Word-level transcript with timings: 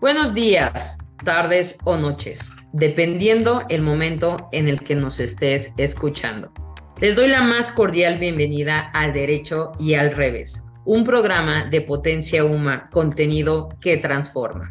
Buenos 0.00 0.32
días, 0.32 0.98
tardes 1.24 1.76
o 1.82 1.96
noches, 1.96 2.52
dependiendo 2.72 3.64
el 3.68 3.82
momento 3.82 4.48
en 4.52 4.68
el 4.68 4.78
que 4.78 4.94
nos 4.94 5.18
estés 5.18 5.74
escuchando. 5.76 6.52
Les 7.00 7.16
doy 7.16 7.26
la 7.26 7.42
más 7.42 7.72
cordial 7.72 8.20
bienvenida 8.20 8.78
al 8.94 9.12
Derecho 9.12 9.72
y 9.80 9.94
al 9.94 10.14
Revés, 10.14 10.64
un 10.84 11.02
programa 11.02 11.64
de 11.64 11.80
potencia 11.80 12.44
Uma, 12.44 12.88
contenido 12.90 13.70
que 13.80 13.96
transforma. 13.96 14.70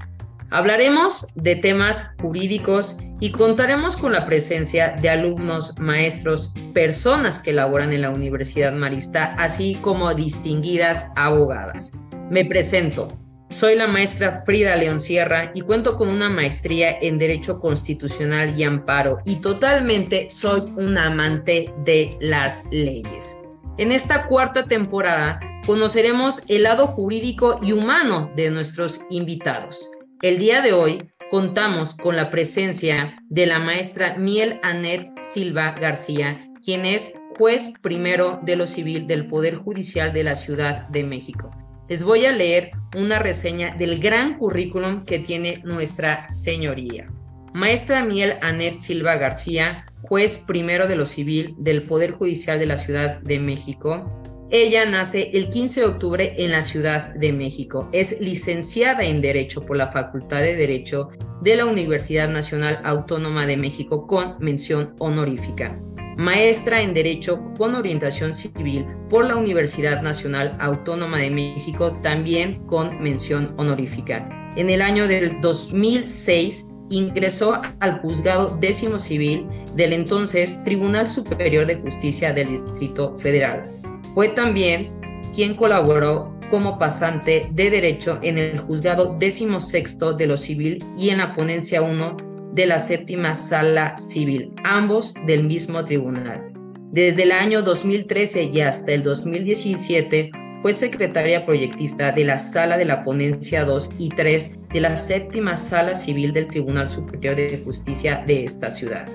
Hablaremos 0.50 1.28
de 1.36 1.57
temas 1.57 2.09
jurídicos 2.21 2.97
y 3.19 3.33
contaremos 3.33 3.97
con 3.97 4.14
la 4.14 4.25
presencia 4.25 4.96
de 5.01 5.09
alumnos, 5.09 5.78
maestros, 5.78 6.54
personas 6.73 7.39
que 7.39 7.51
laboran 7.51 7.91
en 7.91 8.04
la 8.04 8.11
Universidad 8.11 8.71
Marista, 8.71 9.36
así 9.37 9.75
como 9.82 10.14
distinguidas 10.14 11.07
abogadas. 11.18 12.00
Me 12.29 12.46
presento, 12.46 13.09
soy 13.50 13.75
la 13.75 13.87
maestra 13.87 14.43
Frida 14.46 14.75
León 14.75 15.00
Sierra 15.00 15.51
y 15.54 15.61
cuento 15.61 15.96
con 15.97 16.10
una 16.10 16.29
maestría 16.29 16.97
en 17.01 17.18
Derecho 17.18 17.60
Constitucional 17.60 18.57
y 18.60 18.64
Amparo 18.64 19.19
y 19.25 19.38
totalmente 19.38 20.29
soy 20.29 20.61
un 20.75 20.97
amante 20.97 21.74
de 21.86 22.18
las 22.19 22.65
leyes. 22.71 23.38
En 23.78 23.91
esta 23.91 24.28
cuarta 24.28 24.65
temporada 24.65 25.39
conoceremos 25.65 26.43
el 26.47 26.64
lado 26.64 26.88
jurídico 26.88 27.60
y 27.64 27.71
humano 27.71 28.32
de 28.36 28.52
nuestros 28.52 29.02
invitados. 29.10 29.91
El 30.21 30.39
día 30.39 30.61
de 30.61 30.74
hoy 30.74 30.97
contamos 31.29 31.96
con 31.96 32.16
la 32.16 32.30
presencia 32.30 33.16
de 33.30 33.45
la 33.45 33.59
maestra 33.59 34.16
Miel 34.17 34.59
Anet 34.64 35.11
Silva 35.22 35.75
García, 35.80 36.50
quien 36.64 36.86
es 36.86 37.14
juez 37.38 37.73
primero 37.81 38.39
de 38.41 38.55
lo 38.55 38.66
civil 38.66 39.08
del 39.08 39.27
Poder 39.27 39.55
Judicial 39.55 40.11
de 40.11 40.23
la 40.23 40.36
Ciudad 40.36 40.88
de 40.88 41.03
México 41.03 41.52
les 41.89 42.03
voy 42.03 42.25
a 42.25 42.33
leer 42.33 42.71
una 42.95 43.19
reseña 43.19 43.75
del 43.75 43.99
gran 43.99 44.38
currículum 44.38 45.05
que 45.05 45.19
tiene 45.19 45.61
nuestra 45.63 46.27
señoría. 46.27 47.07
Maestra 47.53 48.03
Miel 48.03 48.33
Anet 48.41 48.80
Silva 48.80 49.16
García, 49.16 49.85
juez 50.03 50.38
primero 50.38 50.88
de 50.88 50.95
lo 50.95 51.05
civil 51.05 51.55
del 51.58 51.83
Poder 51.83 52.11
Judicial 52.11 52.59
de 52.59 52.67
la 52.67 52.77
Ciudad 52.77 53.19
de 53.21 53.39
México. 53.39 54.21
Ella 54.49 54.85
nace 54.85 55.31
el 55.33 55.49
15 55.49 55.81
de 55.81 55.85
octubre 55.85 56.33
en 56.38 56.52
la 56.52 56.61
Ciudad 56.61 57.13
de 57.15 57.33
México. 57.33 57.89
Es 57.91 58.21
licenciada 58.21 59.03
en 59.03 59.21
Derecho 59.21 59.61
por 59.61 59.77
la 59.77 59.91
Facultad 59.91 60.39
de 60.39 60.55
Derecho 60.55 61.09
de 61.41 61.55
la 61.55 61.65
Universidad 61.65 62.30
Nacional 62.30 62.80
Autónoma 62.83 63.45
de 63.45 63.58
México 63.58 64.08
con 64.08 64.38
mención 64.39 64.93
honorífica 64.99 65.80
maestra 66.17 66.81
en 66.81 66.93
Derecho 66.93 67.53
con 67.57 67.75
orientación 67.75 68.33
civil 68.33 68.85
por 69.09 69.25
la 69.25 69.35
Universidad 69.35 70.01
Nacional 70.01 70.57
Autónoma 70.59 71.19
de 71.19 71.29
México, 71.29 71.99
también 72.01 72.65
con 72.65 73.01
mención 73.01 73.53
honorífica. 73.57 74.27
En 74.55 74.71
el 74.71 74.81
año 74.81 75.07
del 75.07 75.39
2006 75.39 76.67
ingresó 76.89 77.61
al 77.79 77.99
juzgado 77.99 78.57
décimo 78.59 78.97
civil 78.97 79.47
del 79.75 79.93
entonces 79.93 80.63
Tribunal 80.63 81.09
Superior 81.09 81.67
de 81.67 81.75
Justicia 81.75 82.33
del 82.33 82.49
Distrito 82.49 83.15
Federal. 83.17 83.69
Fue 84.15 84.29
también 84.29 84.89
quien 85.35 85.55
colaboró 85.55 86.35
como 86.49 86.79
pasante 86.79 87.49
de 87.52 87.69
Derecho 87.69 88.19
en 88.23 88.37
el 88.39 88.57
juzgado 88.59 89.17
décimo 89.19 89.59
sexto 89.59 90.13
de 90.13 90.25
lo 90.25 90.37
civil 90.37 90.83
y 90.97 91.09
en 91.09 91.19
la 91.19 91.35
ponencia 91.35 91.81
1 91.81 92.27
de 92.58 92.66
la 92.66 92.80
séptima 92.80 93.36
sala 93.36 93.95
civil, 93.97 94.52
ambos 94.63 95.13
del 95.27 95.44
mismo 95.44 95.86
tribunal. 95.86 96.52
Desde 96.91 97.22
el 97.22 97.31
año 97.31 97.61
2013 97.61 98.49
y 98.52 98.61
hasta 98.61 98.94
el 98.94 99.03
2017 99.03 100.31
fue 100.64 100.73
secretaria 100.73 101.45
proyectista 101.45 102.11
de 102.11 102.23
la 102.23 102.39
Sala 102.39 102.75
de 102.77 102.86
la 102.86 103.03
Ponencia 103.03 103.64
2 103.64 103.91
y 103.99 104.09
3 104.09 104.52
de 104.73 104.81
la 104.81 104.95
séptima 104.95 105.55
Sala 105.55 105.93
Civil 105.93 106.33
del 106.33 106.48
Tribunal 106.48 106.87
Superior 106.87 107.36
de 107.36 107.61
Justicia 107.64 108.23
de 108.26 108.45
esta 108.45 108.71
ciudad. 108.71 109.08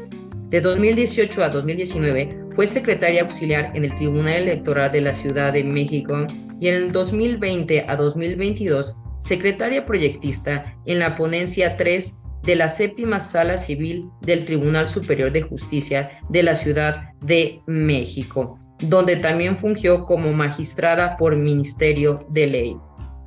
De 0.50 0.60
2018 0.60 1.42
a 1.42 1.48
2019 1.48 2.38
fue 2.54 2.68
secretaria 2.68 3.22
auxiliar 3.22 3.72
en 3.74 3.84
el 3.84 3.94
Tribunal 3.96 4.34
Electoral 4.34 4.92
de 4.92 5.00
la 5.00 5.12
Ciudad 5.12 5.52
de 5.52 5.64
México 5.64 6.28
y 6.60 6.68
en 6.68 6.76
el 6.76 6.92
2020 6.92 7.86
a 7.88 7.96
2022 7.96 9.00
secretaria 9.16 9.84
proyectista 9.84 10.76
en 10.86 11.00
la 11.00 11.16
Ponencia 11.16 11.76
3 11.76 12.18
de 12.44 12.56
la 12.56 12.68
séptima 12.68 13.20
sala 13.20 13.56
civil 13.56 14.10
del 14.20 14.44
Tribunal 14.44 14.86
Superior 14.86 15.30
de 15.32 15.42
Justicia 15.42 16.20
de 16.28 16.42
la 16.42 16.54
Ciudad 16.54 17.10
de 17.20 17.60
México, 17.66 18.58
donde 18.80 19.16
también 19.16 19.58
fungió 19.58 20.04
como 20.04 20.32
magistrada 20.32 21.16
por 21.16 21.36
Ministerio 21.36 22.26
de 22.30 22.48
Ley. 22.48 22.76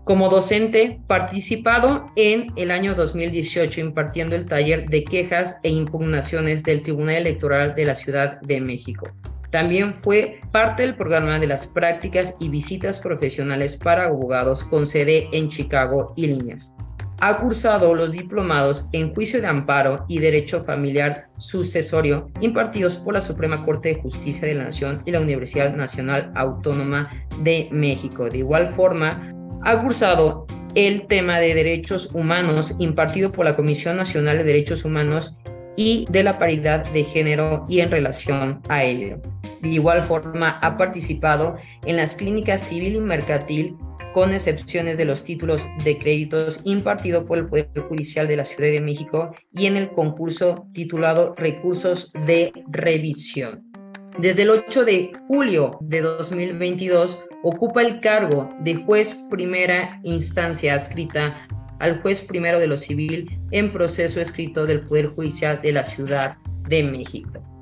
Como 0.04 0.30
docente, 0.30 1.00
participado 1.08 2.12
en 2.16 2.52
el 2.58 2.70
año 2.70 2.94
2018 2.94 3.82
impartiendo 3.82 4.36
el 4.36 4.46
taller 4.46 4.88
de 4.88 5.04
quejas 5.04 5.58
e 5.64 5.70
impugnaciones 5.70 6.62
del 6.64 6.84
Tribunal 6.84 7.16
Electoral 7.16 7.74
de 7.74 7.86
la 7.86 7.96
Ciudad 7.96 8.40
de 8.42 8.62
México. 8.62 9.08
También 9.50 9.96
fue 9.96 10.42
parte 10.52 10.84
del 10.84 10.96
programa 10.96 11.40
de 11.40 11.48
las 11.48 11.66
prácticas 11.66 12.36
y 12.40 12.50
visitas 12.50 13.00
profesionales 13.00 13.78
para 13.78 14.08
abogados 14.08 14.64
con 14.64 14.86
sede 14.86 15.30
en 15.32 15.50
Chicago, 15.50 16.14
Illinois 16.18 16.72
ha 17.20 17.38
cursado 17.38 17.94
los 17.96 18.12
diplomados 18.12 18.90
en 18.92 19.14
Juicio 19.14 19.42
de 19.42 19.48
Amparo 19.48 20.06
y 20.08 20.20
Derecho 20.20 20.64
Familiar 20.64 21.30
Sucesorio 21.38 22.30
impartidos 22.42 22.98
por 22.98 23.14
la 23.14 23.22
Suprema 23.22 23.64
Corte 23.64 23.90
de 23.90 24.02
Justicia 24.02 24.48
de 24.48 24.56
la 24.56 24.66
Nación 24.66 25.02
y 25.06 25.12
la 25.12 25.22
Universidad 25.22 25.74
Nacional 25.74 26.32
Autónoma 26.36 27.10
de 27.42 27.70
México. 27.72 28.30
De 28.30 28.40
igual 28.40 28.70
forma, 28.70 29.34
ha 29.64 29.82
cursado 29.82 30.46
el 30.76 31.08
tema 31.08 31.40
de 31.40 31.56
derechos 31.56 32.12
humanos 32.14 32.76
impartido 32.80 33.32
por 33.32 33.46
la 33.46 33.56
Comisión 33.56 33.96
Nacional 33.98 34.38
de 34.38 34.44
Derechos 34.44 34.84
Humanos 34.84 35.38
y 35.78 36.06
de 36.10 36.24
la 36.24 36.38
paridad 36.38 36.86
de 36.92 37.04
género 37.04 37.66
y 37.70 37.80
en 37.80 37.92
relación 37.92 38.62
a 38.70 38.84
ello. 38.84 39.22
De 39.62 39.70
igual 39.70 40.04
forma, 40.04 40.60
ha 40.60 40.78
participado 40.78 41.56
en 41.86 41.96
las 41.96 42.14
clínicas 42.16 42.62
civil 42.62 42.96
y 42.96 43.00
mercantil 43.00 43.76
con 44.16 44.32
excepciones 44.32 44.98
de 44.98 45.04
los 45.04 45.26
títulos 45.26 45.68
de 45.84 45.98
créditos 45.98 46.62
impartido 46.64 47.26
por 47.26 47.38
el 47.38 47.48
Poder 47.48 47.68
Judicial 47.90 48.30
de 48.30 48.38
la 48.38 48.46
Ciudad 48.46 48.72
de 48.72 48.80
México 48.80 49.36
y 49.52 49.66
en 49.66 49.76
el 49.76 49.92
concurso 49.92 50.70
titulado 50.72 51.36
Recursos 51.36 52.14
de 52.26 52.54
Revisión. 52.70 53.70
Desde 54.18 54.44
el 54.44 54.52
8 54.52 54.86
de 54.86 55.12
julio 55.28 55.78
de 55.82 56.00
2022 56.00 57.26
ocupa 57.44 57.82
el 57.82 58.00
cargo 58.00 58.56
de 58.62 58.76
juez 58.76 59.16
primera 59.30 60.00
instancia 60.06 60.76
adscrita 60.76 61.46
al 61.82 62.02
juez 62.02 62.22
primero 62.22 62.58
de 62.58 62.68
lo 62.68 62.78
civil 62.78 63.38
en 63.52 63.74
proceso 63.74 64.22
escrito 64.22 64.66
del 64.66 64.88
Poder 64.88 65.08
Judicial 65.08 65.62
de 65.62 65.74
la 65.74 65.84
Ciudad 65.84 66.38
de 66.70 66.84
México. 66.84 67.55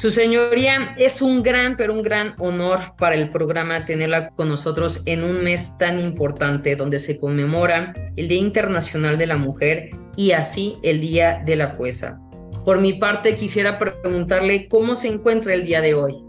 Su 0.00 0.10
señoría, 0.10 0.94
es 0.96 1.20
un 1.20 1.42
gran, 1.42 1.76
pero 1.76 1.92
un 1.92 2.02
gran 2.02 2.32
honor 2.38 2.94
para 2.96 3.14
el 3.14 3.30
programa 3.30 3.84
tenerla 3.84 4.30
con 4.30 4.48
nosotros 4.48 5.02
en 5.04 5.22
un 5.22 5.44
mes 5.44 5.76
tan 5.76 6.00
importante 6.00 6.74
donde 6.74 6.98
se 6.98 7.20
conmemora 7.20 7.92
el 8.16 8.26
Día 8.26 8.40
Internacional 8.40 9.18
de 9.18 9.26
la 9.26 9.36
Mujer 9.36 9.90
y 10.16 10.30
así 10.30 10.78
el 10.82 11.02
Día 11.02 11.42
de 11.44 11.54
la 11.54 11.74
Jueza. 11.74 12.18
Por 12.64 12.80
mi 12.80 12.94
parte, 12.94 13.34
quisiera 13.34 13.78
preguntarle 13.78 14.68
cómo 14.68 14.96
se 14.96 15.08
encuentra 15.08 15.52
el 15.52 15.66
día 15.66 15.82
de 15.82 15.92
hoy. 15.92 16.24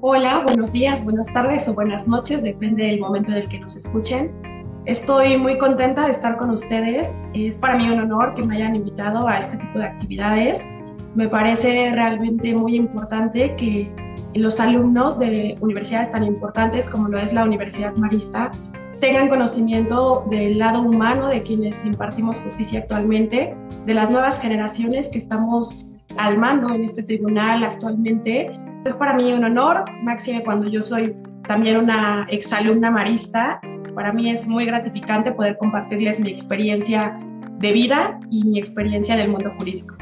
Hola, 0.00 0.38
buenos 0.44 0.70
días, 0.70 1.02
buenas 1.02 1.26
tardes 1.34 1.66
o 1.66 1.74
buenas 1.74 2.06
noches, 2.06 2.44
depende 2.44 2.84
del 2.84 3.00
momento 3.00 3.32
en 3.32 3.38
el 3.38 3.48
que 3.48 3.58
nos 3.58 3.74
escuchen. 3.74 4.30
Estoy 4.86 5.36
muy 5.36 5.58
contenta 5.58 6.04
de 6.04 6.12
estar 6.12 6.36
con 6.36 6.50
ustedes. 6.50 7.16
Es 7.34 7.58
para 7.58 7.76
mí 7.78 7.90
un 7.90 7.98
honor 7.98 8.34
que 8.34 8.44
me 8.44 8.54
hayan 8.54 8.76
invitado 8.76 9.26
a 9.26 9.40
este 9.40 9.56
tipo 9.56 9.80
de 9.80 9.86
actividades 9.86 10.68
me 11.18 11.28
parece 11.28 11.90
realmente 11.90 12.54
muy 12.54 12.76
importante 12.76 13.56
que 13.56 13.88
los 14.34 14.60
alumnos 14.60 15.18
de 15.18 15.56
universidades 15.60 16.12
tan 16.12 16.22
importantes 16.22 16.88
como 16.88 17.08
lo 17.08 17.18
es 17.18 17.32
la 17.32 17.42
Universidad 17.42 17.92
Marista 17.96 18.52
tengan 19.00 19.28
conocimiento 19.28 20.24
del 20.30 20.60
lado 20.60 20.80
humano 20.80 21.26
de 21.28 21.42
quienes 21.42 21.84
impartimos 21.84 22.40
justicia 22.40 22.78
actualmente, 22.78 23.56
de 23.84 23.94
las 23.94 24.12
nuevas 24.12 24.40
generaciones 24.40 25.08
que 25.08 25.18
estamos 25.18 25.84
al 26.18 26.38
mando 26.38 26.72
en 26.72 26.84
este 26.84 27.02
tribunal 27.02 27.64
actualmente. 27.64 28.52
Es 28.84 28.94
para 28.94 29.12
mí 29.14 29.32
un 29.32 29.42
honor, 29.42 29.86
máxime 30.04 30.44
cuando 30.44 30.68
yo 30.68 30.80
soy 30.80 31.16
también 31.48 31.78
una 31.78 32.28
exalumna 32.30 32.92
marista. 32.92 33.60
Para 33.92 34.12
mí 34.12 34.30
es 34.30 34.46
muy 34.46 34.66
gratificante 34.66 35.32
poder 35.32 35.58
compartirles 35.58 36.20
mi 36.20 36.30
experiencia 36.30 37.18
de 37.58 37.72
vida 37.72 38.20
y 38.30 38.44
mi 38.44 38.60
experiencia 38.60 39.14
en 39.14 39.22
el 39.22 39.28
mundo 39.30 39.50
jurídico. 39.58 39.97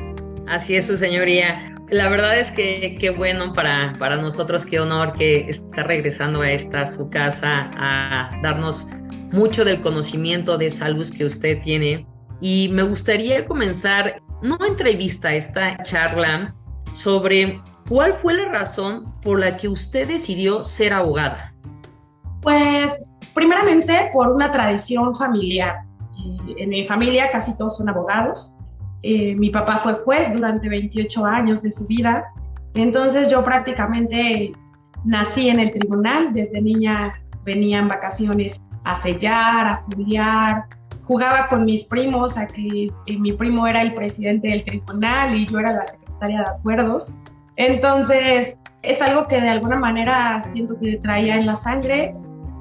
Así 0.49 0.77
es, 0.77 0.87
su 0.87 0.97
señoría. 0.97 1.75
La 1.89 2.09
verdad 2.09 2.39
es 2.39 2.51
que 2.51 2.97
qué 2.99 3.11
bueno 3.11 3.53
para, 3.53 3.95
para 3.99 4.17
nosotros, 4.17 4.67
qué 4.67 4.81
honor 4.81 5.13
que 5.13 5.49
está 5.49 5.83
regresando 5.85 6.41
a 6.43 6.51
esta 6.51 6.87
su 6.87 7.11
casa 7.11 7.71
a 7.77 8.31
darnos 8.43 8.89
mucho 9.33 9.65
del 9.65 9.83
conocimiento 9.83 10.59
de 10.59 10.71
salud 10.71 11.07
que 11.17 11.25
usted 11.25 11.61
tiene. 11.63 12.07
Y 12.41 12.69
me 12.73 12.83
gustaría 12.83 13.47
comenzar, 13.47 14.21
no 14.43 14.59
entrevista, 14.67 15.35
esta 15.35 15.77
charla 15.83 16.55
sobre 16.93 17.61
cuál 17.89 18.13
fue 18.13 18.35
la 18.35 18.49
razón 18.49 19.15
por 19.21 19.39
la 19.39 19.57
que 19.57 19.69
usted 19.69 20.09
decidió 20.09 20.65
ser 20.65 20.93
abogada. 20.93 21.53
Pues 22.43 23.15
primeramente 23.35 24.11
por 24.13 24.29
una 24.29 24.51
tradición 24.51 25.15
familiar. 25.15 25.77
Eh, 26.49 26.55
en 26.59 26.71
mi 26.71 26.85
familia 26.85 27.31
casi 27.31 27.57
todos 27.57 27.77
son 27.77 27.89
abogados. 27.89 28.56
Eh, 29.09 29.37
mi 29.37 29.51
papá 29.51 29.79
fue 29.79 29.93
juez 29.95 30.33
durante 30.33 30.69
28 30.69 31.25
años 31.25 31.63
de 31.63 31.71
su 31.71 31.87
vida. 31.87 32.25
Entonces 32.75 33.31
yo 33.31 33.45
prácticamente 33.45 34.53
nací 35.05 35.49
en 35.49 35.61
el 35.61 35.71
tribunal. 35.71 36.33
Desde 36.33 36.61
niña 36.61 37.15
venía 37.45 37.79
en 37.79 37.87
vacaciones 37.87 38.61
a 38.83 38.97
sellar, 38.97 39.65
a 39.65 39.77
foliar. 39.85 40.65
Jugaba 41.05 41.47
con 41.47 41.65
mis 41.65 41.85
primos 41.85 42.37
a 42.37 42.49
que 42.49 42.91
eh, 43.07 43.19
mi 43.21 43.31
primo 43.31 43.69
era 43.69 43.81
el 43.81 43.95
presidente 43.95 44.49
del 44.49 44.65
tribunal 44.65 45.37
y 45.37 45.47
yo 45.47 45.61
era 45.61 45.73
la 45.73 45.87
secretaria 45.87 46.41
de 46.41 46.47
acuerdos. 46.47 47.15
Entonces 47.55 48.59
es 48.83 49.03
algo 49.03 49.29
que 49.29 49.41
de 49.41 49.51
alguna 49.51 49.77
manera 49.77 50.43
siento 50.43 50.77
que 50.81 50.97
traía 50.97 51.37
en 51.37 51.47
la 51.47 51.55
sangre. 51.55 52.13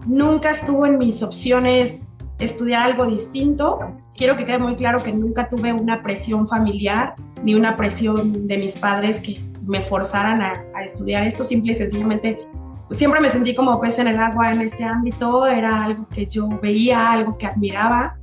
Nunca 0.05 0.51
estuvo 0.51 0.85
en 0.85 0.99
mis 0.99 1.23
opciones 1.23 2.05
estudiar 2.37 2.83
algo 2.83 3.07
distinto. 3.07 3.79
Quiero 4.17 4.37
que 4.37 4.45
quede 4.45 4.59
muy 4.59 4.75
claro 4.75 5.03
que 5.03 5.11
nunca 5.11 5.49
tuve 5.49 5.73
una 5.73 6.01
presión 6.01 6.47
familiar 6.47 7.15
ni 7.43 7.53
una 7.53 7.75
presión 7.75 8.47
de 8.47 8.57
mis 8.57 8.77
padres 8.77 9.19
que 9.19 9.41
me 9.65 9.81
forzaran 9.81 10.41
a, 10.41 10.83
estudiar 10.83 11.23
esto. 11.23 11.43
Simple 11.43 11.71
y 11.71 11.75
sencillamente, 11.75 12.47
siempre 12.91 13.19
me 13.19 13.29
sentí 13.29 13.53
como 13.53 13.79
pez 13.81 13.99
en 13.99 14.07
el 14.07 14.17
agua 14.17 14.53
en 14.53 14.61
este 14.61 14.85
ámbito. 14.85 15.45
Era 15.47 15.83
algo 15.83 16.07
que 16.07 16.27
yo 16.27 16.47
veía, 16.61 17.11
algo 17.11 17.37
que 17.37 17.47
admiraba, 17.47 18.17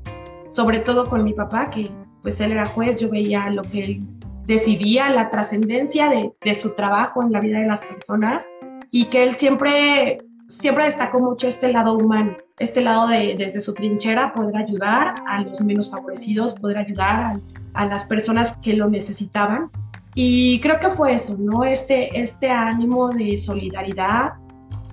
sobre 0.52 0.78
todo 0.78 1.08
con 1.08 1.24
mi 1.24 1.34
papá, 1.34 1.68
que 1.68 1.90
pues 2.22 2.40
él 2.40 2.52
era 2.52 2.64
juez, 2.64 2.96
yo 2.96 3.10
veía 3.10 3.50
lo 3.50 3.62
que 3.62 3.84
él 3.84 4.00
decidía, 4.46 5.10
la 5.10 5.28
trascendencia 5.28 6.08
de, 6.08 6.32
de 6.40 6.54
su 6.54 6.74
trabajo 6.74 7.22
en 7.22 7.32
la 7.32 7.40
vida 7.40 7.58
de 7.58 7.66
las 7.66 7.82
personas 7.82 8.48
y 8.90 9.06
que 9.06 9.24
él 9.24 9.34
siempre 9.34 10.20
siempre 10.52 10.84
destacó 10.84 11.18
mucho 11.18 11.48
este 11.48 11.72
lado 11.72 11.94
humano, 11.94 12.36
este 12.62 12.80
lado 12.80 13.08
de 13.08 13.34
desde 13.36 13.60
su 13.60 13.74
trinchera 13.74 14.32
poder 14.32 14.56
ayudar 14.56 15.16
a 15.26 15.40
los 15.42 15.60
menos 15.60 15.90
favorecidos, 15.90 16.54
poder 16.54 16.78
ayudar 16.78 17.40
a, 17.74 17.86
las 17.86 18.04
personas 18.04 18.56
que 18.58 18.74
lo 18.74 18.88
necesitaban. 18.88 19.70
Y 20.14 20.60
creo 20.60 20.78
que 20.78 20.88
fue 20.88 21.14
eso, 21.14 21.36
¿no? 21.38 21.64
Este, 21.64 22.20
este 22.20 22.50
ánimo 22.50 23.10
de 23.10 23.36
solidaridad, 23.36 24.34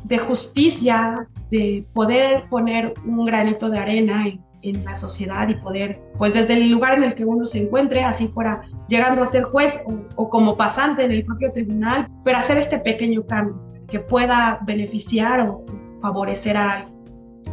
de 0.04 0.18
justicia, 0.18 1.27
de 1.51 1.86
poder 1.94 2.48
poner 2.50 2.94
un 3.06 3.25
granito 3.25 3.69
de 3.69 3.80
arena 3.80 4.27
en, 4.27 4.42
en, 4.62 4.86
la 4.86 4.95
sociedad 4.95 5.48
y 5.50 5.56
poder, 5.56 6.01
pues 6.18 6.33
desde 6.33 6.54
el 6.54 6.69
lugar 6.69 6.98
en 6.98 7.04
el 7.04 7.16
que 7.16 7.25
uno 7.25 7.45
se 7.45 7.63
encuentre, 7.63 8.04
así 8.04 8.27
fuera 8.27 8.62
llegando 8.88 9.21
a 9.21 9.25
ser 9.25 9.44
juez 9.44 9.81
o, 9.86 9.94
o 10.16 10.30
como 10.30 10.56
pasante 10.56 11.04
en 11.04 11.12
el 11.12 11.25
propio 11.25 11.51
tribunal, 11.51 12.07
pero 12.24 12.38
hacer 12.38 12.57
este 12.57 12.80
pequeño 12.80 13.25
cambio 13.25 13.62
que 13.89 14.00
pueda 14.00 14.60
beneficiar 14.66 15.42
o 15.42 15.66
favorecer 16.00 16.56
a 16.56 16.71
alguien. 16.74 16.99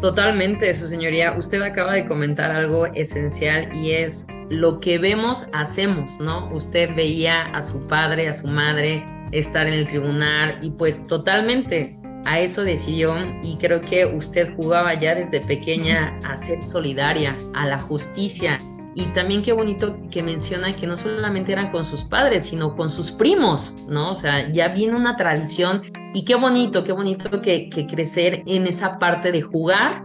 Totalmente, 0.00 0.74
su 0.74 0.88
señoría. 0.88 1.36
Usted 1.38 1.62
acaba 1.62 1.94
de 1.94 2.06
comentar 2.06 2.50
algo 2.50 2.86
esencial 2.86 3.74
y 3.74 3.92
es 3.92 4.26
lo 4.50 4.78
que 4.78 4.98
vemos, 4.98 5.46
hacemos, 5.52 6.20
¿no? 6.20 6.52
Usted 6.52 6.94
veía 6.94 7.46
a 7.46 7.62
su 7.62 7.86
padre, 7.86 8.28
a 8.28 8.34
su 8.34 8.46
madre 8.46 9.04
estar 9.32 9.66
en 9.66 9.74
el 9.74 9.88
tribunal 9.88 10.58
y 10.62 10.70
pues 10.70 11.06
totalmente 11.06 11.98
a 12.26 12.40
eso 12.40 12.62
decidió 12.62 13.16
y 13.42 13.56
creo 13.56 13.80
que 13.80 14.04
usted 14.04 14.54
jugaba 14.54 14.94
ya 14.94 15.14
desde 15.14 15.40
pequeña 15.40 16.18
a 16.24 16.36
ser 16.36 16.62
solidaria, 16.62 17.36
a 17.54 17.66
la 17.66 17.78
justicia, 17.78 18.60
y 18.96 19.04
también 19.12 19.42
qué 19.42 19.52
bonito 19.52 19.98
que 20.10 20.22
menciona 20.22 20.74
que 20.74 20.86
no 20.86 20.96
solamente 20.96 21.52
eran 21.52 21.70
con 21.70 21.84
sus 21.84 22.02
padres, 22.02 22.46
sino 22.46 22.74
con 22.74 22.88
sus 22.88 23.12
primos, 23.12 23.76
¿no? 23.86 24.10
O 24.10 24.14
sea, 24.14 24.50
ya 24.50 24.68
viene 24.68 24.96
una 24.96 25.16
tradición 25.16 25.82
y 26.14 26.24
qué 26.24 26.34
bonito, 26.34 26.82
qué 26.82 26.92
bonito 26.92 27.42
que, 27.42 27.68
que 27.68 27.86
crecer 27.86 28.42
en 28.46 28.66
esa 28.66 28.98
parte 28.98 29.32
de 29.32 29.42
jugar 29.42 30.02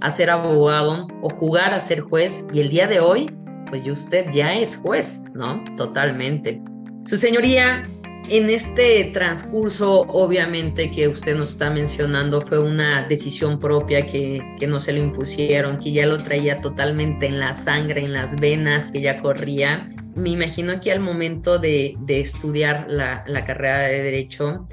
a 0.00 0.10
ser 0.10 0.30
abogado 0.30 1.06
o 1.22 1.30
jugar 1.30 1.74
a 1.74 1.80
ser 1.80 2.00
juez. 2.00 2.44
Y 2.52 2.58
el 2.58 2.70
día 2.70 2.88
de 2.88 2.98
hoy, 2.98 3.30
pues 3.68 3.86
usted 3.86 4.26
ya 4.32 4.52
es 4.52 4.78
juez, 4.78 5.26
¿no? 5.32 5.62
Totalmente. 5.76 6.60
Su 7.04 7.16
señoría, 7.16 7.88
en 8.28 8.48
este 8.48 9.04
transcurso, 9.12 10.00
obviamente 10.02 10.90
que 10.90 11.08
usted 11.08 11.36
nos 11.36 11.50
está 11.50 11.70
mencionando, 11.70 12.40
fue 12.40 12.58
una 12.58 13.06
decisión 13.06 13.60
propia 13.60 14.06
que, 14.06 14.42
que, 14.58 14.66
no 14.66 14.80
se 14.80 14.92
lo 14.92 15.00
impusieron, 15.00 15.78
que 15.78 15.92
ya 15.92 16.06
lo 16.06 16.22
traía 16.22 16.60
totalmente 16.60 17.26
en 17.26 17.38
la 17.38 17.54
sangre, 17.54 18.04
en 18.04 18.12
las 18.12 18.36
venas, 18.36 18.88
que 18.88 19.00
ya 19.00 19.20
corría. 19.20 19.88
Me 20.14 20.30
imagino 20.30 20.80
que 20.80 20.90
al 20.92 21.00
momento 21.00 21.58
de, 21.58 21.96
de 22.00 22.20
estudiar 22.20 22.86
la, 22.88 23.24
la 23.26 23.44
carrera 23.44 23.80
de 23.80 24.02
Derecho, 24.02 24.68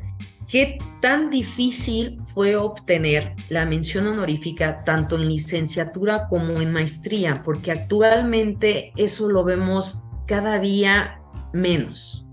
¿qué 0.47 0.77
tan 1.01 1.29
difícil 1.29 2.19
fue 2.23 2.55
obtener 2.55 3.33
la 3.49 3.65
mención 3.65 4.07
honorífica 4.07 4.83
tanto 4.85 5.17
en 5.17 5.27
licenciatura 5.27 6.27
como 6.29 6.61
en 6.61 6.71
maestría? 6.71 7.41
Porque 7.43 7.71
actualmente 7.71 8.93
eso 8.95 9.29
lo 9.29 9.43
vemos 9.43 10.03
cada 10.25 10.59
día 10.59 11.19
menos. 11.53 12.25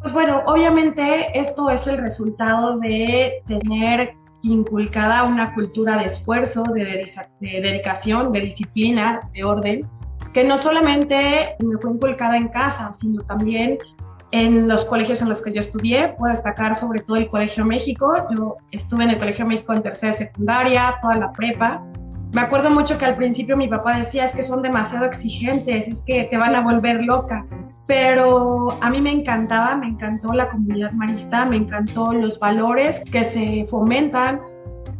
Pues 0.00 0.12
bueno, 0.12 0.42
obviamente 0.46 1.38
esto 1.38 1.70
es 1.70 1.86
el 1.86 1.98
resultado 1.98 2.78
de 2.78 3.42
tener 3.46 4.14
inculcada 4.42 5.24
una 5.24 5.52
cultura 5.54 5.96
de 5.96 6.04
esfuerzo, 6.04 6.62
de, 6.62 7.04
dedicación, 7.40 8.30
de 8.30 8.40
disciplina, 8.40 9.28
de 9.34 9.44
orden, 9.44 9.90
que 10.32 10.44
no 10.44 10.56
solamente 10.56 11.56
me 11.58 11.76
fue 11.78 11.92
inculcada 11.92 12.36
en 12.36 12.48
casa, 12.48 12.92
sino 12.92 13.22
también 13.24 13.78
en 14.30 14.68
los 14.68 14.84
colegios 14.84 15.20
en 15.22 15.30
los 15.30 15.42
que 15.42 15.52
yo 15.52 15.58
estudié. 15.58 16.14
Puedo 16.16 16.32
destacar 16.32 16.76
sobre 16.76 17.00
todo 17.00 17.16
el 17.16 17.28
Colegio 17.28 17.64
México. 17.64 18.14
Yo 18.30 18.56
estuve 18.70 19.04
en 19.04 19.10
el 19.10 19.18
Colegio 19.18 19.46
México 19.46 19.72
en 19.72 19.82
tercera 19.82 20.12
secundaria, 20.12 20.96
toda 21.02 21.16
la 21.16 21.32
prepa. 21.32 21.82
Me 22.32 22.42
acuerdo 22.42 22.70
mucho 22.70 22.98
que 22.98 23.06
al 23.06 23.16
principio 23.16 23.56
mi 23.56 23.68
papá 23.68 23.96
decía, 23.96 24.24
es 24.24 24.34
que 24.34 24.42
son 24.42 24.62
demasiado 24.62 25.06
exigentes, 25.06 25.88
es 25.88 26.02
que 26.02 26.24
te 26.24 26.36
van 26.36 26.54
a 26.54 26.60
volver 26.60 27.02
loca 27.02 27.46
pero 27.88 28.78
a 28.82 28.90
mí 28.90 29.00
me 29.00 29.10
encantaba, 29.10 29.74
me 29.74 29.88
encantó 29.88 30.34
la 30.34 30.50
comunidad 30.50 30.92
marista, 30.92 31.46
me 31.46 31.56
encantó 31.56 32.12
los 32.12 32.38
valores 32.38 33.02
que 33.10 33.24
se 33.24 33.64
fomentan 33.64 34.42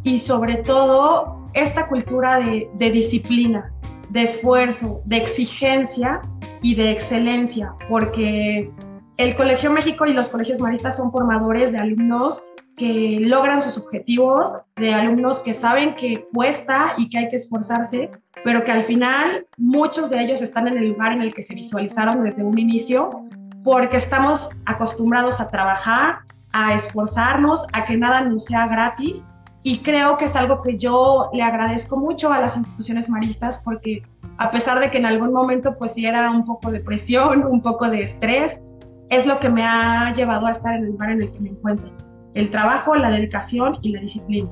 y 0.01 0.17
sobre 0.17 0.55
todo 0.55 1.47
esta 1.53 1.87
cultura 1.87 2.39
de, 2.39 2.91
disciplina, 2.91 3.71
de 4.09 4.23
esfuerzo, 4.23 5.03
de 5.05 5.17
exigencia 5.17 6.19
y 6.63 6.73
de 6.73 6.89
excelencia, 6.89 7.75
porque 7.87 8.71
el 9.17 9.35
Colegio 9.35 9.69
México 9.69 10.07
y 10.07 10.13
los 10.13 10.29
colegios 10.29 10.59
maristas 10.59 10.97
son 10.97 11.11
formadores 11.11 11.71
de 11.71 11.77
alumnos 11.77 12.41
que 12.75 13.19
logran 13.23 13.61
sus 13.61 13.77
objetivos, 13.77 14.57
de 14.77 14.95
alumnos 14.95 15.41
que 15.43 15.53
saben 15.53 15.95
que 15.95 16.27
cuesta 16.33 16.95
y 16.97 17.09
que 17.09 17.19
hay 17.19 17.29
que 17.29 17.35
esforzarse, 17.35 18.09
pero 18.43 18.63
que 18.63 18.71
al 18.71 18.83
final 18.83 19.47
muchos 19.57 20.09
de 20.09 20.21
ellos 20.21 20.41
están 20.41 20.67
en 20.67 20.77
el 20.77 20.89
lugar 20.89 21.11
en 21.11 21.21
el 21.21 21.33
que 21.33 21.43
se 21.43 21.53
visualizaron 21.53 22.21
desde 22.21 22.43
un 22.43 22.57
inicio, 22.57 23.25
porque 23.63 23.97
estamos 23.97 24.49
acostumbrados 24.65 25.41
a 25.41 25.49
trabajar, 25.49 26.19
a 26.51 26.73
esforzarnos, 26.73 27.67
a 27.73 27.85
que 27.85 27.97
nada 27.97 28.21
nos 28.21 28.45
sea 28.45 28.67
gratis. 28.67 29.27
Y 29.61 29.79
creo 29.79 30.17
que 30.17 30.25
es 30.25 30.35
algo 30.35 30.61
que 30.61 30.77
yo 30.77 31.29
le 31.33 31.43
agradezco 31.43 31.97
mucho 31.97 32.31
a 32.31 32.39
las 32.39 32.55
instituciones 32.55 33.09
maristas 33.09 33.59
porque 33.59 34.03
a 34.37 34.51
pesar 34.51 34.79
de 34.79 34.89
que 34.89 34.97
en 34.97 35.05
algún 35.05 35.33
momento 35.33 35.75
pues 35.77 35.93
sí 35.93 36.05
era 36.05 36.31
un 36.31 36.45
poco 36.45 36.71
de 36.71 36.79
presión, 36.79 37.43
un 37.43 37.61
poco 37.61 37.89
de 37.89 38.01
estrés, 38.01 38.61
es 39.09 39.25
lo 39.25 39.39
que 39.39 39.49
me 39.49 39.65
ha 39.65 40.13
llevado 40.13 40.47
a 40.47 40.51
estar 40.51 40.75
en 40.75 40.83
el 40.83 40.91
lugar 40.91 41.11
en 41.11 41.23
el 41.23 41.31
que 41.31 41.39
me 41.39 41.49
encuentro 41.49 41.91
el 42.35 42.49
trabajo, 42.49 42.95
la 42.95 43.09
dedicación 43.09 43.79
y 43.81 43.91
la 43.91 43.99
disciplina. 43.99 44.49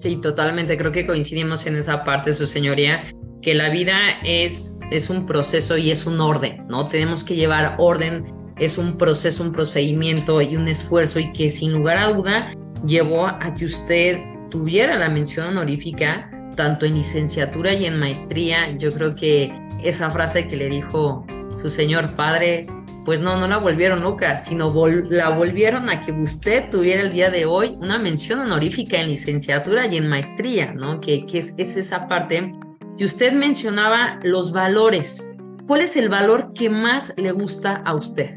Sí, 0.00 0.16
totalmente. 0.20 0.76
Creo 0.76 0.92
que 0.92 1.06
coincidimos 1.06 1.66
en 1.66 1.76
esa 1.76 2.04
parte, 2.04 2.32
su 2.32 2.46
señoría, 2.46 3.04
que 3.42 3.54
la 3.54 3.70
vida 3.70 3.96
es, 4.24 4.76
es 4.90 5.10
un 5.10 5.26
proceso 5.26 5.76
y 5.76 5.90
es 5.90 6.06
un 6.06 6.20
orden, 6.20 6.66
¿no? 6.68 6.88
Tenemos 6.88 7.24
que 7.24 7.36
llevar 7.36 7.76
orden, 7.78 8.26
es 8.58 8.78
un 8.78 8.98
proceso, 8.98 9.42
un 9.42 9.52
procedimiento 9.52 10.40
y 10.42 10.56
un 10.56 10.68
esfuerzo 10.68 11.20
y 11.20 11.32
que 11.32 11.50
sin 11.50 11.72
lugar 11.72 11.98
a 11.98 12.12
duda 12.12 12.52
llevó 12.84 13.26
a 13.26 13.54
que 13.54 13.64
usted 13.64 14.20
tuviera 14.50 14.96
la 14.96 15.08
mención 15.08 15.48
honorífica 15.48 16.30
tanto 16.56 16.86
en 16.86 16.94
licenciatura 16.94 17.74
y 17.74 17.84
en 17.84 17.98
maestría. 17.98 18.76
Yo 18.78 18.92
creo 18.92 19.14
que 19.14 19.52
esa 19.82 20.10
frase 20.10 20.48
que 20.48 20.56
le 20.56 20.68
dijo 20.68 21.26
su 21.56 21.70
señor 21.70 22.16
padre 22.16 22.66
pues 23.06 23.20
no, 23.20 23.38
no 23.38 23.46
la 23.46 23.58
volvieron 23.58 24.02
loca, 24.02 24.36
sino 24.36 24.74
la 25.08 25.30
volvieron 25.30 25.88
a 25.88 26.02
que 26.02 26.10
usted 26.10 26.68
tuviera 26.70 27.02
el 27.02 27.12
día 27.12 27.30
de 27.30 27.46
hoy 27.46 27.76
una 27.80 27.98
mención 27.98 28.40
honorífica 28.40 29.00
en 29.00 29.06
licenciatura 29.06 29.86
y 29.86 29.96
en 29.96 30.08
maestría, 30.08 30.74
¿no? 30.74 31.00
Que, 31.00 31.24
es, 31.32 31.54
es 31.56 31.76
esa 31.76 32.08
parte. 32.08 32.52
Y 32.98 33.04
usted 33.04 33.32
mencionaba 33.32 34.18
los 34.24 34.50
valores. 34.50 35.32
¿Cuál 35.68 35.82
es 35.82 35.96
el 35.96 36.08
valor 36.08 36.52
que 36.52 36.68
más 36.68 37.14
le 37.16 37.30
gusta 37.30 37.80
a 37.84 37.94
usted? 37.94 38.34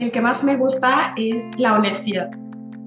El 0.00 0.10
que 0.10 0.20
más 0.20 0.42
me 0.42 0.56
gusta 0.56 1.14
es 1.16 1.52
la 1.56 1.74
honestidad. 1.74 2.28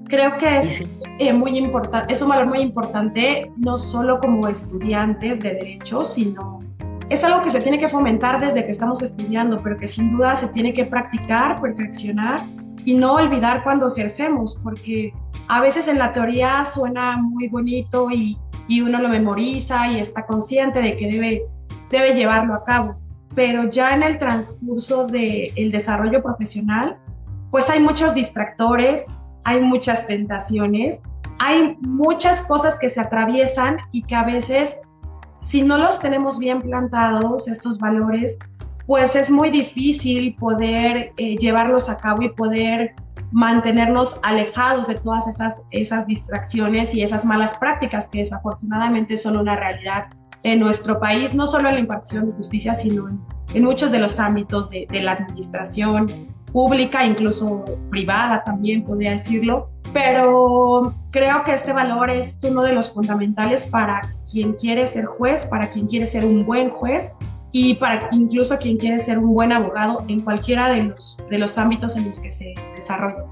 Creo 0.08 0.36
que 0.36 0.58
es 0.58 0.98
eh, 1.18 1.32
muy 1.32 1.56
importante, 1.56 2.12
es 2.12 2.20
un 2.20 2.28
valor 2.28 2.46
muy 2.46 2.60
importante, 2.60 3.50
no 3.56 3.78
solo 3.78 4.20
como 4.20 4.48
estudiantes 4.48 5.40
de 5.40 5.54
derecho, 5.54 6.04
sino 6.04 6.60
es 7.08 7.24
algo 7.24 7.42
que 7.42 7.50
se 7.50 7.60
tiene 7.60 7.78
que 7.78 7.88
fomentar 7.88 8.40
desde 8.40 8.64
que 8.64 8.70
estamos 8.70 9.02
estudiando, 9.02 9.62
pero 9.62 9.78
que 9.78 9.88
sin 9.88 10.10
duda 10.10 10.34
se 10.36 10.48
tiene 10.48 10.74
que 10.74 10.84
practicar, 10.84 11.60
perfeccionar 11.60 12.44
y 12.84 12.94
no 12.94 13.14
olvidar 13.14 13.62
cuando 13.62 13.92
ejercemos, 13.92 14.60
porque 14.62 15.12
a 15.48 15.60
veces 15.60 15.88
en 15.88 15.98
la 15.98 16.12
teoría 16.12 16.64
suena 16.64 17.16
muy 17.16 17.48
bonito 17.48 18.10
y, 18.10 18.38
uno 18.82 19.00
lo 19.00 19.08
memoriza 19.08 19.88
y 19.88 20.00
está 20.00 20.26
consciente 20.26 20.82
de 20.82 20.96
que 20.96 21.06
debe 21.06 21.42
debe 21.90 22.14
llevarlo 22.14 22.54
a 22.54 22.64
cabo. 22.64 22.96
Pero 23.34 23.68
ya 23.68 23.94
en 23.94 24.02
el 24.02 24.18
transcurso 24.18 25.06
del 25.06 25.70
desarrollo 25.70 26.22
profesional, 26.22 26.98
pues 27.50 27.68
hay 27.70 27.80
muchos 27.80 28.14
distractores, 28.14 29.06
hay 29.44 29.60
muchas 29.60 30.06
tentaciones, 30.06 31.02
hay 31.38 31.76
muchas 31.80 32.42
cosas 32.42 32.78
que 32.78 32.88
se 32.88 33.00
atraviesan 33.00 33.76
y 33.92 34.02
que 34.02 34.14
a 34.14 34.24
veces, 34.24 34.80
si 35.40 35.62
no 35.62 35.78
los 35.78 36.00
tenemos 36.00 36.38
bien 36.38 36.62
plantados, 36.62 37.48
estos 37.48 37.78
valores, 37.78 38.38
pues 38.86 39.16
es 39.16 39.30
muy 39.30 39.50
difícil 39.50 40.34
poder 40.36 41.12
eh, 41.16 41.36
llevarlos 41.36 41.88
a 41.88 41.98
cabo 41.98 42.22
y 42.22 42.30
poder 42.30 42.94
mantenernos 43.32 44.18
alejados 44.22 44.86
de 44.86 44.94
todas 44.94 45.26
esas, 45.26 45.66
esas 45.70 46.06
distracciones 46.06 46.94
y 46.94 47.02
esas 47.02 47.24
malas 47.24 47.56
prácticas 47.56 48.08
que 48.08 48.18
desafortunadamente 48.18 49.16
son 49.16 49.36
una 49.36 49.56
realidad 49.56 50.06
en 50.44 50.60
nuestro 50.60 51.00
país, 51.00 51.34
no 51.34 51.46
solo 51.46 51.68
en 51.68 51.74
la 51.74 51.80
impartición 51.80 52.26
de 52.26 52.32
justicia, 52.36 52.72
sino 52.72 53.08
en, 53.52 53.64
muchos 53.64 53.90
de 53.90 53.98
los 53.98 54.20
ámbitos 54.20 54.70
de, 54.70 54.86
de 54.90 55.00
la 55.00 55.12
administración 55.12 56.35
pública, 56.56 57.04
incluso 57.04 57.66
privada 57.90 58.42
también, 58.42 58.82
podría 58.82 59.10
decirlo. 59.10 59.68
Pero 59.92 60.94
creo 61.10 61.44
que 61.44 61.52
este 61.52 61.74
valor 61.74 62.08
es 62.08 62.40
uno 62.48 62.62
de 62.62 62.72
los 62.72 62.94
fundamentales 62.94 63.64
para 63.64 64.16
quien 64.32 64.54
quiere 64.54 64.86
ser 64.86 65.04
juez, 65.04 65.44
para 65.44 65.68
quien 65.68 65.86
quiere 65.86 66.06
ser 66.06 66.24
un 66.24 66.46
buen 66.46 66.70
juez 66.70 67.12
y 67.52 67.74
para 67.74 68.08
incluso 68.10 68.56
quien 68.56 68.78
quiere 68.78 68.98
ser 69.00 69.18
un 69.18 69.34
buen 69.34 69.52
abogado 69.52 70.02
en 70.08 70.20
cualquiera 70.20 70.70
de 70.70 70.84
los, 70.84 71.18
de 71.30 71.36
los 71.36 71.58
ámbitos 71.58 71.94
en 71.94 72.08
los 72.08 72.20
que 72.20 72.30
se 72.30 72.54
desarrolla. 72.74 73.26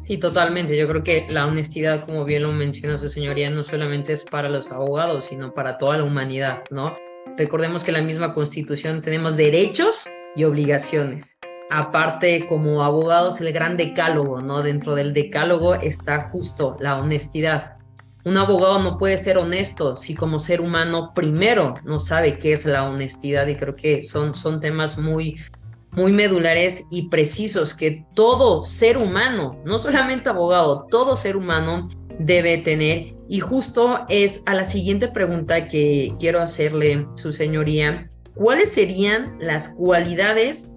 Sí, 0.00 0.16
totalmente. 0.16 0.76
Yo 0.78 0.86
creo 0.86 1.02
que 1.02 1.26
la 1.28 1.48
honestidad, 1.48 2.06
como 2.06 2.24
bien 2.24 2.44
lo 2.44 2.52
menciona 2.52 2.98
su 2.98 3.08
señoría, 3.08 3.50
no 3.50 3.64
solamente 3.64 4.12
es 4.12 4.22
para 4.22 4.48
los 4.48 4.70
abogados, 4.70 5.24
sino 5.24 5.52
para 5.54 5.76
toda 5.76 5.96
la 5.96 6.04
humanidad, 6.04 6.62
¿no? 6.70 6.94
Recordemos 7.36 7.82
que 7.82 7.90
la 7.90 8.00
misma 8.00 8.32
constitución 8.32 9.02
tenemos 9.02 9.36
derechos 9.36 10.08
y 10.36 10.44
obligaciones. 10.44 11.40
Aparte, 11.70 12.46
como 12.48 12.82
abogados, 12.82 13.40
el 13.40 13.52
gran 13.52 13.76
decálogo, 13.76 14.42
¿no? 14.42 14.62
Dentro 14.62 14.96
del 14.96 15.14
decálogo 15.14 15.74
está 15.76 16.24
justo 16.24 16.76
la 16.80 16.98
honestidad. 16.98 17.76
Un 18.24 18.36
abogado 18.36 18.80
no 18.80 18.98
puede 18.98 19.16
ser 19.16 19.38
honesto 19.38 19.96
si 19.96 20.14
como 20.14 20.40
ser 20.40 20.60
humano 20.60 21.12
primero 21.14 21.74
no 21.84 21.98
sabe 22.00 22.38
qué 22.38 22.52
es 22.52 22.66
la 22.66 22.90
honestidad 22.90 23.46
y 23.46 23.54
creo 23.54 23.76
que 23.76 24.02
son, 24.02 24.34
son 24.34 24.60
temas 24.60 24.98
muy, 24.98 25.36
muy 25.92 26.12
medulares 26.12 26.84
y 26.90 27.08
precisos 27.08 27.72
que 27.72 28.04
todo 28.14 28.62
ser 28.64 28.98
humano, 28.98 29.62
no 29.64 29.78
solamente 29.78 30.28
abogado, 30.28 30.86
todo 30.90 31.16
ser 31.16 31.36
humano 31.36 31.88
debe 32.18 32.58
tener. 32.58 33.14
Y 33.28 33.40
justo 33.40 34.04
es 34.08 34.42
a 34.44 34.54
la 34.54 34.64
siguiente 34.64 35.08
pregunta 35.08 35.68
que 35.68 36.12
quiero 36.18 36.42
hacerle, 36.42 37.06
su 37.14 37.32
señoría, 37.32 38.08
¿cuáles 38.34 38.72
serían 38.72 39.36
las 39.40 39.70
cualidades 39.70 40.69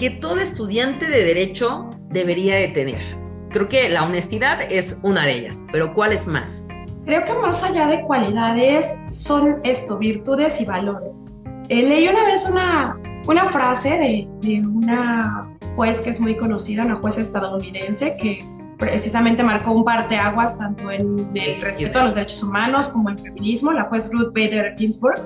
que 0.00 0.08
todo 0.08 0.38
estudiante 0.38 1.10
de 1.10 1.24
derecho 1.24 1.90
debería 2.08 2.56
de 2.56 2.68
tener? 2.68 3.02
Creo 3.50 3.68
que 3.68 3.86
la 3.90 4.04
honestidad 4.04 4.62
es 4.72 4.98
una 5.02 5.26
de 5.26 5.32
ellas, 5.34 5.62
pero 5.70 5.92
¿cuáles 5.92 6.26
más? 6.26 6.66
Creo 7.04 7.22
que 7.26 7.34
más 7.34 7.62
allá 7.62 7.86
de 7.86 8.00
cualidades 8.04 8.98
son 9.10 9.60
esto, 9.62 9.98
virtudes 9.98 10.58
y 10.58 10.64
valores. 10.64 11.28
Eh, 11.68 11.82
leí 11.82 12.08
una 12.08 12.24
vez 12.24 12.48
una, 12.50 12.98
una 13.26 13.44
frase 13.44 13.90
de, 13.90 14.28
de 14.40 14.66
una 14.66 15.54
juez 15.76 16.00
que 16.00 16.08
es 16.08 16.18
muy 16.18 16.34
conocida, 16.34 16.86
una 16.86 16.96
juez 16.96 17.18
estadounidense 17.18 18.16
que 18.16 18.42
precisamente 18.78 19.42
marcó 19.42 19.72
un 19.72 19.84
parteaguas 19.84 20.56
tanto 20.56 20.90
en 20.90 21.30
el 21.36 21.60
respeto 21.60 22.00
a 22.00 22.04
los 22.06 22.14
derechos 22.14 22.42
humanos 22.42 22.88
como 22.88 23.10
en 23.10 23.18
el 23.18 23.22
feminismo, 23.22 23.70
la 23.70 23.84
juez 23.84 24.10
Ruth 24.10 24.32
Bader 24.32 24.74
Ginsburg, 24.78 25.20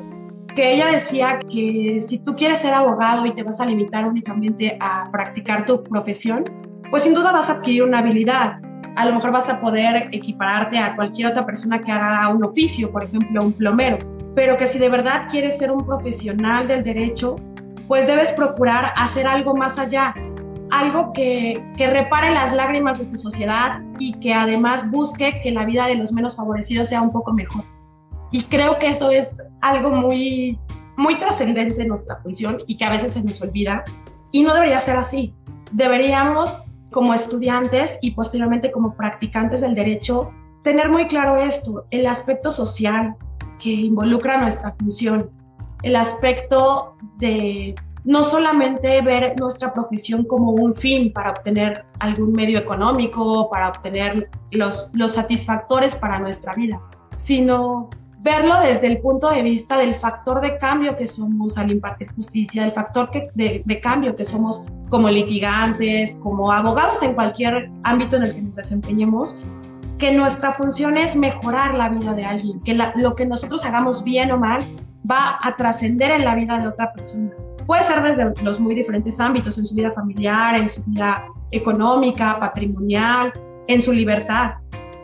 que 0.55 0.73
ella 0.73 0.87
decía 0.87 1.41
que 1.51 2.01
si 2.01 2.19
tú 2.19 2.35
quieres 2.37 2.61
ser 2.61 2.75
abogado 2.75 3.27
y 3.27 3.35
te 3.35 3.43
vas 3.43 3.61
a 3.61 3.67
limitar 3.67 4.07
únicamente 4.07 4.77
a 4.81 5.11
practicar 5.11 5.67
tu 5.67 5.83
profesión, 5.83 6.45
pues 6.91 7.03
sin 7.03 7.15
duda 7.15 7.33
vas 7.33 7.51
a 7.51 7.55
adquirir 7.55 7.83
una 7.83 7.99
habilidad, 7.99 8.61
a 8.97 9.07
lo 9.07 9.15
mejor 9.15 9.33
vas 9.33 9.49
a 9.49 9.61
poder 9.61 10.09
equipararte 10.13 10.79
a 10.79 10.95
cualquier 10.95 11.29
otra 11.29 11.45
persona 11.45 11.81
que 11.81 11.91
haga 11.91 12.29
un 12.29 12.45
oficio, 12.45 12.91
por 12.93 13.05
ejemplo, 13.05 13.43
un 13.43 13.53
plomero, 13.53 13.99
pero 14.35 14.57
que 14.57 14.67
si 14.67 14.79
de 14.79 14.89
verdad 14.89 15.29
quieres 15.31 15.59
ser 15.59 15.73
un 15.73 15.85
profesional 15.85 16.69
del 16.69 16.85
derecho, 16.85 17.37
pues 17.89 18.07
debes 18.07 18.33
procurar 18.33 18.93
hacer 18.97 19.27
algo 19.27 19.57
más 19.57 19.79
allá, 19.79 20.15
algo 20.71 21.13
que, 21.13 21.63
que 21.77 21.89
repare 21.89 22.31
las 22.31 22.53
lágrimas 22.53 22.99
de 22.99 23.07
tu 23.07 23.17
sociedad 23.17 23.81
y 23.99 24.19
que 24.21 24.33
además 24.33 24.91
busque 24.91 25.41
que 25.43 25.51
la 25.51 25.65
vida 25.65 25.87
de 25.87 25.97
los 25.97 26.13
menos 26.13 26.37
favorecidos 26.37 26.89
sea 26.89 27.03
un 27.03 27.13
poco 27.13 27.33
mejor. 27.33 27.74
Y 28.35 28.43
creo 28.43 28.81
que 28.81 28.89
eso 28.89 29.13
es 29.13 29.41
algo 29.61 29.93
muy, 29.93 30.59
muy 30.97 31.15
trascendente 31.15 31.83
en 31.83 31.87
nuestra 31.87 32.17
función 32.17 32.65
y 32.67 32.77
que 32.77 32.85
a 32.85 32.91
veces 32.91 33.13
se 33.13 33.23
nos 33.23 33.41
olvida. 33.41 33.85
Y 34.33 34.43
no 34.43 34.53
debería 34.53 34.81
ser 34.81 34.97
así. 34.97 35.33
Deberíamos 35.71 36.61
como 36.91 37.15
estudiantes 37.15 37.97
y 38.03 38.11
posteriormente 38.11 38.73
como 38.73 38.97
practicantes 38.97 39.61
del 39.61 39.77
derecho, 39.77 40.33
tener 40.65 40.89
muy 40.89 41.07
claro 41.07 41.37
esto, 41.37 41.87
el 41.93 42.09
aspecto 42.09 42.51
social 42.51 43.15
que 43.61 43.71
involucra 43.71 44.37
nuestra 44.37 44.73
función, 44.73 45.31
el 45.85 45.95
aspecto 45.95 46.97
de 47.19 47.77
no 48.03 48.25
solamente 48.25 49.01
ver 49.01 49.39
nuestra 49.39 49.73
profesión 49.73 50.25
como 50.25 50.51
un 50.51 50.75
fin 50.75 51.13
para 51.13 51.31
obtener 51.31 51.85
algún 52.01 52.33
medio 52.33 52.59
económico, 52.59 53.49
para 53.49 53.69
obtener 53.69 54.29
los, 54.51 54.91
los 54.93 55.13
satisfactores 55.13 55.95
para 55.95 56.19
nuestra 56.19 56.53
vida, 56.55 56.83
sino 57.15 57.91
verlo 58.25 58.59
desde 58.61 58.87
el 58.87 58.99
punto 58.99 59.29
de 59.29 59.43
vista 59.43 59.77
del 59.77 59.95
factor 59.95 60.41
de 60.41 60.57
cambio 60.57 60.97
que 60.97 61.07
somos 61.07 61.59
al 61.59 61.71
impartir 61.71 62.11
justicia, 62.13 62.65
el 62.65 62.73
factor 62.73 63.11
de, 63.35 63.63
de, 63.63 63.81
cambio 63.81 64.17
que 64.17 64.25
somos 64.25 64.65
como 64.89 65.11
litigantes, 65.11 66.17
como 66.23 66.51
abogados 66.51 67.03
en 67.03 67.13
cualquier 67.13 67.71
ámbito 67.83 68.17
en 68.17 68.23
el 68.23 68.35
que 68.35 68.41
nos 68.41 68.57
desempeñemos, 68.57 69.37
que 69.99 70.11
nuestra 70.13 70.53
función 70.53 70.97
es 70.97 71.17
mejorar 71.17 71.75
la 71.75 71.91
vida 71.91 72.15
de 72.15 72.25
alguien, 72.25 72.61
que 72.61 72.75
lo 72.97 73.15
que 73.15 73.27
nosotros 73.27 73.63
hagamos 73.67 74.03
bien 74.03 74.33
o 74.33 74.39
mal 74.39 74.67
va 75.09 75.39
a 75.43 75.55
trascender 75.55 76.11
en 76.11 76.25
la 76.25 76.35
vida 76.35 76.59
de 76.59 76.69
otra 76.69 76.95
persona. 76.95 77.31
Puede 77.67 77.83
ser 77.83 78.03
desde 78.03 78.33
los 78.43 78.59
muy 78.59 78.75
diferentes 78.75 79.21
ámbitos, 79.21 79.59
en 79.59 79.67
su 79.67 79.75
vida 79.75 79.93
familiar, 79.93 80.57
en 80.57 80.67
su 80.67 80.83
vida 80.85 81.27
económica, 81.51 82.39
patrimonial, 82.41 83.33
en 83.67 83.83
su 83.83 83.93
libertad. 83.93 84.55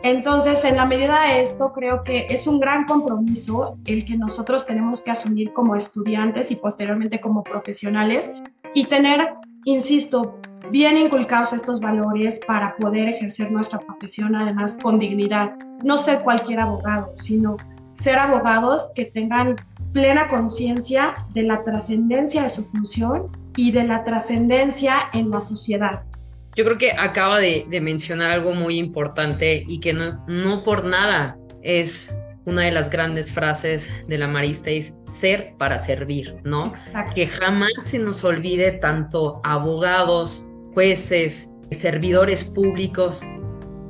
Entonces, 0.03 0.65
en 0.65 0.77
la 0.77 0.85
medida 0.85 1.21
de 1.21 1.41
esto, 1.41 1.73
creo 1.73 2.03
que 2.03 2.25
es 2.29 2.47
un 2.47 2.59
gran 2.59 2.85
compromiso 2.85 3.77
el 3.85 4.03
que 4.03 4.17
nosotros 4.17 4.65
tenemos 4.65 5.03
que 5.03 5.11
asumir 5.11 5.53
como 5.53 5.75
estudiantes 5.75 6.49
y 6.49 6.55
posteriormente 6.55 7.21
como 7.21 7.43
profesionales 7.43 8.31
y 8.73 8.85
tener, 8.85 9.35
insisto, 9.65 10.39
bien 10.71 10.97
inculcados 10.97 11.53
estos 11.53 11.79
valores 11.79 12.39
para 12.47 12.75
poder 12.77 13.09
ejercer 13.09 13.51
nuestra 13.51 13.77
profesión 13.77 14.35
además 14.35 14.79
con 14.81 14.97
dignidad. 14.97 15.55
No 15.83 15.99
ser 15.99 16.21
cualquier 16.21 16.61
abogado, 16.61 17.11
sino 17.15 17.57
ser 17.91 18.17
abogados 18.17 18.89
que 18.95 19.05
tengan 19.05 19.55
plena 19.93 20.27
conciencia 20.29 21.13
de 21.33 21.43
la 21.43 21.63
trascendencia 21.63 22.43
de 22.43 22.49
su 22.49 22.63
función 22.63 23.29
y 23.55 23.71
de 23.71 23.83
la 23.83 24.03
trascendencia 24.03 24.95
en 25.13 25.29
la 25.29 25.41
sociedad. 25.41 26.03
Yo 26.61 26.65
creo 26.65 26.77
que 26.77 26.91
acaba 26.91 27.39
de, 27.39 27.65
mencionar 27.81 28.29
algo 28.29 28.53
muy 28.53 28.77
importante 28.77 29.65
y 29.67 29.79
que 29.79 29.93
no, 29.93 30.23
no 30.27 30.63
por 30.63 30.85
nada 30.85 31.35
es 31.63 32.15
una 32.45 32.61
de 32.61 32.71
las 32.71 32.91
grandes 32.91 33.33
frases 33.33 33.89
de 34.07 34.19
la 34.19 34.27
Marista 34.27 34.69
es 34.69 34.95
ser 35.03 35.55
para 35.57 35.79
servir, 35.79 36.35
¿no? 36.43 36.71
Que 37.15 37.25
jamás 37.25 37.71
se 37.79 37.97
nos 37.97 38.23
olvide 38.23 38.73
tanto 38.73 39.41
abogados, 39.43 40.51
jueces, 40.75 41.49
servidores 41.71 42.43
públicos 42.43 43.23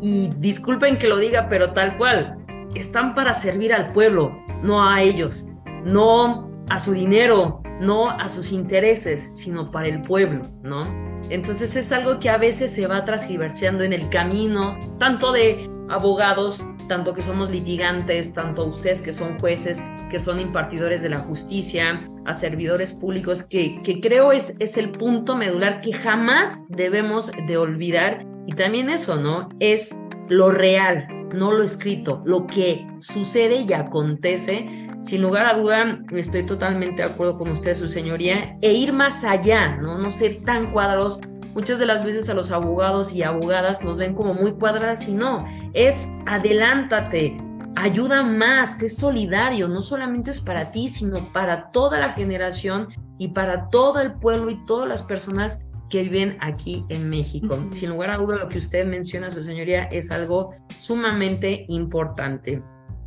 y 0.01 0.29
disculpen 0.37 0.97
que 0.97 1.09
lo 1.09 1.17
diga, 1.17 1.49
pero 1.49 1.73
tal 1.73 1.97
cual, 1.97 2.37
están 2.73 3.15
para 3.15 3.33
servir 3.33 3.73
al 3.73 3.91
pueblo, 3.91 4.31
no 4.63 4.87
a 4.87 5.01
ellos, 5.01 5.49
no 5.83 6.49
a 6.69 6.79
su 6.79 6.93
dinero, 6.93 7.61
no 7.81 8.11
a 8.11 8.29
sus 8.29 8.53
intereses, 8.53 9.29
sino 9.33 9.69
para 9.69 9.89
el 9.89 10.01
pueblo, 10.03 10.43
¿no? 10.63 11.10
Entonces 11.29 11.75
es 11.75 11.91
algo 11.91 12.19
que 12.19 12.29
a 12.29 12.37
veces 12.37 12.71
se 12.71 12.87
va 12.87 13.05
transgiversando 13.05 13.83
en 13.83 13.93
el 13.93 14.09
camino, 14.09 14.77
tanto 14.99 15.31
de 15.31 15.69
abogados, 15.89 16.65
tanto 16.87 17.13
que 17.13 17.21
somos 17.21 17.49
litigantes, 17.49 18.33
tanto 18.33 18.65
ustedes 18.65 19.01
que 19.01 19.13
son 19.13 19.39
jueces, 19.39 19.83
que 20.09 20.19
son 20.19 20.39
impartidores 20.39 21.01
de 21.01 21.09
la 21.09 21.19
justicia, 21.19 22.05
a 22.25 22.33
servidores 22.33 22.93
públicos, 22.93 23.43
que, 23.43 23.81
que 23.81 24.01
creo 24.01 24.31
es, 24.31 24.55
es 24.59 24.77
el 24.77 24.91
punto 24.91 25.35
medular 25.35 25.81
que 25.81 25.93
jamás 25.93 26.63
debemos 26.69 27.31
de 27.47 27.57
olvidar. 27.57 28.25
Y 28.47 28.53
también 28.53 28.89
eso, 28.89 29.15
¿no? 29.15 29.49
Es 29.59 29.95
lo 30.27 30.51
real, 30.51 31.07
no 31.33 31.51
lo 31.53 31.63
escrito, 31.63 32.21
lo 32.25 32.47
que 32.47 32.85
sucede 32.99 33.65
y 33.67 33.73
acontece 33.73 34.89
sin 35.01 35.21
lugar 35.21 35.45
a 35.45 35.57
duda, 35.57 35.99
estoy 36.11 36.45
totalmente 36.45 37.01
de 37.01 37.09
acuerdo 37.09 37.37
con 37.37 37.49
usted, 37.49 37.75
su 37.75 37.89
señoría, 37.89 38.57
e 38.61 38.73
ir 38.73 38.93
más 38.93 39.23
allá, 39.23 39.77
¿no? 39.77 39.97
No 39.97 40.11
ser 40.11 40.43
tan 40.43 40.71
cuadros. 40.71 41.19
Muchas 41.53 41.79
de 41.79 41.85
las 41.85 42.03
veces 42.03 42.29
a 42.29 42.33
los 42.33 42.51
abogados 42.51 43.13
y 43.13 43.23
abogadas 43.23 43.83
nos 43.83 43.97
ven 43.97 44.13
como 44.13 44.33
muy 44.33 44.53
cuadradas 44.53 45.07
y 45.07 45.13
no, 45.13 45.45
es 45.73 46.09
adelántate, 46.25 47.35
ayuda 47.75 48.23
más, 48.23 48.81
es 48.81 48.95
solidario, 48.95 49.67
no 49.67 49.81
solamente 49.81 50.31
es 50.31 50.39
para 50.39 50.71
ti, 50.71 50.87
sino 50.87 51.31
para 51.33 51.71
toda 51.71 51.99
la 51.99 52.09
generación 52.09 52.87
y 53.17 53.29
para 53.29 53.69
todo 53.69 53.99
el 53.99 54.13
pueblo 54.13 54.51
y 54.51 54.65
todas 54.65 54.87
las 54.87 55.03
personas 55.03 55.65
que 55.89 56.03
viven 56.03 56.37
aquí 56.39 56.85
en 56.89 57.09
México. 57.09 57.67
Sin 57.71 57.89
lugar 57.89 58.11
a 58.11 58.17
duda, 58.17 58.37
lo 58.37 58.47
que 58.47 58.57
usted 58.57 58.85
menciona, 58.85 59.29
su 59.29 59.43
señoría, 59.43 59.83
es 59.85 60.09
algo 60.09 60.55
sumamente 60.77 61.65
importante. 61.67 62.63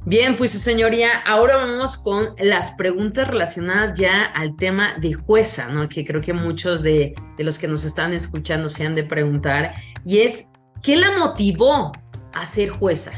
Bien, 0.07 0.37
pues 0.37 0.51
señoría, 0.51 1.09
ahora 1.27 1.57
vamos 1.57 1.97
con 1.97 2.35
las 2.39 2.73
preguntas 2.73 3.27
relacionadas 3.27 3.99
ya 3.99 4.25
al 4.25 4.55
tema 4.55 4.93
de 4.99 5.15
jueza, 5.15 5.69
¿no? 5.69 5.89
Que 5.89 6.05
creo 6.05 6.21
que 6.21 6.35
muchos 6.35 6.83
de, 6.83 7.15
de 7.39 7.45
los 7.45 7.59
que 7.59 7.67
nos 7.67 7.87
están 7.87 8.13
escuchando 8.13 8.69
se 8.69 8.85
han 8.85 8.95
de 8.95 9.05
preguntar, 9.05 9.73
y 10.05 10.19
es, 10.19 10.51
¿qué 10.83 10.97
la 10.97 11.19
motivó 11.19 11.91
a 12.35 12.45
ser 12.45 12.69
jueza? 12.69 13.13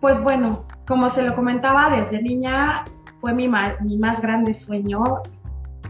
Pues 0.00 0.22
bueno, 0.22 0.66
como 0.86 1.10
se 1.10 1.22
lo 1.22 1.34
comentaba 1.34 1.94
desde 1.94 2.22
niña, 2.22 2.82
fue 3.18 3.34
mi, 3.34 3.46
mi 3.82 3.98
más 3.98 4.22
grande 4.22 4.54
sueño. 4.54 5.04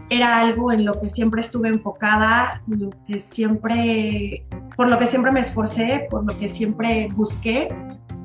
Era 0.08 0.40
algo 0.40 0.72
en 0.72 0.84
lo 0.84 0.98
que 0.98 1.08
siempre 1.08 1.40
estuve 1.40 1.68
enfocada, 1.68 2.60
lo 2.66 2.90
que 3.06 3.20
siempre, 3.20 4.44
por 4.76 4.88
lo 4.88 4.98
que 4.98 5.06
siempre 5.06 5.30
me 5.30 5.38
esforcé, 5.38 6.08
por 6.10 6.26
lo 6.26 6.36
que 6.36 6.48
siempre 6.48 7.06
busqué 7.14 7.68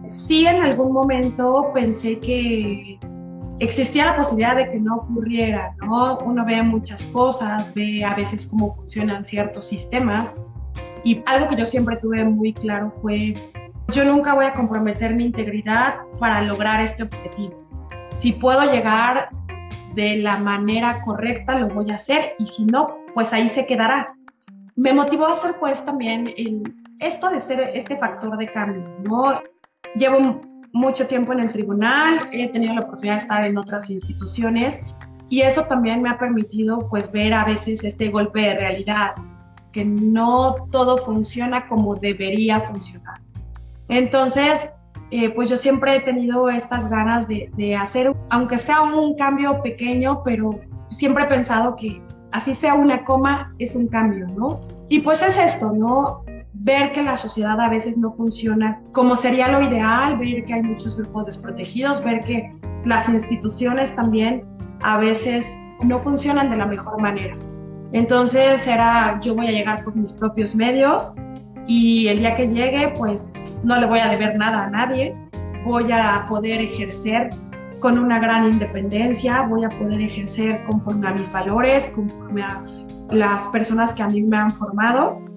sí 0.07 0.45
en 0.47 0.63
algún 0.63 0.91
momento 0.91 1.71
pensé 1.73 2.19
que 2.19 2.99
existía 3.59 4.05
la 4.05 4.17
posibilidad 4.17 4.55
de 4.55 4.69
que 4.69 4.79
no 4.79 4.97
ocurriera, 4.97 5.75
¿no? 5.81 6.17
Uno 6.19 6.45
ve 6.45 6.61
muchas 6.61 7.07
cosas, 7.07 7.73
ve 7.73 8.03
a 8.03 8.13
veces 8.15 8.47
cómo 8.47 8.75
funcionan 8.75 9.23
ciertos 9.23 9.67
sistemas 9.67 10.35
y 11.03 11.21
algo 11.25 11.47
que 11.47 11.55
yo 11.55 11.65
siempre 11.65 11.97
tuve 11.97 12.25
muy 12.25 12.53
claro 12.53 12.91
fue, 12.91 13.33
yo 13.89 14.03
nunca 14.03 14.33
voy 14.33 14.45
a 14.45 14.53
comprometer 14.53 15.15
mi 15.15 15.25
integridad 15.25 15.95
para 16.19 16.41
lograr 16.41 16.81
este 16.81 17.03
objetivo. 17.03 17.63
Si 18.11 18.33
puedo 18.33 18.63
llegar 18.71 19.29
de 19.93 20.17
la 20.17 20.37
manera 20.37 21.01
correcta, 21.01 21.57
lo 21.59 21.69
voy 21.69 21.91
a 21.91 21.95
hacer 21.95 22.35
y 22.39 22.47
si 22.47 22.65
no, 22.65 22.97
pues 23.13 23.33
ahí 23.33 23.47
se 23.49 23.65
quedará. 23.65 24.15
Me 24.75 24.93
motivó 24.93 25.27
a 25.27 25.31
hacer 25.31 25.55
pues 25.59 25.85
también 25.85 26.33
el, 26.35 26.63
esto 26.99 27.29
de 27.29 27.39
ser 27.39 27.59
este 27.73 27.95
factor 27.97 28.37
de 28.37 28.51
cambio, 28.51 28.83
¿no? 29.03 29.41
Llevo 29.97 30.41
mucho 30.73 31.07
tiempo 31.07 31.31
en 31.31 31.39
el 31.39 31.51
tribunal, 31.51 32.21
he 32.31 32.49
tenido 32.49 32.73
la 32.73 32.81
oportunidad 32.81 33.15
de 33.15 33.19
estar 33.19 33.45
en 33.45 33.57
otras 33.57 33.89
instituciones 33.89 34.81
y 35.29 35.41
eso 35.41 35.63
también 35.63 36.01
me 36.01 36.09
ha 36.09 36.17
permitido 36.17 36.87
pues 36.89 37.11
ver 37.11 37.33
a 37.33 37.45
veces 37.45 37.83
este 37.83 38.09
golpe 38.09 38.41
de 38.41 38.55
realidad, 38.55 39.15
que 39.71 39.85
no 39.85 40.67
todo 40.71 40.97
funciona 40.97 41.67
como 41.67 41.95
debería 41.95 42.59
funcionar. 42.59 43.21
Entonces, 43.87 44.73
eh, 45.11 45.29
pues 45.29 45.49
yo 45.49 45.57
siempre 45.57 45.95
he 45.95 45.99
tenido 46.01 46.49
estas 46.49 46.89
ganas 46.89 47.27
de, 47.27 47.49
de 47.55 47.75
hacer, 47.75 48.13
aunque 48.29 48.57
sea 48.57 48.81
un 48.81 49.15
cambio 49.15 49.61
pequeño, 49.61 50.23
pero 50.23 50.59
siempre 50.89 51.23
he 51.23 51.27
pensado 51.27 51.75
que 51.75 52.01
así 52.31 52.53
sea 52.53 52.73
una 52.73 53.03
coma, 53.03 53.55
es 53.59 53.75
un 53.75 53.87
cambio, 53.87 54.27
¿no? 54.27 54.59
Y 54.89 54.99
pues 54.99 55.23
es 55.23 55.37
esto, 55.37 55.71
¿no? 55.71 56.23
Ver 56.65 56.93
que 56.93 57.03
la 57.03 57.15
sociedad 57.15 57.61
a 57.61 57.69
veces 57.69 57.95
no 57.95 58.09
funciona 58.09 58.81
como 58.91 59.15
sería 59.15 59.47
lo 59.49 59.61
ideal, 59.61 60.17
ver 60.17 60.43
que 60.45 60.55
hay 60.55 60.63
muchos 60.63 60.97
grupos 60.97 61.27
desprotegidos, 61.27 62.03
ver 62.03 62.21
que 62.21 62.51
las 62.85 63.07
instituciones 63.07 63.95
también 63.95 64.43
a 64.81 64.97
veces 64.97 65.59
no 65.83 65.99
funcionan 65.99 66.49
de 66.49 66.57
la 66.57 66.65
mejor 66.65 66.99
manera. 66.99 67.37
Entonces 67.91 68.67
era, 68.67 69.19
yo 69.21 69.35
voy 69.35 69.47
a 69.47 69.51
llegar 69.51 69.83
por 69.83 69.95
mis 69.95 70.11
propios 70.11 70.55
medios 70.55 71.13
y 71.67 72.07
el 72.07 72.17
día 72.17 72.33
que 72.33 72.47
llegue, 72.47 72.91
pues 72.97 73.61
no 73.63 73.79
le 73.79 73.85
voy 73.85 73.99
a 73.99 74.07
deber 74.07 74.35
nada 74.35 74.63
a 74.65 74.69
nadie, 74.71 75.15
voy 75.63 75.91
a 75.91 76.25
poder 76.27 76.61
ejercer 76.61 77.29
con 77.79 77.99
una 77.99 78.17
gran 78.17 78.47
independencia, 78.47 79.43
voy 79.43 79.65
a 79.65 79.69
poder 79.69 80.01
ejercer 80.01 80.65
conforme 80.65 81.07
a 81.09 81.13
mis 81.13 81.31
valores, 81.31 81.91
conforme 81.93 82.41
a 82.41 82.65
las 83.11 83.47
personas 83.49 83.93
que 83.93 84.01
a 84.01 84.07
mí 84.07 84.23
me 84.23 84.37
han 84.37 84.51
formado 84.51 85.34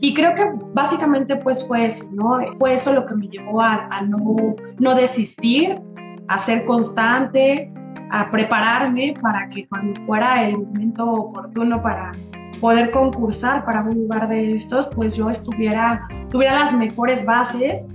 y 0.00 0.14
creo 0.14 0.34
que 0.34 0.50
básicamente 0.72 1.36
pues 1.36 1.66
fue 1.66 1.84
eso, 1.84 2.04
¿no? 2.12 2.38
Fue 2.56 2.74
eso 2.74 2.92
lo 2.92 3.06
que 3.06 3.14
me 3.14 3.28
llevó 3.28 3.60
a, 3.60 4.00
no, 4.06 4.56
no 4.78 4.94
desistir, 4.94 5.78
a 6.26 6.38
ser 6.38 6.64
constante, 6.64 7.70
a 8.10 8.30
prepararme 8.30 9.14
para 9.20 9.48
que 9.50 9.68
cuando 9.68 10.00
fuera 10.06 10.42
el 10.42 10.58
momento 10.58 11.04
oportuno 11.04 11.82
para 11.82 12.12
poder 12.60 12.90
concursar 12.90 13.64
para 13.64 13.82
un 13.82 13.94
lugar 13.94 14.28
de 14.28 14.54
estos, 14.54 14.88
pues 14.88 15.14
yo 15.16 15.28
estuviera, 15.28 16.08
tuviera 16.30 16.58
las 16.58 16.74
mejores 16.74 17.24
bases, 17.26 17.86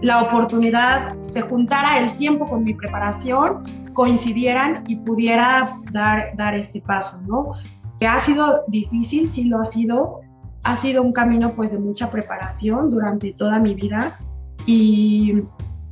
la 0.00 0.22
oportunidad, 0.22 1.20
se 1.20 1.42
juntara 1.42 1.98
el 1.98 2.16
tiempo 2.16 2.48
con 2.48 2.64
mi 2.64 2.72
preparación, 2.72 3.64
coincidieran 3.92 4.84
y 4.86 4.96
pudiera 4.96 5.78
dar, 5.92 6.34
dar 6.36 6.54
este 6.54 6.80
paso, 6.80 7.20
¿no? 7.26 7.52
Que 7.98 8.06
ha 8.06 8.18
sido 8.18 8.62
difícil, 8.68 9.30
sí 9.30 9.44
lo 9.44 9.60
ha 9.60 9.64
sido, 9.64 10.20
ha 10.62 10.76
sido 10.76 11.02
un 11.02 11.12
camino 11.12 11.54
pues 11.54 11.72
de 11.72 11.78
mucha 11.78 12.10
preparación 12.10 12.90
durante 12.90 13.32
toda 13.32 13.58
mi 13.58 13.74
vida 13.74 14.18
y, 14.66 15.42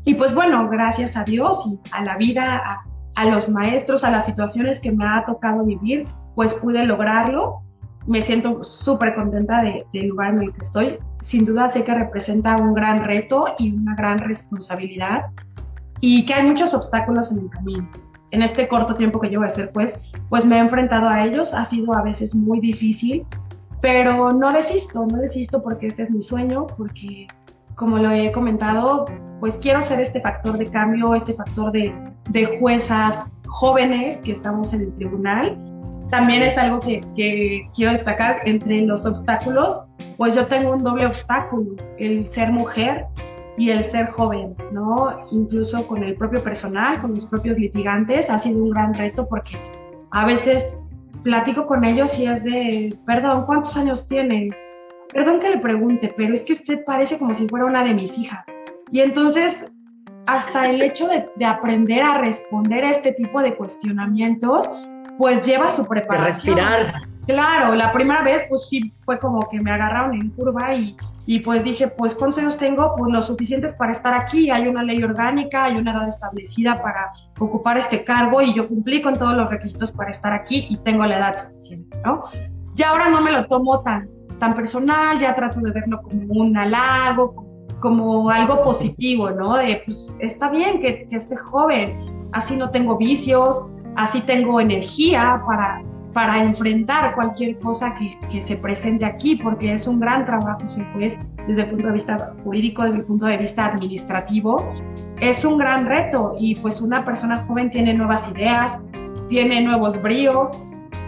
y 0.04 0.14
pues 0.14 0.34
bueno, 0.34 0.68
gracias 0.68 1.16
a 1.16 1.24
Dios 1.24 1.66
y 1.66 1.80
a 1.92 2.04
la 2.04 2.16
vida, 2.16 2.82
a, 3.14 3.24
los 3.26 3.48
maestros, 3.48 4.04
a 4.04 4.10
las 4.10 4.26
situaciones 4.26 4.80
que 4.80 4.92
me 4.92 5.04
ha 5.04 5.24
tocado 5.26 5.64
vivir, 5.64 6.06
pues 6.34 6.54
pude 6.54 6.84
lograrlo. 6.84 7.62
Me 8.06 8.22
siento 8.22 8.62
súper 8.62 9.14
contenta 9.14 9.60
del 9.62 9.84
de 9.92 10.02
lugar 10.04 10.34
en 10.34 10.44
el 10.44 10.52
que 10.52 10.60
estoy. 10.60 10.98
Sin 11.20 11.44
duda 11.44 11.68
sé 11.68 11.84
que 11.84 11.94
representa 11.94 12.56
un 12.56 12.72
gran 12.72 13.04
reto 13.04 13.48
y 13.58 13.72
una 13.72 13.94
gran 13.96 14.18
responsabilidad 14.18 15.26
y 16.00 16.24
que 16.24 16.34
hay 16.34 16.46
muchos 16.46 16.74
obstáculos 16.74 17.32
en 17.32 17.40
el 17.40 17.50
camino. 17.50 17.90
En 18.30 18.42
este 18.42 18.68
corto 18.68 18.94
tiempo 18.94 19.20
que 19.20 19.28
llevo 19.28 19.42
de 19.42 19.50
ser 19.50 19.72
pues, 19.72 20.10
pues 20.28 20.46
me 20.46 20.56
he 20.56 20.60
enfrentado 20.60 21.08
a 21.08 21.24
ellos. 21.24 21.54
Ha 21.54 21.64
sido 21.64 21.94
a 21.94 22.02
veces 22.02 22.34
muy 22.34 22.60
difícil, 22.60 23.26
pero 23.80 24.32
no 24.32 24.52
desisto, 24.52 25.06
no 25.06 25.18
desisto 25.18 25.62
porque 25.62 25.86
este 25.86 26.02
es 26.02 26.10
mi 26.10 26.22
sueño, 26.22 26.66
porque 26.66 27.26
como 27.74 27.98
lo 27.98 28.10
he 28.10 28.32
comentado, 28.32 29.06
pues 29.40 29.56
quiero 29.56 29.80
ser 29.82 30.00
este 30.00 30.20
factor 30.20 30.58
de 30.58 30.68
cambio, 30.68 31.14
este 31.14 31.32
factor 31.32 31.70
de, 31.70 31.94
de 32.30 32.58
juezas 32.58 33.32
jóvenes 33.46 34.20
que 34.20 34.32
estamos 34.32 34.74
en 34.74 34.82
el 34.82 34.92
tribunal. 34.92 35.56
También 36.10 36.42
es 36.42 36.58
algo 36.58 36.80
que, 36.80 37.02
que 37.14 37.68
quiero 37.74 37.92
destacar 37.92 38.38
entre 38.46 38.80
los 38.82 39.06
obstáculos, 39.06 39.84
pues 40.16 40.34
yo 40.34 40.46
tengo 40.46 40.72
un 40.72 40.82
doble 40.82 41.06
obstáculo, 41.06 41.76
el 41.98 42.24
ser 42.24 42.50
mujer 42.50 43.06
y 43.56 43.70
el 43.70 43.84
ser 43.84 44.06
joven, 44.06 44.56
¿no? 44.72 45.26
Incluso 45.30 45.86
con 45.86 46.02
el 46.02 46.16
propio 46.16 46.42
personal, 46.42 47.00
con 47.00 47.12
los 47.12 47.26
propios 47.26 47.58
litigantes, 47.58 48.30
ha 48.30 48.38
sido 48.38 48.62
un 48.62 48.70
gran 48.70 48.94
reto 48.94 49.28
porque 49.28 49.56
a 50.10 50.24
veces 50.24 50.78
platico 51.28 51.66
con 51.66 51.84
ellos 51.84 52.18
y 52.18 52.24
es 52.24 52.42
de, 52.42 52.98
perdón, 53.04 53.44
¿cuántos 53.44 53.76
años 53.76 54.08
tiene? 54.08 54.48
Perdón 55.12 55.40
que 55.40 55.50
le 55.50 55.58
pregunte, 55.58 56.14
pero 56.16 56.32
es 56.32 56.42
que 56.42 56.54
usted 56.54 56.82
parece 56.86 57.18
como 57.18 57.34
si 57.34 57.46
fuera 57.46 57.66
una 57.66 57.84
de 57.84 57.92
mis 57.92 58.16
hijas. 58.16 58.44
Y 58.90 59.00
entonces, 59.00 59.70
hasta 60.26 60.70
el 60.70 60.80
hecho 60.80 61.06
de, 61.06 61.44
aprender 61.44 62.02
a 62.02 62.16
responder 62.16 62.82
a 62.82 62.90
este 62.90 63.12
tipo 63.12 63.42
de 63.42 63.54
cuestionamientos, 63.56 64.70
pues 65.18 65.44
lleva 65.44 65.70
su 65.70 65.86
preparación. 65.86 66.56
Respirar. 66.56 66.94
Claro, 67.26 67.74
la 67.74 67.92
primera 67.92 68.22
vez, 68.22 68.44
pues 68.48 68.66
sí, 68.66 68.90
fue 69.00 69.18
como 69.18 69.46
que 69.50 69.60
me 69.60 69.70
agarraron 69.70 70.14
en 70.14 70.30
curva 70.30 70.74
y, 70.74 70.96
y 71.30 71.40
pues 71.40 71.62
dije, 71.62 71.88
pues 71.88 72.14
¿cuántos 72.14 72.38
años 72.38 72.56
tengo? 72.56 72.94
Pues 72.96 73.12
lo 73.12 73.20
suficientes 73.20 73.74
para 73.74 73.92
estar 73.92 74.14
aquí. 74.14 74.48
Hay 74.48 74.66
una 74.66 74.82
ley 74.82 75.04
orgánica, 75.04 75.64
hay 75.64 75.76
una 75.76 75.92
edad 75.92 76.08
establecida 76.08 76.80
para 76.80 77.12
ocupar 77.38 77.76
este 77.76 78.02
cargo 78.02 78.40
y 78.40 78.54
yo 78.54 78.66
cumplí 78.66 79.02
con 79.02 79.18
todos 79.18 79.36
los 79.36 79.50
requisitos 79.50 79.92
para 79.92 80.08
estar 80.08 80.32
aquí 80.32 80.66
y 80.70 80.78
tengo 80.78 81.04
la 81.04 81.18
edad 81.18 81.36
suficiente, 81.36 82.00
¿no? 82.02 82.24
Ya 82.76 82.88
ahora 82.88 83.10
no 83.10 83.20
me 83.20 83.30
lo 83.30 83.46
tomo 83.46 83.82
tan, 83.82 84.08
tan 84.38 84.54
personal, 84.54 85.18
ya 85.18 85.34
trato 85.34 85.60
de 85.60 85.70
verlo 85.70 86.00
como 86.00 86.32
un 86.32 86.56
halago, 86.56 87.34
como 87.78 88.30
algo 88.30 88.62
positivo, 88.62 89.30
¿no? 89.30 89.58
De, 89.58 89.82
pues 89.84 90.10
está 90.20 90.48
bien 90.48 90.80
que, 90.80 91.06
que 91.08 91.16
esté 91.16 91.36
joven, 91.36 92.26
así 92.32 92.56
no 92.56 92.70
tengo 92.70 92.96
vicios, 92.96 93.66
así 93.96 94.22
tengo 94.22 94.62
energía 94.62 95.42
para, 95.46 95.84
para 96.12 96.42
enfrentar 96.42 97.14
cualquier 97.14 97.58
cosa 97.58 97.94
que, 97.94 98.18
que, 98.30 98.40
se 98.40 98.56
presente 98.56 99.04
aquí, 99.04 99.36
porque 99.36 99.72
es 99.72 99.86
un 99.86 100.00
gran 100.00 100.24
trabajo 100.24 100.66
ser 100.66 100.86
juez 100.92 101.18
desde 101.46 101.62
el 101.62 101.68
punto 101.68 101.86
de 101.88 101.92
vista 101.92 102.34
jurídico, 102.44 102.82
desde 102.84 102.98
el 102.98 103.04
punto 103.04 103.26
de 103.26 103.36
vista 103.36 103.66
administrativo. 103.66 104.74
Es 105.20 105.44
un 105.44 105.58
gran 105.58 105.86
reto 105.86 106.34
y 106.38 106.54
pues 106.56 106.80
una 106.80 107.04
persona 107.04 107.38
joven 107.38 107.70
tiene 107.70 107.94
nuevas 107.94 108.30
ideas, 108.30 108.80
tiene 109.28 109.60
nuevos 109.60 110.00
bríos, 110.00 110.56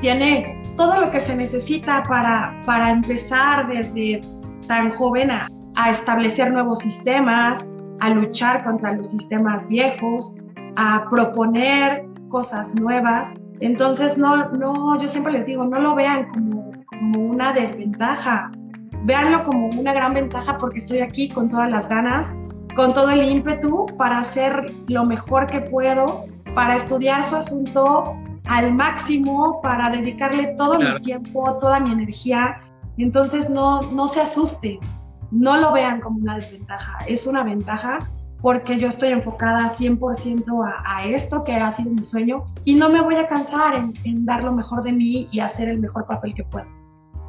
tiene 0.00 0.60
todo 0.76 1.00
lo 1.00 1.10
que 1.10 1.20
se 1.20 1.34
necesita 1.36 2.02
para, 2.02 2.62
para 2.66 2.90
empezar 2.90 3.68
desde 3.68 4.20
tan 4.66 4.90
joven 4.90 5.30
a, 5.30 5.48
a 5.76 5.90
establecer 5.90 6.52
nuevos 6.52 6.80
sistemas, 6.80 7.66
a 8.00 8.10
luchar 8.10 8.62
contra 8.64 8.92
los 8.92 9.10
sistemas 9.10 9.68
viejos, 9.68 10.34
a 10.76 11.06
proponer 11.10 12.06
cosas 12.28 12.74
nuevas 12.74 13.34
entonces, 13.60 14.18
no, 14.18 14.50
no, 14.50 14.98
yo 14.98 15.06
siempre 15.06 15.32
les 15.32 15.46
digo, 15.46 15.64
no 15.64 15.78
lo 15.78 15.94
vean 15.94 16.28
como, 16.28 16.72
como 16.86 17.20
una 17.20 17.52
desventaja, 17.52 18.50
véanlo 19.04 19.42
como 19.42 19.68
una 19.68 19.92
gran 19.92 20.14
ventaja 20.14 20.58
porque 20.58 20.78
estoy 20.78 21.00
aquí 21.00 21.28
con 21.28 21.48
todas 21.48 21.70
las 21.70 21.88
ganas 21.88 22.34
con 22.74 22.94
todo 22.94 23.10
el 23.10 23.22
ímpetu 23.22 23.86
para 23.98 24.18
hacer 24.18 24.72
lo 24.88 25.04
mejor 25.04 25.46
que 25.46 25.60
puedo, 25.60 26.26
para 26.54 26.76
estudiar 26.76 27.24
su 27.24 27.36
asunto 27.36 28.16
al 28.46 28.72
máximo, 28.74 29.60
para 29.62 29.90
dedicarle 29.90 30.54
todo 30.56 30.78
mi 30.78 31.00
tiempo, 31.00 31.58
toda 31.58 31.80
mi 31.80 31.92
energía. 31.92 32.58
Entonces 32.96 33.50
no, 33.50 33.82
no 33.92 34.08
se 34.08 34.20
asusten, 34.20 34.78
no 35.30 35.56
lo 35.56 35.72
vean 35.72 36.00
como 36.00 36.18
una 36.18 36.34
desventaja, 36.34 36.98
es 37.06 37.26
una 37.26 37.42
ventaja 37.42 37.98
porque 38.42 38.78
yo 38.78 38.88
estoy 38.88 39.10
enfocada 39.10 39.68
100% 39.68 40.66
a, 40.66 40.98
a, 40.98 41.06
esto 41.06 41.44
que 41.44 41.54
ha 41.54 41.70
sido 41.70 41.90
mi 41.90 42.04
sueño 42.04 42.44
y 42.64 42.74
no 42.74 42.88
me 42.88 43.00
voy 43.00 43.16
a 43.16 43.26
cansar 43.26 43.74
en, 43.74 43.92
en 44.04 44.24
dar 44.24 44.44
lo 44.44 44.52
mejor 44.52 44.82
de 44.82 44.92
mí 44.92 45.28
y 45.30 45.40
hacer 45.40 45.68
el 45.68 45.78
mejor 45.78 46.06
papel 46.06 46.34
que 46.34 46.44
pueda. 46.44 46.68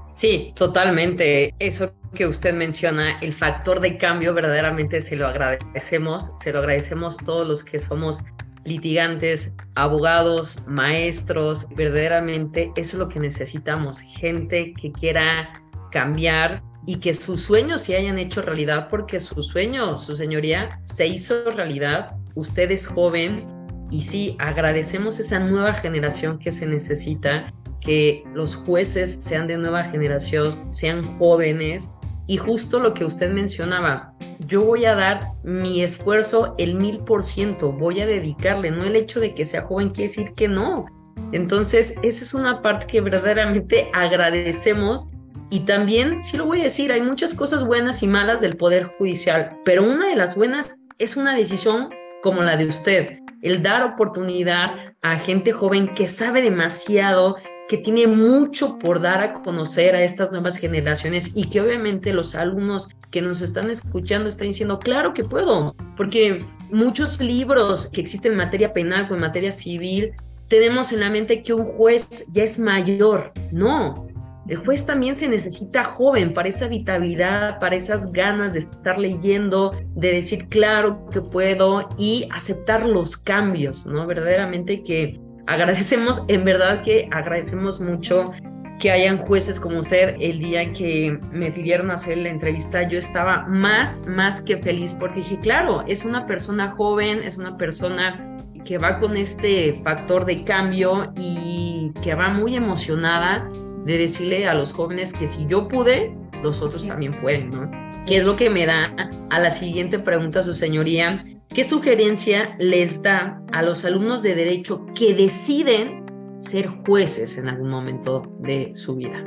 Sí, 0.08 0.54
totalmente. 0.56 1.56
Eso 1.60 1.94
que 2.14 2.28
usted 2.28 2.54
menciona, 2.54 3.20
el 3.20 3.34
factor 3.34 3.80
de 3.80 3.98
cambio, 3.98 4.34
verdaderamente 4.34 5.02
se 5.02 5.16
lo 5.16 5.28
agradecemos, 5.28 6.32
se 6.38 6.52
lo 6.52 6.60
agradecemos 6.60 7.18
todos 7.18 7.48
los 7.48 7.64
que 7.64 7.80
somos 7.80 8.24
litigantes, 8.64 9.54
abogados, 9.76 10.58
maestros, 10.68 11.68
verdaderamente 11.76 12.72
eso 12.76 12.96
es 12.96 13.00
lo 13.00 13.10
que 13.10 13.20
necesitamos, 13.20 14.02
gente 14.02 14.74
que 14.74 14.92
quiera 14.92 15.52
cambiar 15.92 16.62
y 16.86 16.98
que 16.98 17.14
sus 17.14 17.42
sueños 17.42 17.84
se 17.84 17.96
hayan 17.96 18.18
hecho 18.18 18.42
realidad, 18.42 18.88
porque 18.90 19.20
su 19.20 19.42
sueño, 19.42 19.98
su 19.98 20.16
señoría, 20.16 20.80
se 20.84 21.08
hizo 21.08 21.52
realidad, 21.52 22.16
usted 22.36 22.72
es 22.72 22.88
joven 22.88 23.46
y 23.92 24.04
sí, 24.04 24.36
agradecemos 24.40 25.20
esa 25.20 25.40
nueva 25.40 25.74
generación 25.74 26.40
que 26.40 26.52
se 26.52 26.66
necesita 26.66 27.54
que 27.82 28.24
los 28.34 28.56
jueces 28.56 29.12
sean 29.24 29.48
de 29.48 29.58
nueva 29.58 29.84
generación, 29.86 30.72
sean 30.72 31.04
jóvenes 31.18 31.92
y 32.28 32.38
justo 32.38 32.80
lo 32.80 32.94
que 32.94 33.04
usted 33.04 33.32
mencionaba, 33.32 34.14
yo 34.48 34.64
voy 34.64 34.86
a 34.86 34.96
dar 34.96 35.34
mi 35.44 35.84
esfuerzo 35.84 36.56
el 36.58 36.76
mil 36.76 37.00
por 37.00 37.24
ciento, 37.24 37.72
voy 37.72 38.02
a 38.02 38.06
dedicarle, 38.06 38.72
no 38.72 38.86
el 38.86 38.96
hecho 38.96 39.20
de 39.20 39.34
que 39.34 39.46
sea 39.46 39.64
joven 39.64 39.90
quiere 39.90 40.10
decir 40.10 40.34
que 40.36 40.48
no. 40.48 40.86
Entonces, 41.32 41.96
esa 42.04 42.24
es 42.24 42.34
una 42.34 42.62
parte 42.62 42.88
que 42.88 43.02
verdaderamente 43.02 43.90
agradecemos 43.94 45.10
y 45.52 45.60
también, 45.66 46.24
sí 46.24 46.38
lo 46.38 46.46
voy 46.46 46.62
a 46.62 46.64
decir, 46.64 46.94
hay 46.94 47.02
muchas 47.02 47.36
cosas 47.36 47.66
buenas 47.66 48.02
y 48.02 48.08
malas 48.08 48.40
del 48.40 48.56
Poder 48.56 48.86
Judicial, 48.98 49.58
pero 49.66 49.84
una 49.84 50.08
de 50.08 50.16
las 50.16 50.36
buenas 50.36 50.80
es 50.98 51.18
una 51.18 51.36
decisión 51.36 51.90
como 52.24 52.42
la 52.42 52.56
de 52.56 52.68
usted, 52.68 53.20
el 53.42 53.62
dar 53.62 53.84
oportunidad 53.84 54.94
a 55.02 55.20
gente 55.20 55.52
joven 55.52 55.94
que 55.94 56.08
sabe 56.08 56.42
demasiado, 56.42 57.36
que 57.68 57.78
tiene 57.78 58.08
mucho 58.08 58.80
por 58.80 59.02
dar 59.02 59.20
a 59.22 59.42
conocer 59.42 59.94
a 59.94 60.04
estas 60.04 60.32
nuevas 60.32 60.56
generaciones 60.56 61.36
y 61.36 61.50
que 61.50 61.60
obviamente 61.60 62.14
los 62.14 62.34
alumnos 62.36 62.96
que 63.10 63.22
nos 63.22 63.42
están 63.42 63.70
escuchando 63.70 64.30
están 64.30 64.48
diciendo, 64.48 64.80
claro 64.80 65.14
que 65.14 65.26
puedo, 65.26 65.76
porque 65.98 66.46
muchos 66.70 67.20
libros 67.20 67.90
que 67.90 68.00
existen 68.00 68.32
en 68.32 68.38
materia 68.38 68.72
penal 68.72 69.06
o 69.12 69.16
en 69.16 69.20
materia 69.20 69.52
civil, 69.52 70.14
tenemos 70.48 70.94
en 70.94 71.02
la 71.02 71.10
mente 71.10 71.44
que 71.44 71.54
un 71.54 71.66
juez 71.66 72.28
ya 72.34 72.44
es 72.44 72.60
mayor. 72.60 73.34
No, 73.52 74.11
el 74.48 74.58
juez 74.58 74.86
también 74.86 75.16
se 75.16 75.30
necesita 75.30 75.84
joven 75.84 76.34
para 76.34 76.50
esa 76.50 76.68
vitalidad, 76.68 77.60
para 77.60 77.76
esas 77.76 78.12
ganas 78.12 78.54
de 78.54 78.60
estar 78.60 78.98
leyendo, 78.98 79.72
de 79.96 80.14
decir 80.14 80.48
claro 80.50 81.06
que 81.12 81.22
puedo 81.22 81.88
y 81.98 82.28
aceptar 82.32 82.86
los 82.86 83.18
cambios, 83.18 83.86
¿no? 83.86 84.08
Verdaderamente 84.08 84.84
que 84.84 85.20
agradecemos, 85.48 86.24
en 86.28 86.44
verdad 86.44 86.82
que 86.82 87.08
agradecemos 87.12 87.80
mucho 87.82 88.32
que 88.80 88.92
hayan 88.92 89.20
jueces 89.20 89.60
como 89.60 89.80
usted. 89.80 90.16
El 90.20 90.40
día 90.40 90.74
que 90.74 91.20
me 91.32 91.52
pidieron 91.52 91.92
hacer 91.92 92.18
la 92.18 92.30
entrevista, 92.30 92.88
yo 92.90 92.98
estaba 92.98 93.46
más, 93.48 94.04
más 94.08 94.42
que 94.42 94.58
feliz 94.58 94.96
porque 95.00 95.20
dije, 95.20 95.40
claro, 95.40 95.84
es 95.88 96.04
una 96.04 96.26
persona 96.26 96.72
joven, 96.72 97.20
es 97.24 97.38
una 97.38 97.58
persona 97.58 98.38
que 98.66 98.80
va 98.80 99.00
con 99.00 99.16
este 99.16 99.80
factor 99.84 100.26
de 100.26 100.44
cambio 100.44 101.14
y 101.16 101.92
que 102.02 102.16
va 102.16 102.30
muy 102.30 102.56
emocionada 102.56 103.48
de 103.86 103.98
decirle 103.98 104.48
a 104.48 104.54
los 104.54 104.74
jóvenes 104.74 105.14
que 105.14 105.28
si 105.28 105.46
yo 105.48 105.68
pude, 105.68 106.16
los 106.44 106.62
otros 106.62 106.88
también 106.88 107.14
pueden, 107.22 107.50
¿no? 107.50 107.70
Que 108.06 108.18
es 108.18 108.24
lo 108.24 108.36
que 108.36 108.50
me 108.50 108.66
da 108.66 108.96
a 109.30 109.40
la 109.40 109.52
siguiente 109.52 110.00
pregunta, 110.00 110.44
su 110.44 110.54
señoría. 110.54 111.24
¿Qué 111.50 111.64
sugerencia 111.64 112.56
les 112.60 113.02
da 113.02 113.42
a 113.52 113.62
los 113.62 113.84
alumnos 113.86 114.22
de 114.22 114.36
derecho 114.36 114.86
que 114.96 115.14
deciden 115.14 116.06
ser 116.40 116.68
jueces 116.68 117.38
en 117.38 117.48
algún 117.48 117.70
momento 117.70 118.24
de 118.40 118.72
su 118.74 118.96
vida? 118.96 119.24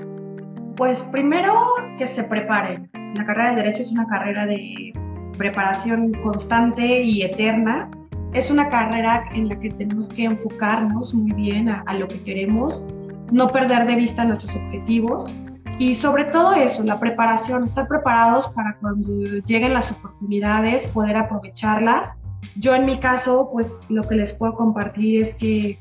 Pues 0.76 1.02
primero 1.12 1.54
que 1.98 2.06
se 2.06 2.24
preparen. 2.24 2.90
La 3.14 3.24
carrera 3.24 3.50
de 3.50 3.56
derecho 3.56 3.82
es 3.82 3.92
una 3.92 4.06
carrera 4.06 4.46
de 4.46 4.92
preparación 5.38 6.12
constante 6.14 7.02
y 7.02 7.22
eterna. 7.22 7.90
Es 8.32 8.50
una 8.50 8.68
carrera 8.68 9.24
en 9.32 9.48
la 9.48 9.60
que 9.60 9.70
tenemos 9.70 10.08
que 10.08 10.24
enfocarnos 10.24 11.14
muy 11.14 11.32
bien 11.32 11.68
a, 11.68 11.84
a 11.86 11.94
lo 11.94 12.08
que 12.08 12.20
queremos, 12.22 12.88
no 13.32 13.48
perder 13.48 13.86
de 13.86 13.96
vista 13.96 14.24
nuestros 14.24 14.56
objetivos 14.56 15.32
y 15.78 15.94
sobre 15.94 16.24
todo 16.24 16.54
eso, 16.54 16.84
la 16.84 17.00
preparación, 17.00 17.64
estar 17.64 17.88
preparados 17.88 18.48
para 18.48 18.76
cuando 18.78 19.08
lleguen 19.44 19.74
las 19.74 19.90
oportunidades, 19.90 20.86
poder 20.86 21.16
aprovecharlas. 21.16 22.14
Yo 22.56 22.74
en 22.74 22.86
mi 22.86 23.00
caso, 23.00 23.48
pues 23.50 23.80
lo 23.88 24.02
que 24.04 24.14
les 24.14 24.32
puedo 24.32 24.54
compartir 24.54 25.20
es 25.20 25.34
que 25.34 25.78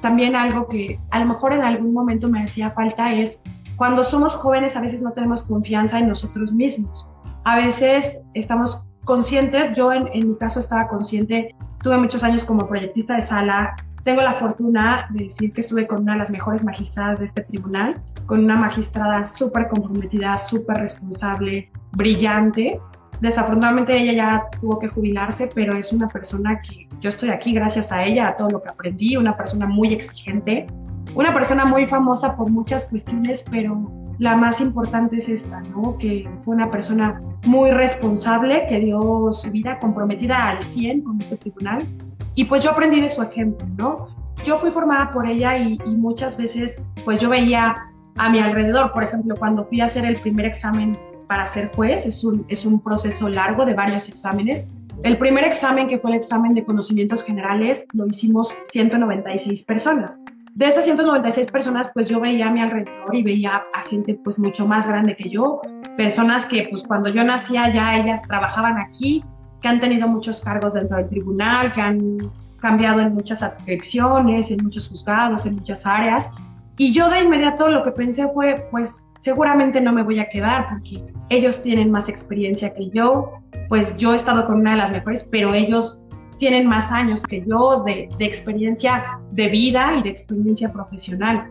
también 0.00 0.36
algo 0.36 0.68
que 0.68 1.00
a 1.10 1.18
lo 1.18 1.26
mejor 1.26 1.52
en 1.52 1.62
algún 1.62 1.92
momento 1.92 2.28
me 2.28 2.42
hacía 2.42 2.70
falta 2.70 3.12
es 3.12 3.42
cuando 3.76 4.04
somos 4.04 4.36
jóvenes 4.36 4.76
a 4.76 4.80
veces 4.80 5.02
no 5.02 5.12
tenemos 5.12 5.42
confianza 5.42 5.98
en 5.98 6.08
nosotros 6.08 6.52
mismos. 6.52 7.08
A 7.44 7.56
veces 7.56 8.22
estamos 8.34 8.84
conscientes, 9.04 9.72
yo 9.72 9.92
en, 9.92 10.08
en 10.12 10.30
mi 10.30 10.36
caso 10.36 10.60
estaba 10.60 10.86
consciente, 10.86 11.56
estuve 11.74 11.98
muchos 11.98 12.22
años 12.22 12.44
como 12.44 12.68
proyectista 12.68 13.16
de 13.16 13.22
sala, 13.22 13.74
tengo 14.02 14.22
la 14.22 14.32
fortuna 14.32 15.06
de 15.10 15.24
decir 15.24 15.52
que 15.52 15.60
estuve 15.60 15.86
con 15.86 16.02
una 16.02 16.12
de 16.12 16.18
las 16.18 16.30
mejores 16.30 16.64
magistradas 16.64 17.20
de 17.20 17.24
este 17.26 17.42
tribunal, 17.42 18.00
con 18.26 18.42
una 18.44 18.56
magistrada 18.56 19.24
súper 19.24 19.68
comprometida, 19.68 20.36
súper 20.38 20.78
responsable, 20.78 21.70
brillante. 21.92 22.80
Desafortunadamente 23.20 23.96
ella 23.96 24.12
ya 24.12 24.46
tuvo 24.60 24.78
que 24.78 24.88
jubilarse, 24.88 25.48
pero 25.54 25.76
es 25.76 25.92
una 25.92 26.08
persona 26.08 26.60
que 26.60 26.88
yo 27.00 27.08
estoy 27.08 27.30
aquí 27.30 27.52
gracias 27.52 27.92
a 27.92 28.04
ella, 28.04 28.28
a 28.28 28.36
todo 28.36 28.50
lo 28.50 28.62
que 28.62 28.70
aprendí, 28.70 29.16
una 29.16 29.36
persona 29.36 29.66
muy 29.66 29.92
exigente, 29.92 30.66
una 31.14 31.32
persona 31.32 31.64
muy 31.64 31.86
famosa 31.86 32.34
por 32.34 32.50
muchas 32.50 32.86
cuestiones, 32.86 33.44
pero 33.48 33.90
la 34.18 34.36
más 34.36 34.60
importante 34.60 35.16
es 35.16 35.28
esta, 35.28 35.60
¿no? 35.60 35.96
Que 35.98 36.28
fue 36.40 36.54
una 36.54 36.70
persona 36.70 37.20
muy 37.44 37.70
responsable, 37.70 38.66
que 38.68 38.80
dio 38.80 39.32
su 39.32 39.50
vida 39.50 39.78
comprometida 39.78 40.48
al 40.48 40.62
100 40.62 41.02
con 41.02 41.20
este 41.20 41.36
tribunal 41.36 41.86
y 42.34 42.44
pues 42.44 42.62
yo 42.62 42.70
aprendí 42.70 43.00
de 43.00 43.08
su 43.08 43.22
ejemplo, 43.22 43.66
¿no? 43.76 44.08
Yo 44.44 44.56
fui 44.56 44.70
formada 44.70 45.10
por 45.10 45.26
ella 45.26 45.56
y, 45.56 45.78
muchas 45.96 46.36
veces 46.36 46.86
pues 47.04 47.20
yo 47.20 47.28
veía 47.28 47.74
a 48.16 48.30
mi 48.30 48.40
alrededor, 48.40 48.92
por 48.92 49.04
ejemplo, 49.04 49.34
cuando 49.38 49.64
fui 49.64 49.80
a 49.80 49.86
hacer 49.86 50.04
el 50.04 50.20
primer 50.20 50.46
examen 50.46 50.98
para 51.28 51.46
ser 51.46 51.70
juez, 51.74 52.06
es 52.06 52.24
un, 52.24 52.44
es 52.48 52.66
un 52.66 52.80
proceso 52.82 53.28
largo 53.28 53.64
de 53.64 53.74
varios 53.74 54.08
exámenes. 54.08 54.68
El 55.02 55.18
primer 55.18 55.44
examen, 55.44 55.88
que 55.88 55.98
fue 55.98 56.10
el 56.10 56.16
examen 56.16 56.54
de 56.54 56.64
conocimientos 56.64 57.24
generales, 57.24 57.86
lo 57.92 58.06
hicimos 58.06 58.58
196 58.64 59.64
personas. 59.64 60.22
De 60.54 60.66
esas 60.66 60.84
196 60.84 61.50
personas, 61.50 61.90
pues 61.94 62.10
yo 62.10 62.20
veía 62.20 62.48
a 62.48 62.50
mi 62.50 62.60
alrededor 62.60 63.14
y 63.14 63.22
veía 63.22 63.64
a 63.72 63.80
gente 63.80 64.20
pues 64.22 64.38
mucho 64.38 64.66
más 64.66 64.86
grande 64.86 65.16
que 65.16 65.30
yo, 65.30 65.62
personas 65.96 66.44
que 66.44 66.68
pues 66.70 66.82
cuando 66.82 67.08
yo 67.08 67.24
nacía 67.24 67.72
ya 67.72 67.96
ellas 67.96 68.20
trabajaban 68.22 68.76
aquí, 68.78 69.24
que 69.62 69.68
han 69.68 69.80
tenido 69.80 70.08
muchos 70.08 70.40
cargos 70.40 70.74
dentro 70.74 70.96
del 70.96 71.08
tribunal, 71.08 71.72
que 71.72 71.80
han 71.80 72.18
cambiado 72.60 73.00
en 73.00 73.14
muchas 73.14 73.42
adscripciones, 73.42 74.50
en 74.50 74.62
muchos 74.62 74.88
juzgados, 74.88 75.46
en 75.46 75.54
muchas 75.56 75.86
áreas. 75.86 76.30
Y 76.76 76.92
yo 76.92 77.08
de 77.08 77.22
inmediato 77.22 77.68
lo 77.68 77.82
que 77.82 77.92
pensé 77.92 78.28
fue, 78.28 78.66
pues 78.70 79.08
seguramente 79.18 79.80
no 79.80 79.92
me 79.92 80.02
voy 80.02 80.18
a 80.18 80.28
quedar 80.28 80.68
porque 80.68 81.04
ellos 81.28 81.62
tienen 81.62 81.90
más 81.90 82.08
experiencia 82.08 82.74
que 82.74 82.90
yo, 82.90 83.32
pues 83.68 83.96
yo 83.96 84.12
he 84.12 84.16
estado 84.16 84.44
con 84.44 84.60
una 84.60 84.72
de 84.72 84.78
las 84.78 84.90
mejores, 84.90 85.22
pero 85.22 85.54
ellos 85.54 86.06
tienen 86.38 86.66
más 86.66 86.90
años 86.90 87.22
que 87.22 87.44
yo 87.46 87.84
de, 87.84 88.08
de 88.18 88.24
experiencia 88.24 89.20
de 89.30 89.48
vida 89.48 89.94
y 89.96 90.02
de 90.02 90.10
experiencia 90.10 90.72
profesional. 90.72 91.48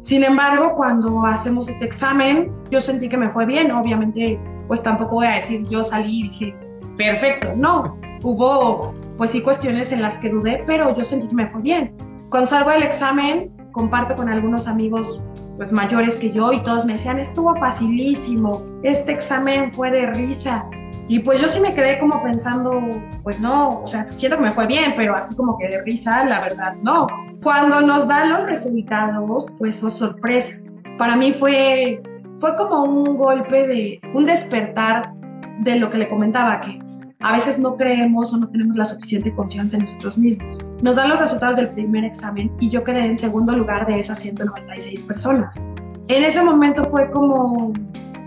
Sin 0.00 0.24
embargo, 0.24 0.74
cuando 0.74 1.24
hacemos 1.24 1.68
este 1.68 1.84
examen, 1.84 2.50
yo 2.72 2.80
sentí 2.80 3.08
que 3.08 3.16
me 3.16 3.30
fue 3.30 3.46
bien. 3.46 3.70
Obviamente, 3.70 4.40
pues 4.66 4.82
tampoco 4.82 5.16
voy 5.16 5.26
a 5.26 5.36
decir, 5.36 5.64
yo 5.68 5.84
salí 5.84 6.20
y 6.20 6.28
dije, 6.28 6.56
perfecto. 6.96 7.52
No, 7.56 7.98
hubo 8.22 8.94
pues 9.16 9.30
sí 9.30 9.42
cuestiones 9.42 9.92
en 9.92 10.02
las 10.02 10.18
que 10.18 10.28
dudé, 10.30 10.64
pero 10.66 10.96
yo 10.96 11.04
sentí 11.04 11.28
que 11.28 11.34
me 11.34 11.46
fue 11.46 11.62
bien. 11.62 11.94
Cuando 12.30 12.48
salgo 12.48 12.70
del 12.70 12.82
examen, 12.82 13.52
comparto 13.72 14.16
con 14.16 14.28
algunos 14.28 14.66
amigos 14.66 15.22
pues 15.56 15.72
mayores 15.72 16.16
que 16.16 16.32
yo 16.32 16.52
y 16.52 16.62
todos 16.62 16.86
me 16.86 16.94
decían, 16.94 17.18
estuvo 17.18 17.54
facilísimo, 17.56 18.62
este 18.82 19.12
examen 19.12 19.72
fue 19.72 19.90
de 19.90 20.06
risa. 20.06 20.68
Y 21.08 21.18
pues 21.18 21.40
yo 21.40 21.48
sí 21.48 21.60
me 21.60 21.74
quedé 21.74 21.98
como 21.98 22.22
pensando, 22.22 22.80
pues 23.22 23.38
no, 23.38 23.80
o 23.82 23.86
sea, 23.86 24.06
siento 24.12 24.38
que 24.38 24.44
me 24.44 24.52
fue 24.52 24.66
bien, 24.66 24.94
pero 24.96 25.14
así 25.14 25.34
como 25.34 25.58
que 25.58 25.68
de 25.68 25.82
risa, 25.82 26.24
la 26.24 26.40
verdad, 26.40 26.74
no. 26.82 27.06
Cuando 27.42 27.80
nos 27.82 28.08
dan 28.08 28.30
los 28.30 28.44
resultados, 28.44 29.46
pues 29.58 29.82
oh 29.82 29.90
sorpresa. 29.90 30.56
Para 30.96 31.16
mí 31.16 31.32
fue, 31.32 32.00
fue 32.38 32.56
como 32.56 32.84
un 32.84 33.16
golpe 33.16 33.66
de, 33.66 34.00
un 34.14 34.24
despertar 34.24 35.12
de 35.60 35.76
lo 35.76 35.90
que 35.90 35.98
le 35.98 36.08
comentaba, 36.08 36.60
que 36.60 36.80
a 37.20 37.32
veces 37.32 37.58
no 37.58 37.76
creemos 37.76 38.34
o 38.34 38.38
no 38.38 38.48
tenemos 38.48 38.76
la 38.76 38.84
suficiente 38.84 39.34
confianza 39.34 39.76
en 39.76 39.82
nosotros 39.82 40.18
mismos. 40.18 40.58
Nos 40.82 40.96
dan 40.96 41.08
los 41.08 41.20
resultados 41.20 41.56
del 41.56 41.70
primer 41.70 42.04
examen 42.04 42.50
y 42.58 42.68
yo 42.68 42.82
quedé 42.82 43.06
en 43.06 43.16
segundo 43.16 43.54
lugar 43.56 43.86
de 43.86 43.98
esas 43.98 44.18
196 44.18 45.04
personas. 45.04 45.64
En 46.08 46.24
ese 46.24 46.42
momento 46.42 46.84
fue 46.84 47.10
como, 47.10 47.72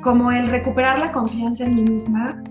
como 0.02 0.32
el 0.32 0.48
recuperar 0.48 0.98
la 1.00 1.12
confianza 1.12 1.66
en 1.66 1.76
mí 1.76 1.82
misma 1.84 2.42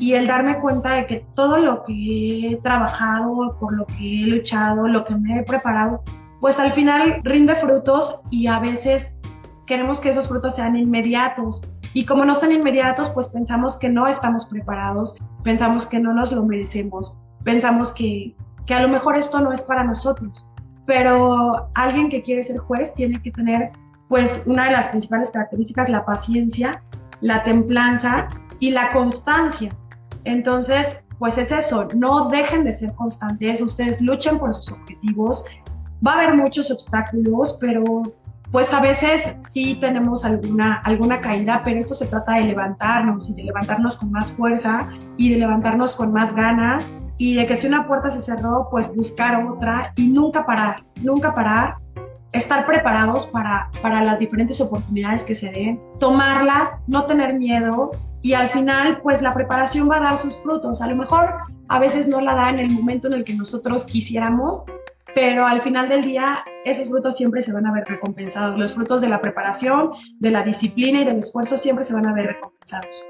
y 0.00 0.14
el 0.14 0.26
darme 0.26 0.58
cuenta 0.58 0.94
de 0.94 1.06
que 1.06 1.26
todo 1.34 1.58
lo 1.58 1.82
que 1.82 2.52
he 2.52 2.56
trabajado, 2.56 3.58
por 3.60 3.76
lo 3.76 3.86
que 3.86 4.24
he 4.24 4.26
luchado, 4.26 4.88
lo 4.88 5.04
que 5.04 5.14
me 5.14 5.38
he 5.38 5.42
preparado, 5.42 6.02
pues 6.40 6.58
al 6.58 6.72
final 6.72 7.20
rinde 7.22 7.54
frutos 7.54 8.22
y 8.30 8.46
a 8.46 8.58
veces 8.58 9.18
queremos 9.66 10.00
que 10.00 10.08
esos 10.08 10.26
frutos 10.26 10.56
sean 10.56 10.74
inmediatos. 10.76 11.62
Y 11.92 12.04
como 12.06 12.24
no 12.24 12.34
son 12.34 12.52
inmediatos, 12.52 13.10
pues 13.10 13.28
pensamos 13.28 13.76
que 13.76 13.88
no 13.88 14.06
estamos 14.06 14.46
preparados, 14.46 15.16
pensamos 15.42 15.86
que 15.86 15.98
no 15.98 16.12
nos 16.12 16.32
lo 16.32 16.44
merecemos, 16.44 17.18
pensamos 17.44 17.92
que, 17.92 18.36
que 18.66 18.74
a 18.74 18.82
lo 18.82 18.88
mejor 18.88 19.16
esto 19.16 19.40
no 19.40 19.52
es 19.52 19.62
para 19.62 19.84
nosotros. 19.84 20.52
Pero 20.86 21.70
alguien 21.74 22.08
que 22.08 22.22
quiere 22.22 22.42
ser 22.42 22.58
juez 22.58 22.94
tiene 22.94 23.20
que 23.22 23.30
tener 23.30 23.72
pues 24.08 24.42
una 24.46 24.64
de 24.64 24.72
las 24.72 24.88
principales 24.88 25.30
características, 25.30 25.88
la 25.88 26.04
paciencia, 26.04 26.82
la 27.20 27.42
templanza 27.42 28.28
y 28.58 28.70
la 28.70 28.90
constancia. 28.90 29.74
Entonces, 30.24 30.98
pues 31.18 31.38
es 31.38 31.52
eso, 31.52 31.88
no 31.94 32.28
dejen 32.28 32.64
de 32.64 32.72
ser 32.72 32.94
constantes, 32.94 33.60
ustedes 33.60 34.00
luchen 34.00 34.38
por 34.38 34.54
sus 34.54 34.72
objetivos, 34.72 35.44
va 36.04 36.12
a 36.12 36.14
haber 36.16 36.34
muchos 36.34 36.70
obstáculos, 36.70 37.56
pero 37.60 38.02
pues 38.50 38.72
a 38.72 38.80
veces 38.80 39.36
sí 39.40 39.76
tenemos 39.80 40.24
alguna, 40.24 40.80
alguna 40.84 41.20
caída, 41.20 41.62
pero 41.64 41.78
esto 41.78 41.94
se 41.94 42.06
trata 42.06 42.34
de 42.34 42.44
levantarnos 42.44 43.30
y 43.30 43.34
de 43.34 43.44
levantarnos 43.44 43.96
con 43.96 44.10
más 44.10 44.32
fuerza 44.32 44.88
y 45.16 45.30
de 45.30 45.38
levantarnos 45.38 45.94
con 45.94 46.12
más 46.12 46.34
ganas 46.34 46.90
y 47.16 47.34
de 47.34 47.46
que 47.46 47.54
si 47.54 47.66
una 47.66 47.86
puerta 47.86 48.10
se 48.10 48.20
cerró, 48.20 48.68
pues 48.70 48.92
buscar 48.94 49.46
otra 49.46 49.92
y 49.96 50.08
nunca 50.08 50.46
parar, 50.46 50.84
nunca 50.96 51.34
parar, 51.34 51.76
estar 52.32 52.66
preparados 52.66 53.26
para, 53.26 53.70
para 53.82 54.02
las 54.02 54.18
diferentes 54.18 54.60
oportunidades 54.60 55.24
que 55.24 55.34
se 55.34 55.50
den, 55.50 55.80
tomarlas, 55.98 56.76
no 56.86 57.06
tener 57.06 57.34
miedo 57.34 57.92
y 58.22 58.34
al 58.34 58.48
final 58.48 59.00
pues 59.02 59.22
la 59.22 59.32
preparación 59.32 59.88
va 59.88 59.98
a 59.98 60.00
dar 60.00 60.16
sus 60.16 60.42
frutos. 60.42 60.82
A 60.82 60.88
lo 60.88 60.96
mejor 60.96 61.34
a 61.68 61.78
veces 61.78 62.08
no 62.08 62.20
la 62.20 62.34
da 62.34 62.50
en 62.50 62.58
el 62.58 62.70
momento 62.70 63.06
en 63.06 63.14
el 63.14 63.24
que 63.24 63.34
nosotros 63.34 63.86
quisiéramos, 63.86 64.64
pero 65.14 65.46
al 65.46 65.60
final 65.60 65.88
del 65.88 66.02
día 66.02 66.44
esos 66.64 66.88
frutos 66.88 67.16
siempre 67.16 67.42
se 67.42 67.52
van 67.52 67.66
a 67.66 67.72
ver 67.72 67.84
recompensados. 67.86 68.58
Los 68.58 68.74
frutos 68.74 69.00
de 69.00 69.08
la 69.08 69.20
preparación, 69.20 69.92
de 70.18 70.30
la 70.30 70.42
disciplina 70.42 71.02
y 71.02 71.04
del 71.04 71.18
esfuerzo 71.18 71.56
siempre 71.56 71.84
se 71.84 71.94
van 71.94 72.06
a 72.06 72.12
ver 72.12 72.26
recompensados. 72.26 73.02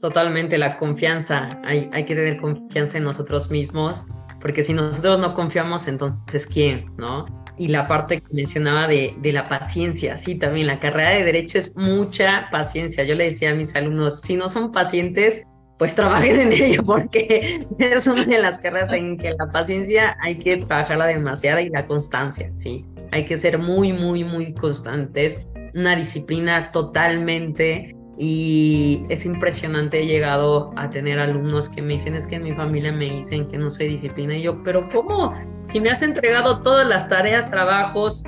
Totalmente, 0.00 0.56
la 0.56 0.78
confianza. 0.78 1.48
Hay, 1.64 1.90
hay 1.92 2.04
que 2.04 2.14
tener 2.14 2.40
confianza 2.40 2.98
en 2.98 3.04
nosotros 3.04 3.50
mismos, 3.50 4.08
porque 4.40 4.62
si 4.62 4.72
nosotros 4.72 5.18
no 5.18 5.34
confiamos, 5.34 5.88
entonces 5.88 6.46
¿quién? 6.46 6.90
¿No? 6.96 7.26
Y 7.58 7.68
la 7.68 7.86
parte 7.86 8.22
que 8.22 8.32
mencionaba 8.32 8.88
de, 8.88 9.14
de 9.20 9.32
la 9.34 9.46
paciencia, 9.46 10.16
sí, 10.16 10.36
también 10.36 10.66
la 10.66 10.80
carrera 10.80 11.10
de 11.10 11.24
derecho 11.24 11.58
es 11.58 11.76
mucha 11.76 12.48
paciencia. 12.50 13.04
Yo 13.04 13.14
le 13.14 13.26
decía 13.26 13.50
a 13.50 13.54
mis 13.54 13.76
alumnos, 13.76 14.22
si 14.22 14.36
no 14.36 14.48
son 14.48 14.72
pacientes, 14.72 15.42
pues 15.80 15.94
trabajen 15.94 16.38
en 16.38 16.52
ello 16.52 16.84
porque 16.84 17.66
es 17.78 18.06
una 18.06 18.26
de 18.26 18.38
las 18.38 18.58
carreras 18.58 18.92
en 18.92 19.16
que 19.16 19.32
la 19.32 19.50
paciencia 19.50 20.14
hay 20.20 20.34
que 20.36 20.58
trabajarla 20.58 21.06
demasiada 21.06 21.62
y 21.62 21.70
la 21.70 21.86
constancia, 21.86 22.50
¿sí? 22.52 22.84
Hay 23.12 23.24
que 23.24 23.38
ser 23.38 23.58
muy, 23.58 23.94
muy, 23.94 24.22
muy 24.22 24.52
constantes, 24.52 25.46
una 25.74 25.96
disciplina 25.96 26.70
totalmente 26.70 27.96
y 28.18 29.04
es 29.08 29.24
impresionante, 29.24 30.02
he 30.02 30.06
llegado 30.06 30.70
a 30.76 30.90
tener 30.90 31.18
alumnos 31.18 31.70
que 31.70 31.80
me 31.80 31.94
dicen, 31.94 32.14
es 32.14 32.26
que 32.26 32.36
en 32.36 32.42
mi 32.42 32.52
familia 32.52 32.92
me 32.92 33.06
dicen 33.06 33.48
que 33.48 33.56
no 33.56 33.70
soy 33.70 33.88
disciplina 33.88 34.36
y 34.36 34.42
yo, 34.42 34.62
pero 34.62 34.86
¿cómo? 34.90 35.32
Si 35.64 35.80
me 35.80 35.88
has 35.88 36.02
entregado 36.02 36.60
todas 36.60 36.86
las 36.86 37.08
tareas, 37.08 37.50
trabajos, 37.50 38.22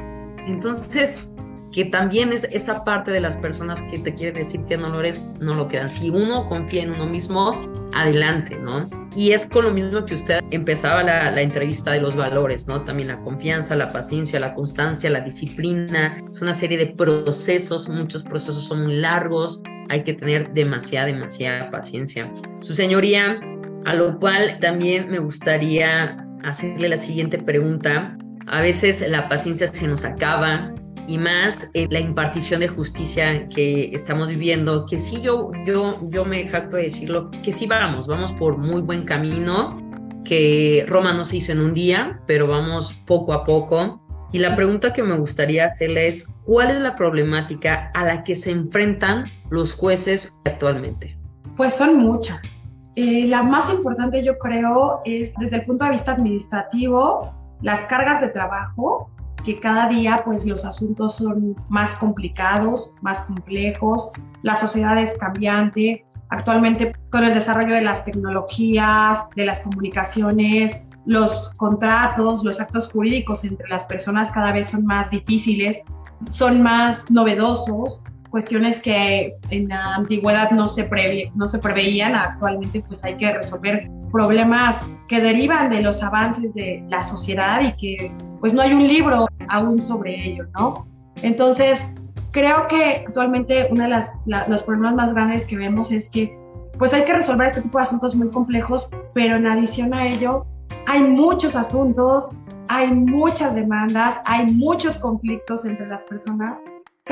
entonces 0.46 1.28
que 1.72 1.86
también 1.86 2.32
es 2.32 2.44
esa 2.44 2.84
parte 2.84 3.10
de 3.10 3.20
las 3.20 3.36
personas 3.36 3.82
que 3.82 3.98
te 3.98 4.14
quiere 4.14 4.38
decir 4.38 4.60
que 4.66 4.76
no 4.76 4.90
lo 4.90 5.00
eres, 5.00 5.22
no 5.40 5.54
lo 5.54 5.68
quedan. 5.68 5.88
Si 5.88 6.10
uno 6.10 6.48
confía 6.48 6.82
en 6.82 6.92
uno 6.92 7.06
mismo, 7.06 7.90
adelante, 7.94 8.58
¿no? 8.58 8.88
Y 9.16 9.32
es 9.32 9.46
con 9.46 9.64
lo 9.64 9.72
mismo 9.72 10.04
que 10.04 10.14
usted 10.14 10.40
empezaba 10.50 11.02
la, 11.02 11.30
la, 11.30 11.42
entrevista 11.42 11.92
de 11.92 12.00
los 12.00 12.16
valores, 12.16 12.66
¿no? 12.66 12.84
También 12.84 13.08
la 13.08 13.20
confianza, 13.20 13.76
la 13.76 13.90
paciencia, 13.90 14.40
la 14.40 14.54
constancia, 14.54 15.10
la 15.10 15.20
disciplina. 15.20 16.22
Es 16.30 16.40
una 16.40 16.54
serie 16.54 16.78
de 16.78 16.86
procesos, 16.86 17.88
muchos 17.88 18.22
procesos 18.22 18.64
son 18.64 18.84
muy 18.84 18.96
largos, 18.96 19.62
hay 19.88 20.04
que 20.04 20.14
tener 20.14 20.52
demasiada, 20.52 21.06
demasiada 21.06 21.70
paciencia. 21.70 22.32
Su 22.60 22.74
señoría, 22.74 23.40
a 23.84 23.94
lo 23.94 24.18
cual 24.18 24.58
también 24.60 25.10
me 25.10 25.18
gustaría 25.18 26.16
hacerle 26.42 26.88
la 26.88 26.96
siguiente 26.96 27.38
pregunta. 27.38 28.16
A 28.46 28.60
veces 28.60 29.06
la 29.08 29.28
paciencia 29.28 29.66
se 29.66 29.86
nos 29.86 30.04
acaba, 30.04 30.74
y 31.06 31.18
más 31.18 31.70
la 31.74 32.00
impartición 32.00 32.60
de 32.60 32.68
justicia 32.68 33.48
que 33.48 33.90
estamos 33.92 34.28
viviendo, 34.28 34.86
que 34.86 34.98
sí 34.98 35.20
yo, 35.20 35.50
yo, 35.66 35.98
yo 36.08 36.24
me 36.24 36.46
jacto 36.48 36.76
de 36.76 36.84
decirlo, 36.84 37.30
que 37.42 37.52
sí 37.52 37.66
vamos, 37.66 38.06
vamos 38.06 38.32
por 38.32 38.56
muy 38.56 38.82
buen 38.82 39.04
camino, 39.04 39.76
que 40.24 40.84
Roma 40.88 41.12
no 41.12 41.24
se 41.24 41.38
hizo 41.38 41.52
en 41.52 41.60
un 41.60 41.74
día, 41.74 42.20
pero 42.26 42.46
vamos 42.46 42.92
poco 43.06 43.32
a 43.32 43.44
poco. 43.44 44.00
Y 44.32 44.38
la 44.38 44.56
pregunta 44.56 44.92
que 44.92 45.02
me 45.02 45.18
gustaría 45.18 45.66
hacerle 45.66 46.08
es, 46.08 46.32
¿cuál 46.44 46.70
es 46.70 46.80
la 46.80 46.96
problemática 46.96 47.90
a 47.92 48.04
la 48.04 48.24
que 48.24 48.34
se 48.34 48.50
enfrentan 48.50 49.24
los 49.50 49.74
jueces 49.74 50.40
actualmente? 50.44 51.18
Pues 51.56 51.74
son 51.74 51.98
muchas. 51.98 52.66
Eh, 52.96 53.26
la 53.26 53.42
más 53.42 53.70
importante 53.70 54.24
yo 54.24 54.38
creo 54.38 55.02
es 55.04 55.34
desde 55.34 55.56
el 55.56 55.64
punto 55.64 55.84
de 55.84 55.92
vista 55.92 56.12
administrativo, 56.12 57.34
las 57.60 57.84
cargas 57.84 58.20
de 58.20 58.28
trabajo 58.28 59.10
que 59.44 59.60
cada 59.60 59.88
día 59.88 60.22
pues 60.24 60.46
los 60.46 60.64
asuntos 60.64 61.16
son 61.16 61.56
más 61.68 61.94
complicados, 61.96 62.94
más 63.02 63.22
complejos, 63.22 64.10
la 64.42 64.56
sociedad 64.56 64.96
es 64.98 65.16
cambiante, 65.18 66.04
actualmente 66.30 66.92
con 67.10 67.24
el 67.24 67.34
desarrollo 67.34 67.74
de 67.74 67.82
las 67.82 68.04
tecnologías, 68.04 69.28
de 69.36 69.44
las 69.44 69.60
comunicaciones, 69.60 70.82
los 71.04 71.50
contratos, 71.56 72.44
los 72.44 72.60
actos 72.60 72.90
jurídicos 72.90 73.44
entre 73.44 73.68
las 73.68 73.84
personas 73.84 74.30
cada 74.30 74.52
vez 74.52 74.68
son 74.68 74.86
más 74.86 75.10
difíciles, 75.10 75.82
son 76.20 76.62
más 76.62 77.10
novedosos, 77.10 78.02
cuestiones 78.30 78.80
que 78.80 79.34
en 79.50 79.68
la 79.68 79.96
antigüedad 79.96 80.50
no 80.52 80.68
se, 80.68 80.88
no 81.34 81.46
se 81.46 81.58
preveían, 81.58 82.14
actualmente 82.14 82.80
pues 82.80 83.04
hay 83.04 83.16
que 83.16 83.30
resolver 83.32 83.90
problemas 84.12 84.86
que 85.08 85.20
derivan 85.20 85.70
de 85.70 85.82
los 85.82 86.02
avances 86.02 86.54
de 86.54 86.84
la 86.88 87.02
sociedad 87.02 87.60
y 87.62 87.72
que 87.76 88.14
pues 88.40 88.54
no 88.54 88.62
hay 88.62 88.72
un 88.74 88.86
libro 88.86 89.26
aún 89.48 89.80
sobre 89.80 90.14
ello, 90.24 90.46
¿no? 90.54 90.86
Entonces, 91.16 91.88
creo 92.32 92.66
que 92.68 93.04
actualmente 93.06 93.68
uno 93.70 93.84
de 93.84 93.88
las, 93.88 94.18
los 94.48 94.62
problemas 94.62 94.94
más 94.94 95.14
grandes 95.14 95.44
que 95.44 95.56
vemos 95.56 95.90
es 95.92 96.08
que 96.08 96.36
pues 96.78 96.92
hay 96.94 97.04
que 97.04 97.12
resolver 97.12 97.46
este 97.46 97.62
tipo 97.62 97.78
de 97.78 97.82
asuntos 97.82 98.14
muy 98.14 98.28
complejos, 98.30 98.90
pero 99.14 99.36
en 99.36 99.46
adición 99.46 99.94
a 99.94 100.06
ello 100.06 100.46
hay 100.86 101.02
muchos 101.02 101.54
asuntos, 101.54 102.32
hay 102.68 102.92
muchas 102.92 103.54
demandas, 103.54 104.20
hay 104.24 104.52
muchos 104.52 104.98
conflictos 104.98 105.64
entre 105.64 105.86
las 105.86 106.04
personas. 106.04 106.62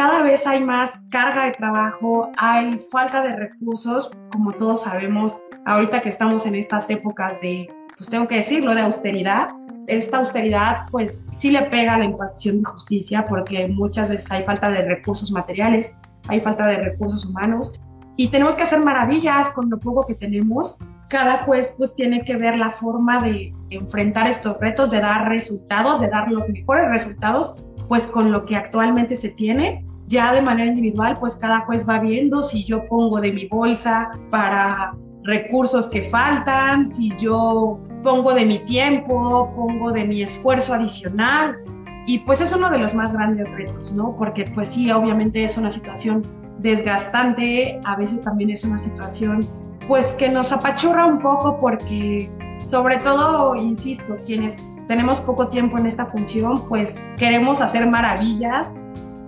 Cada 0.00 0.22
vez 0.22 0.46
hay 0.46 0.64
más 0.64 1.02
carga 1.10 1.44
de 1.44 1.50
trabajo, 1.50 2.32
hay 2.38 2.80
falta 2.90 3.20
de 3.20 3.36
recursos, 3.36 4.10
como 4.32 4.52
todos 4.52 4.84
sabemos, 4.84 5.42
ahorita 5.66 6.00
que 6.00 6.08
estamos 6.08 6.46
en 6.46 6.54
estas 6.54 6.88
épocas 6.88 7.38
de, 7.42 7.70
pues 7.98 8.08
tengo 8.08 8.26
que 8.26 8.36
decirlo, 8.36 8.74
de 8.74 8.80
austeridad, 8.80 9.50
esta 9.88 10.16
austeridad 10.16 10.86
pues 10.90 11.28
sí 11.32 11.50
le 11.50 11.64
pega 11.64 11.96
a 11.96 11.98
la 11.98 12.06
impartición 12.06 12.62
de 12.62 12.64
justicia 12.64 13.26
porque 13.28 13.68
muchas 13.68 14.08
veces 14.08 14.30
hay 14.32 14.42
falta 14.42 14.70
de 14.70 14.80
recursos 14.80 15.32
materiales, 15.32 15.98
hay 16.28 16.40
falta 16.40 16.66
de 16.66 16.78
recursos 16.78 17.26
humanos 17.26 17.78
y 18.16 18.28
tenemos 18.28 18.54
que 18.54 18.62
hacer 18.62 18.80
maravillas 18.80 19.50
con 19.50 19.68
lo 19.68 19.78
poco 19.78 20.06
que 20.06 20.14
tenemos. 20.14 20.78
Cada 21.10 21.36
juez 21.44 21.74
pues 21.76 21.94
tiene 21.94 22.24
que 22.24 22.38
ver 22.38 22.56
la 22.56 22.70
forma 22.70 23.20
de 23.20 23.54
enfrentar 23.68 24.26
estos 24.28 24.58
retos, 24.60 24.90
de 24.90 25.00
dar 25.02 25.28
resultados, 25.28 26.00
de 26.00 26.08
dar 26.08 26.30
los 26.30 26.48
mejores 26.48 26.88
resultados 26.88 27.62
pues 27.86 28.06
con 28.06 28.32
lo 28.32 28.46
que 28.46 28.56
actualmente 28.56 29.14
se 29.14 29.28
tiene. 29.28 29.84
Ya 30.10 30.32
de 30.32 30.42
manera 30.42 30.68
individual 30.68 31.16
pues 31.20 31.36
cada 31.36 31.60
juez 31.60 31.88
va 31.88 32.00
viendo 32.00 32.42
si 32.42 32.64
yo 32.64 32.84
pongo 32.88 33.20
de 33.20 33.32
mi 33.32 33.46
bolsa 33.46 34.10
para 34.28 34.92
recursos 35.22 35.88
que 35.88 36.02
faltan, 36.02 36.88
si 36.88 37.16
yo 37.16 37.78
pongo 38.02 38.34
de 38.34 38.44
mi 38.44 38.58
tiempo, 38.64 39.52
pongo 39.54 39.92
de 39.92 40.04
mi 40.04 40.22
esfuerzo 40.22 40.74
adicional 40.74 41.58
y 42.06 42.18
pues 42.18 42.40
es 42.40 42.52
uno 42.52 42.70
de 42.70 42.78
los 42.78 42.92
más 42.92 43.12
grandes 43.12 43.48
retos, 43.52 43.92
¿no? 43.92 44.16
Porque 44.16 44.46
pues 44.52 44.70
sí, 44.70 44.90
obviamente 44.90 45.44
es 45.44 45.56
una 45.56 45.70
situación 45.70 46.26
desgastante, 46.58 47.80
a 47.84 47.94
veces 47.94 48.24
también 48.24 48.50
es 48.50 48.64
una 48.64 48.78
situación 48.78 49.48
pues 49.86 50.14
que 50.14 50.28
nos 50.28 50.50
apachurra 50.50 51.06
un 51.06 51.20
poco 51.20 51.60
porque 51.60 52.28
sobre 52.66 52.98
todo, 52.98 53.54
insisto, 53.54 54.16
quienes 54.26 54.74
tenemos 54.88 55.20
poco 55.20 55.46
tiempo 55.46 55.78
en 55.78 55.86
esta 55.86 56.06
función, 56.06 56.66
pues 56.68 57.00
queremos 57.16 57.60
hacer 57.60 57.88
maravillas 57.88 58.74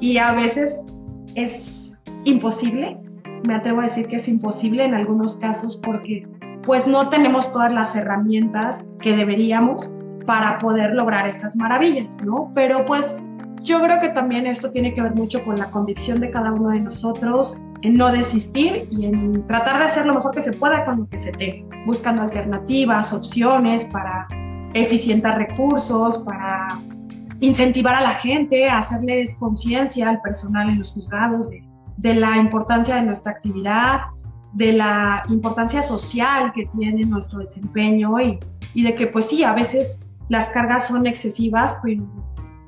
y 0.03 0.19
a 0.19 0.33
veces 0.33 0.89
es 1.37 2.03
imposible, 2.25 2.99
me 3.47 3.55
atrevo 3.55 3.81
a 3.81 3.85
decir 3.85 4.09
que 4.09 4.17
es 4.17 4.27
imposible 4.27 4.85
en 4.85 4.95
algunos 4.95 5.37
casos 5.37 5.77
porque 5.77 6.27
pues 6.65 6.89
no 6.89 7.09
tenemos 7.09 7.53
todas 7.53 7.73
las 7.73 7.95
herramientas 7.95 8.85
que 8.99 9.15
deberíamos 9.15 9.95
para 10.27 10.59
poder 10.59 10.95
lograr 10.95 11.29
estas 11.29 11.55
maravillas, 11.55 12.21
¿no? 12.21 12.51
Pero 12.53 12.85
pues 12.85 13.17
yo 13.63 13.81
creo 13.81 14.01
que 14.01 14.09
también 14.09 14.49
esto 14.49 14.73
tiene 14.73 14.93
que 14.93 15.03
ver 15.03 15.15
mucho 15.15 15.45
con 15.45 15.57
la 15.57 15.71
convicción 15.71 16.19
de 16.19 16.33
cada 16.33 16.53
uno 16.53 16.71
de 16.71 16.81
nosotros 16.81 17.61
en 17.83 17.97
no 17.97 18.11
desistir 18.11 18.89
y 18.91 19.07
en 19.07 19.47
tratar 19.47 19.79
de 19.79 19.85
hacer 19.85 20.05
lo 20.05 20.15
mejor 20.15 20.33
que 20.33 20.41
se 20.41 20.53
pueda 20.53 20.85
con 20.85 20.99
lo 20.99 21.09
que 21.09 21.17
se 21.17 21.31
tenga, 21.31 21.77
buscando 21.87 22.23
alternativas, 22.23 23.13
opciones 23.13 23.85
para 23.85 24.27
eficientar 24.75 25.39
recursos, 25.39 26.19
para 26.19 26.81
incentivar 27.43 27.97
a 27.97 28.01
la 28.01 28.13
gente, 28.13 28.71
hacerles 28.71 29.35
conciencia 29.35 30.09
al 30.09 30.21
personal 30.23 30.71
en 30.71 30.79
los 30.79 30.93
juzgados 30.93 31.51
de, 31.51 32.15
la 32.15 32.37
importancia 32.37 32.97
de 32.97 33.03
nuestra 33.03 33.33
actividad, 33.33 34.03
de 34.53 34.73
la 34.73 35.25
importancia 35.29 35.83
social 35.83 36.53
que 36.55 36.67
tiene 36.67 37.05
nuestro 37.05 37.41
desempeño 37.41 38.21
y, 38.21 38.39
y 38.75 38.85
de 38.85 38.95
que 38.95 39.09
pues 39.09 39.29
sí, 39.29 39.43
a 39.43 39.55
veces 39.55 40.07
las 40.29 40.51
cargas 40.51 40.87
son 40.87 41.07
excesivas, 41.07 41.79
pero 41.83 42.05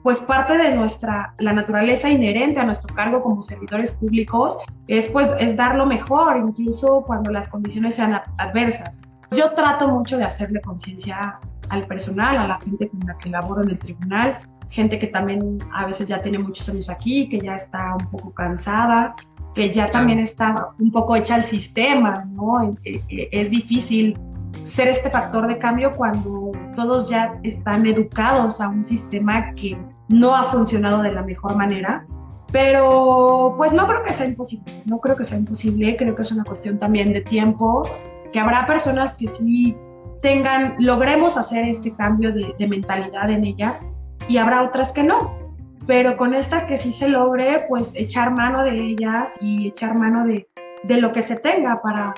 pues 0.02 0.20
parte 0.20 0.58
de 0.58 0.74
nuestra, 0.74 1.34
la 1.38 1.52
naturaleza 1.52 2.10
inherente 2.10 2.58
a 2.60 2.64
nuestro 2.64 2.94
cargo 2.94 3.22
como 3.22 3.42
servidores 3.42 3.92
públicos 3.92 4.58
es 4.88 5.08
pues 5.08 5.28
es 5.38 5.56
dar 5.56 5.76
lo 5.76 5.86
mejor, 5.86 6.36
incluso 6.36 7.04
cuando 7.06 7.30
las 7.30 7.46
condiciones 7.46 7.94
sean 7.94 8.20
adversas. 8.38 9.02
Yo 9.30 9.52
trato 9.52 9.88
mucho 9.88 10.18
de 10.18 10.24
hacerle 10.24 10.60
conciencia 10.60 11.38
al 11.70 11.86
personal, 11.86 12.36
a 12.36 12.46
la 12.46 12.60
gente 12.60 12.88
con 12.88 13.00
la 13.06 13.16
que 13.16 13.30
laboro 13.30 13.62
en 13.62 13.70
el 13.70 13.78
tribunal, 13.78 14.38
gente 14.70 14.98
que 14.98 15.06
también 15.06 15.58
a 15.72 15.86
veces 15.86 16.08
ya 16.08 16.20
tiene 16.20 16.38
muchos 16.38 16.68
años 16.68 16.90
aquí, 16.90 17.28
que 17.28 17.40
ya 17.40 17.54
está 17.54 17.94
un 17.94 18.10
poco 18.10 18.32
cansada, 18.32 19.14
que 19.54 19.72
ya 19.72 19.88
también 19.88 20.18
está 20.18 20.70
un 20.78 20.90
poco 20.90 21.16
hecha 21.16 21.36
al 21.36 21.44
sistema, 21.44 22.26
¿no? 22.32 22.76
Eh, 22.84 23.28
es 23.30 23.50
difícil 23.50 24.18
ser 24.64 24.88
este 24.88 25.10
factor 25.10 25.46
de 25.46 25.58
cambio 25.58 25.92
cuando 25.92 26.52
todos 26.74 27.08
ya 27.08 27.38
están 27.42 27.86
educados 27.86 28.60
a 28.60 28.68
un 28.68 28.82
sistema 28.82 29.54
que 29.54 29.78
no 30.08 30.34
ha 30.34 30.44
funcionado 30.44 31.02
de 31.02 31.12
la 31.12 31.22
mejor 31.22 31.56
manera. 31.56 32.06
Pero 32.52 33.54
pues 33.56 33.72
no 33.72 33.86
creo 33.86 34.02
que 34.04 34.12
sea 34.12 34.26
imposible, 34.26 34.82
no 34.86 34.98
creo 34.98 35.16
que 35.16 35.24
sea 35.24 35.38
imposible, 35.38 35.96
creo 35.96 36.14
que 36.14 36.22
es 36.22 36.30
una 36.30 36.44
cuestión 36.44 36.78
también 36.78 37.12
de 37.12 37.20
tiempo, 37.20 37.88
que 38.32 38.38
habrá 38.38 38.64
personas 38.64 39.16
que 39.16 39.26
sí 39.26 39.76
tengan, 40.22 40.76
logremos 40.78 41.36
hacer 41.36 41.64
este 41.64 41.92
cambio 41.96 42.32
de, 42.32 42.54
de 42.56 42.68
mentalidad 42.68 43.28
en 43.30 43.44
ellas 43.44 43.80
y 44.28 44.38
habrá 44.38 44.62
otras 44.62 44.92
que 44.92 45.02
no. 45.02 45.38
Pero 45.86 46.16
con 46.16 46.34
estas 46.34 46.64
que 46.64 46.78
sí 46.78 46.92
se 46.92 47.08
logre, 47.08 47.66
pues 47.68 47.94
echar 47.94 48.32
mano 48.32 48.64
de 48.64 48.70
ellas 48.70 49.36
y 49.40 49.68
echar 49.68 49.94
mano 49.94 50.26
de, 50.26 50.48
de 50.82 51.00
lo 51.00 51.12
que 51.12 51.22
se 51.22 51.36
tenga 51.36 51.82
para, 51.82 52.14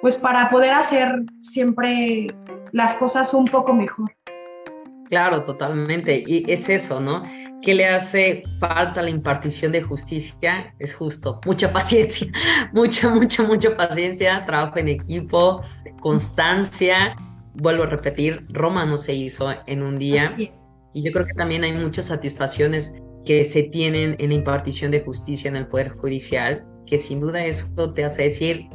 pues 0.00 0.16
para 0.16 0.48
poder 0.50 0.72
hacer 0.72 1.22
siempre 1.42 2.28
las 2.72 2.94
cosas 2.94 3.34
un 3.34 3.46
poco 3.46 3.74
mejor. 3.74 4.12
Claro, 5.08 5.42
totalmente. 5.42 6.22
Y 6.26 6.44
es 6.50 6.68
eso, 6.68 7.00
¿no? 7.00 7.22
¿Qué 7.62 7.74
le 7.74 7.88
hace 7.88 8.44
falta 8.60 9.02
la 9.02 9.10
impartición 9.10 9.72
de 9.72 9.82
justicia? 9.82 10.74
Es 10.78 10.94
justo, 10.94 11.40
mucha 11.44 11.72
paciencia, 11.72 12.28
mucha, 12.72 13.08
mucha, 13.10 13.42
mucha 13.42 13.76
paciencia, 13.76 14.44
trabajo 14.44 14.78
en 14.78 14.88
equipo, 14.88 15.62
constancia. 16.00 17.16
Vuelvo 17.54 17.82
a 17.84 17.86
repetir, 17.86 18.46
Roma 18.50 18.86
no 18.86 18.96
se 18.96 19.14
hizo 19.14 19.48
en 19.66 19.82
un 19.82 19.98
día. 19.98 20.36
Y 20.92 21.02
yo 21.02 21.12
creo 21.12 21.26
que 21.26 21.34
también 21.34 21.64
hay 21.64 21.72
muchas 21.72 22.06
satisfacciones 22.06 22.94
que 23.24 23.44
se 23.44 23.64
tienen 23.64 24.16
en 24.18 24.28
la 24.30 24.34
impartición 24.34 24.90
de 24.90 25.02
justicia 25.02 25.48
en 25.48 25.56
el 25.56 25.66
Poder 25.68 25.90
Judicial, 25.90 26.66
que 26.86 26.98
sin 26.98 27.20
duda 27.20 27.44
eso 27.44 27.68
te 27.94 28.04
hace 28.04 28.22
decir, 28.24 28.68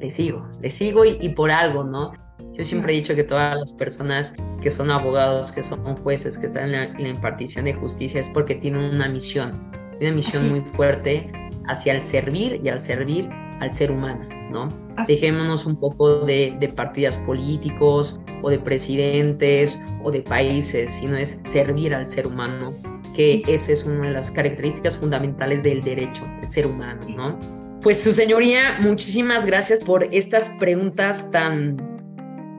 le 0.00 0.10
sigo, 0.10 0.48
le 0.60 0.70
sigo 0.70 1.04
y, 1.04 1.28
por 1.30 1.50
algo, 1.50 1.84
¿no? 1.84 2.12
Yo 2.54 2.64
siempre 2.64 2.92
he 2.92 2.96
dicho 2.96 3.14
que 3.14 3.24
todas 3.24 3.56
las 3.56 3.72
personas 3.72 4.34
que 4.60 4.70
son 4.70 4.90
abogados, 4.90 5.52
que 5.52 5.62
son 5.62 5.96
jueces, 5.96 6.38
que 6.38 6.46
están 6.46 6.74
en 6.74 7.02
la, 7.02 7.08
impartición 7.08 7.66
de 7.66 7.74
justicia 7.74 8.18
es 8.18 8.28
porque 8.28 8.56
tienen 8.56 8.94
una 8.94 9.08
misión, 9.08 9.70
una 10.00 10.10
misión 10.10 10.50
muy 10.50 10.60
fuerte 10.60 11.30
hacia 11.68 11.92
el 11.92 12.02
servir 12.02 12.60
y 12.64 12.68
al 12.68 12.80
servir 12.80 13.28
al 13.60 13.72
ser 13.72 13.90
humano, 13.90 14.26
¿no? 14.50 14.68
Dejémonos 15.06 15.66
un 15.66 15.78
poco 15.78 16.20
de, 16.20 16.56
de 16.58 16.68
partidos 16.68 17.16
políticos 17.18 18.20
o 18.42 18.50
de 18.50 18.58
presidentes 18.58 19.80
o 20.02 20.10
de 20.10 20.20
países, 20.20 20.92
sino 20.92 21.16
es 21.16 21.40
servir 21.42 21.94
al 21.94 22.06
ser 22.06 22.26
humano, 22.26 22.72
que 23.14 23.42
esa 23.46 23.72
es 23.72 23.84
una 23.84 24.06
de 24.06 24.12
las 24.12 24.30
características 24.30 24.96
fundamentales 24.96 25.62
del 25.62 25.82
derecho, 25.82 26.24
el 26.42 26.48
ser 26.48 26.66
humano, 26.66 27.02
¿no? 27.16 27.58
Pues 27.82 28.02
su 28.02 28.12
señoría, 28.12 28.78
muchísimas 28.80 29.46
gracias 29.46 29.80
por 29.80 30.04
estas 30.12 30.48
preguntas 30.58 31.30
tan, 31.30 31.76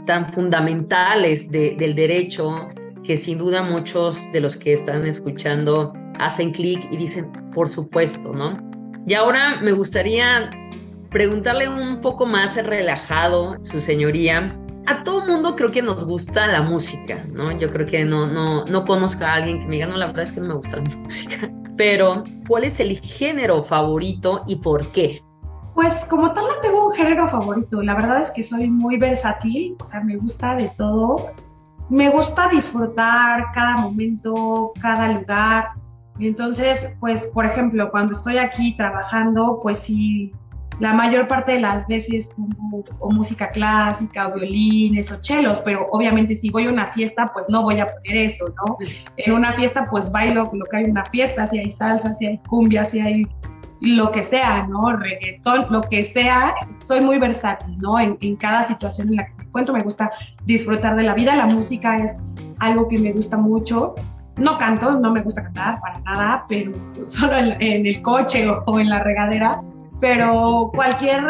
tan 0.06 0.30
fundamentales 0.30 1.52
del 1.52 1.94
derecho, 1.96 2.70
que 3.04 3.18
sin 3.18 3.38
duda 3.38 3.64
muchos 3.64 4.32
de 4.32 4.40
los 4.40 4.56
que 4.56 4.74
están 4.74 5.06
escuchando 5.06 5.94
hacen 6.20 6.52
clic 6.52 6.88
y 6.92 6.98
dicen, 6.98 7.32
por 7.54 7.68
supuesto, 7.70 8.34
¿no? 8.34 8.69
Y 9.08 9.14
ahora 9.14 9.60
me 9.62 9.72
gustaría 9.72 10.50
preguntarle 11.10 11.68
un 11.68 12.02
poco 12.02 12.26
más 12.26 12.56
relajado, 12.64 13.58
su 13.64 13.82
señoría. 13.82 14.56
A 14.86 15.04
todo 15.04 15.26
mundo 15.26 15.56
creo 15.56 15.72
que 15.72 15.82
nos 15.82 16.06
gusta 16.06 16.48
la 16.48 16.62
música, 16.62 17.26
¿no? 17.32 17.52
Yo 17.52 17.72
creo 17.72 17.86
que 17.86 18.06
no, 18.06 18.28
no, 18.28 18.66
no 18.66 18.86
conozco 18.86 19.26
a 19.26 19.34
alguien 19.34 19.60
que 19.60 19.68
me 19.68 19.76
diga, 19.76 19.88
no, 19.88 19.98
la 19.98 20.08
verdad 20.08 20.24
es 20.24 20.32
que 20.32 20.42
no 20.42 20.48
me 20.48 20.56
gusta 20.56 20.78
la 20.78 20.84
música 20.98 21.52
pero 21.80 22.26
¿cuál 22.46 22.66
es 22.66 22.82
el 22.82 23.00
género 23.00 23.64
favorito 23.64 24.44
y 24.48 24.58
por 24.58 24.92
qué? 24.92 25.24
Pues 25.74 26.04
como 26.04 26.34
tal 26.34 26.44
no 26.50 26.56
tengo 26.62 26.88
un 26.88 26.94
género 26.94 27.26
favorito, 27.30 27.82
la 27.82 27.96
verdad 27.96 28.22
es 28.22 28.32
que 28.32 28.44
soy 28.44 28.70
muy 28.70 28.98
versátil, 28.98 29.78
o 29.80 29.86
sea, 29.86 30.02
me 30.02 30.18
gusta 30.18 30.56
de 30.56 30.70
todo, 30.76 31.32
me 31.90 32.10
gusta 32.10 32.50
disfrutar 32.50 33.46
cada 33.54 33.78
momento, 33.78 34.74
cada 34.82 35.08
lugar, 35.08 35.70
entonces, 36.28 36.96
pues, 37.00 37.28
por 37.28 37.46
ejemplo, 37.46 37.90
cuando 37.92 38.14
estoy 38.14 38.38
aquí 38.38 38.76
trabajando, 38.76 39.60
pues 39.62 39.80
sí, 39.80 40.32
la 40.80 40.94
mayor 40.94 41.28
parte 41.28 41.54
de 41.54 41.60
las 41.60 41.86
veces 41.88 42.32
pongo 42.36 42.84
o 43.00 43.12
música 43.12 43.52
clásica 43.52 44.28
o 44.28 44.34
violines 44.34 45.12
o 45.12 45.22
chelos, 45.22 45.60
pero 45.60 45.88
obviamente 45.92 46.36
si 46.36 46.50
voy 46.50 46.68
a 46.68 46.70
una 46.70 46.88
fiesta, 46.88 47.32
pues 47.34 47.50
no 47.50 47.64
voy 47.64 47.80
a 47.80 47.88
poner 47.88 48.18
eso, 48.18 48.46
¿no? 48.48 48.78
En 49.18 49.34
una 49.34 49.52
fiesta, 49.54 49.88
pues 49.90 50.12
bailo 50.12 50.50
lo 50.54 50.66
que 50.66 50.78
hay 50.78 50.86
en 50.86 50.92
una 50.92 51.06
fiesta, 51.06 51.46
si 51.46 51.60
hay 51.60 51.70
salsa, 51.70 52.14
si 52.14 52.26
hay 52.26 52.38
cumbia, 52.40 52.86
si 52.86 53.02
hay 53.02 53.28
lo 53.82 54.12
que 54.12 54.24
sea, 54.24 54.68
¿no? 54.68 54.96
Reggaetón, 54.96 55.66
lo 55.70 55.82
que 55.82 56.04
sea, 56.04 56.54
soy 56.74 57.02
muy 57.02 57.18
versátil, 57.18 57.78
¿no? 57.80 58.00
En, 58.00 58.18
en 58.22 58.36
cada 58.36 58.64
situación 58.64 59.10
en 59.10 59.16
la 59.18 59.26
que 59.26 59.34
me 59.36 59.44
encuentro, 59.44 59.74
me 59.74 59.84
gusta 59.84 60.12
disfrutar 60.46 60.96
de 60.96 61.04
la 61.04 61.14
vida, 61.14 61.36
la 61.36 61.46
música 61.46 62.04
es 62.04 62.22
algo 62.60 62.88
que 62.88 63.00
me 63.00 63.12
gusta 63.12 63.38
mucho. 63.38 63.96
No 64.40 64.58
canto, 64.58 65.00
no 65.00 65.12
me 65.12 65.22
gusta 65.22 65.44
cantar 65.44 65.80
para 65.82 66.00
nada, 66.00 66.46
pero 66.48 66.74
solo 67.06 67.34
en, 67.38 67.86
el 67.86 68.02
coche 68.02 68.48
o 68.50 68.80
en 68.80 68.90
la 68.90 69.04
regadera 69.04 69.62
pero 70.00 70.72
cualquier, 70.74 71.22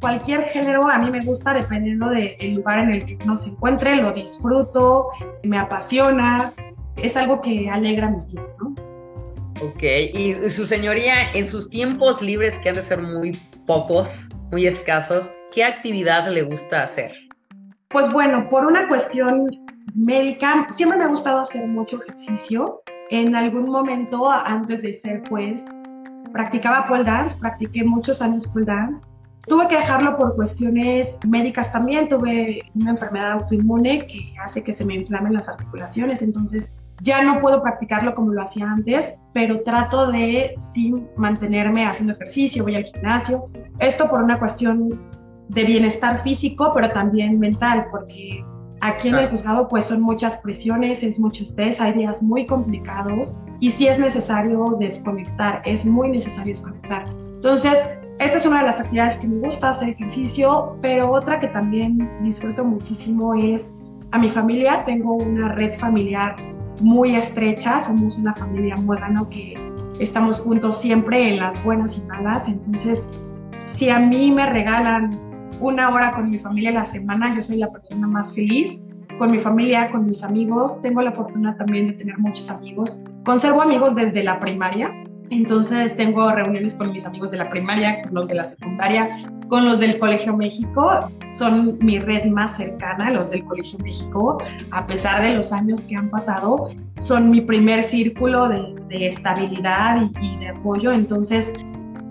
cualquier 0.00 0.44
género 0.44 0.88
a 0.88 0.98
mí 0.98 1.10
me 1.10 1.24
gusta 1.24 1.54
dependiendo 1.54 2.08
del 2.10 2.54
lugar 2.54 2.80
en 2.80 2.92
el 2.92 3.06
que 3.06 3.18
uno 3.22 3.36
se 3.36 3.50
encuentre, 3.50 3.96
lo 3.96 4.12
disfruto, 4.12 5.08
me 5.44 5.58
apasiona, 5.58 6.52
es 6.96 7.16
algo 7.16 7.40
que 7.40 7.70
alegra 7.70 8.10
mis 8.10 8.30
días, 8.30 8.56
¿no? 8.60 8.74
Ok, 9.62 9.82
y 10.14 10.50
su 10.50 10.66
señoría, 10.66 11.14
en 11.34 11.46
sus 11.46 11.68
tiempos 11.68 12.22
libres, 12.22 12.58
que 12.58 12.70
han 12.70 12.76
de 12.76 12.82
ser 12.82 13.02
muy 13.02 13.38
pocos, 13.66 14.28
muy 14.50 14.66
escasos, 14.66 15.30
¿qué 15.52 15.64
actividad 15.64 16.26
le 16.28 16.42
gusta 16.42 16.82
hacer? 16.82 17.12
Pues 17.88 18.10
bueno, 18.10 18.48
por 18.48 18.64
una 18.64 18.88
cuestión 18.88 19.48
médica, 19.94 20.66
siempre 20.70 20.98
me 20.98 21.04
ha 21.04 21.08
gustado 21.08 21.40
hacer 21.40 21.66
mucho 21.66 22.00
ejercicio. 22.02 22.82
En 23.10 23.34
algún 23.34 23.70
momento, 23.70 24.30
antes 24.30 24.82
de 24.82 24.94
ser 24.94 25.28
juez, 25.28 25.66
practicaba 26.32 26.86
pole 26.86 27.04
dance, 27.04 27.36
practiqué 27.38 27.84
muchos 27.84 28.22
años 28.22 28.46
pole 28.46 28.66
dance. 28.66 29.04
Tuve 29.46 29.66
que 29.68 29.76
dejarlo 29.76 30.16
por 30.16 30.36
cuestiones 30.36 31.18
médicas 31.26 31.72
también. 31.72 32.08
Tuve 32.08 32.62
una 32.74 32.90
enfermedad 32.90 33.32
autoinmune 33.32 34.06
que 34.06 34.34
hace 34.42 34.62
que 34.62 34.72
se 34.72 34.84
me 34.84 34.94
inflamen 34.94 35.32
las 35.32 35.48
articulaciones, 35.48 36.22
entonces 36.22 36.76
ya 37.02 37.22
no 37.22 37.40
puedo 37.40 37.62
practicarlo 37.62 38.14
como 38.14 38.32
lo 38.32 38.42
hacía 38.42 38.70
antes, 38.70 39.18
pero 39.32 39.62
trato 39.62 40.10
de 40.12 40.54
sí 40.58 40.94
mantenerme 41.16 41.86
haciendo 41.86 42.12
ejercicio, 42.12 42.62
voy 42.62 42.76
al 42.76 42.84
gimnasio. 42.84 43.48
Esto 43.78 44.08
por 44.08 44.22
una 44.22 44.38
cuestión 44.38 45.00
de 45.48 45.64
bienestar 45.64 46.18
físico, 46.18 46.70
pero 46.74 46.90
también 46.90 47.38
mental, 47.38 47.86
porque 47.90 48.44
Aquí 48.80 49.08
en 49.08 49.16
el 49.16 49.28
juzgado 49.28 49.68
pues 49.68 49.86
son 49.86 50.00
muchas 50.00 50.38
presiones, 50.38 51.02
es 51.02 51.20
mucho 51.20 51.42
estrés, 51.42 51.80
hay 51.80 51.92
días 51.92 52.22
muy 52.22 52.46
complicados 52.46 53.36
y 53.60 53.70
sí 53.70 53.86
es 53.86 53.98
necesario 53.98 54.76
desconectar, 54.78 55.60
es 55.66 55.84
muy 55.84 56.10
necesario 56.10 56.52
desconectar. 56.52 57.04
Entonces, 57.34 57.84
esta 58.18 58.38
es 58.38 58.46
una 58.46 58.60
de 58.60 58.66
las 58.66 58.80
actividades 58.80 59.16
que 59.16 59.28
me 59.28 59.38
gusta 59.38 59.70
hacer 59.70 59.90
ejercicio, 59.90 60.76
pero 60.80 61.10
otra 61.10 61.38
que 61.40 61.48
también 61.48 62.10
disfruto 62.22 62.64
muchísimo 62.64 63.34
es 63.34 63.72
a 64.12 64.18
mi 64.18 64.28
familia. 64.28 64.84
Tengo 64.84 65.14
una 65.14 65.52
red 65.52 65.74
familiar 65.74 66.36
muy 66.80 67.16
estrecha, 67.16 67.80
somos 67.80 68.18
una 68.18 68.32
familia 68.32 68.76
muy 68.76 68.96
grande 68.96 69.22
que 69.30 69.54
estamos 69.98 70.40
juntos 70.40 70.78
siempre 70.78 71.28
en 71.28 71.38
las 71.38 71.62
buenas 71.62 71.98
y 71.98 72.02
malas. 72.02 72.48
Entonces, 72.48 73.10
si 73.56 73.90
a 73.90 73.98
mí 73.98 74.30
me 74.30 74.46
regalan 74.46 75.29
una 75.60 75.90
hora 75.90 76.10
con 76.10 76.30
mi 76.30 76.38
familia 76.38 76.70
a 76.70 76.74
la 76.74 76.84
semana, 76.84 77.34
yo 77.34 77.42
soy 77.42 77.56
la 77.56 77.70
persona 77.70 78.06
más 78.06 78.34
feliz 78.34 78.82
con 79.18 79.30
mi 79.30 79.38
familia, 79.38 79.90
con 79.90 80.06
mis 80.06 80.24
amigos. 80.24 80.80
Tengo 80.80 81.02
la 81.02 81.12
fortuna 81.12 81.54
también 81.56 81.88
de 81.88 81.92
tener 81.92 82.18
muchos 82.18 82.50
amigos. 82.50 83.02
Conservo 83.24 83.60
amigos 83.60 83.94
desde 83.94 84.24
la 84.24 84.40
primaria, 84.40 84.90
entonces 85.28 85.96
tengo 85.96 86.32
reuniones 86.32 86.74
con 86.74 86.90
mis 86.90 87.04
amigos 87.04 87.30
de 87.30 87.36
la 87.36 87.48
primaria, 87.50 88.02
con 88.02 88.14
los 88.14 88.28
de 88.28 88.34
la 88.34 88.44
secundaria, 88.44 89.10
con 89.48 89.64
los 89.64 89.78
del 89.78 89.98
Colegio 89.98 90.36
México. 90.36 91.08
Son 91.26 91.78
mi 91.80 91.98
red 91.98 92.24
más 92.26 92.56
cercana, 92.56 93.10
los 93.10 93.30
del 93.30 93.44
Colegio 93.44 93.78
México. 93.78 94.38
A 94.72 94.86
pesar 94.86 95.22
de 95.22 95.34
los 95.34 95.52
años 95.52 95.84
que 95.84 95.94
han 95.94 96.10
pasado, 96.10 96.70
son 96.96 97.30
mi 97.30 97.42
primer 97.42 97.82
círculo 97.82 98.48
de, 98.48 98.74
estabilidad 99.06 100.02
y, 100.20 100.34
y 100.34 100.38
de 100.38 100.48
apoyo. 100.48 100.90
Entonces, 100.90 101.52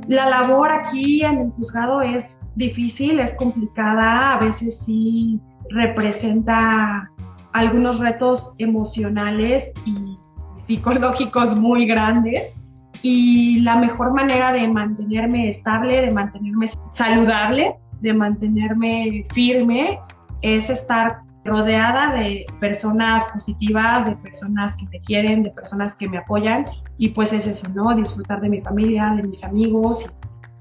la 0.09 0.27
labor 0.27 0.71
aquí 0.71 1.23
en 1.23 1.39
el 1.39 1.51
juzgado 1.51 2.01
es 2.01 2.41
difícil, 2.55 3.19
es 3.19 3.35
complicada, 3.35 4.33
a 4.33 4.39
veces 4.39 4.81
sí 4.83 5.39
representa 5.69 7.11
algunos 7.53 7.99
retos 7.99 8.53
emocionales 8.57 9.71
y 9.85 10.17
psicológicos 10.55 11.55
muy 11.55 11.85
grandes. 11.85 12.57
Y 13.03 13.59
la 13.59 13.75
mejor 13.75 14.11
manera 14.11 14.51
de 14.51 14.67
mantenerme 14.67 15.47
estable, 15.47 16.01
de 16.01 16.09
mantenerme 16.09 16.65
saludable, 16.87 17.75
de 18.01 18.13
mantenerme 18.15 19.23
firme 19.31 19.99
es 20.41 20.71
estar 20.71 21.21
rodeada 21.49 22.13
de 22.13 22.45
personas 22.59 23.25
positivas, 23.25 24.05
de 24.05 24.15
personas 24.15 24.77
que 24.77 24.85
me 24.85 25.01
quieren, 25.01 25.43
de 25.43 25.49
personas 25.49 25.95
que 25.95 26.07
me 26.07 26.17
apoyan 26.17 26.65
y 26.97 27.09
pues 27.09 27.33
es 27.33 27.47
eso, 27.47 27.67
¿no? 27.69 27.95
Disfrutar 27.95 28.39
de 28.39 28.49
mi 28.49 28.61
familia, 28.61 29.13
de 29.15 29.23
mis 29.23 29.43
amigos 29.43 30.05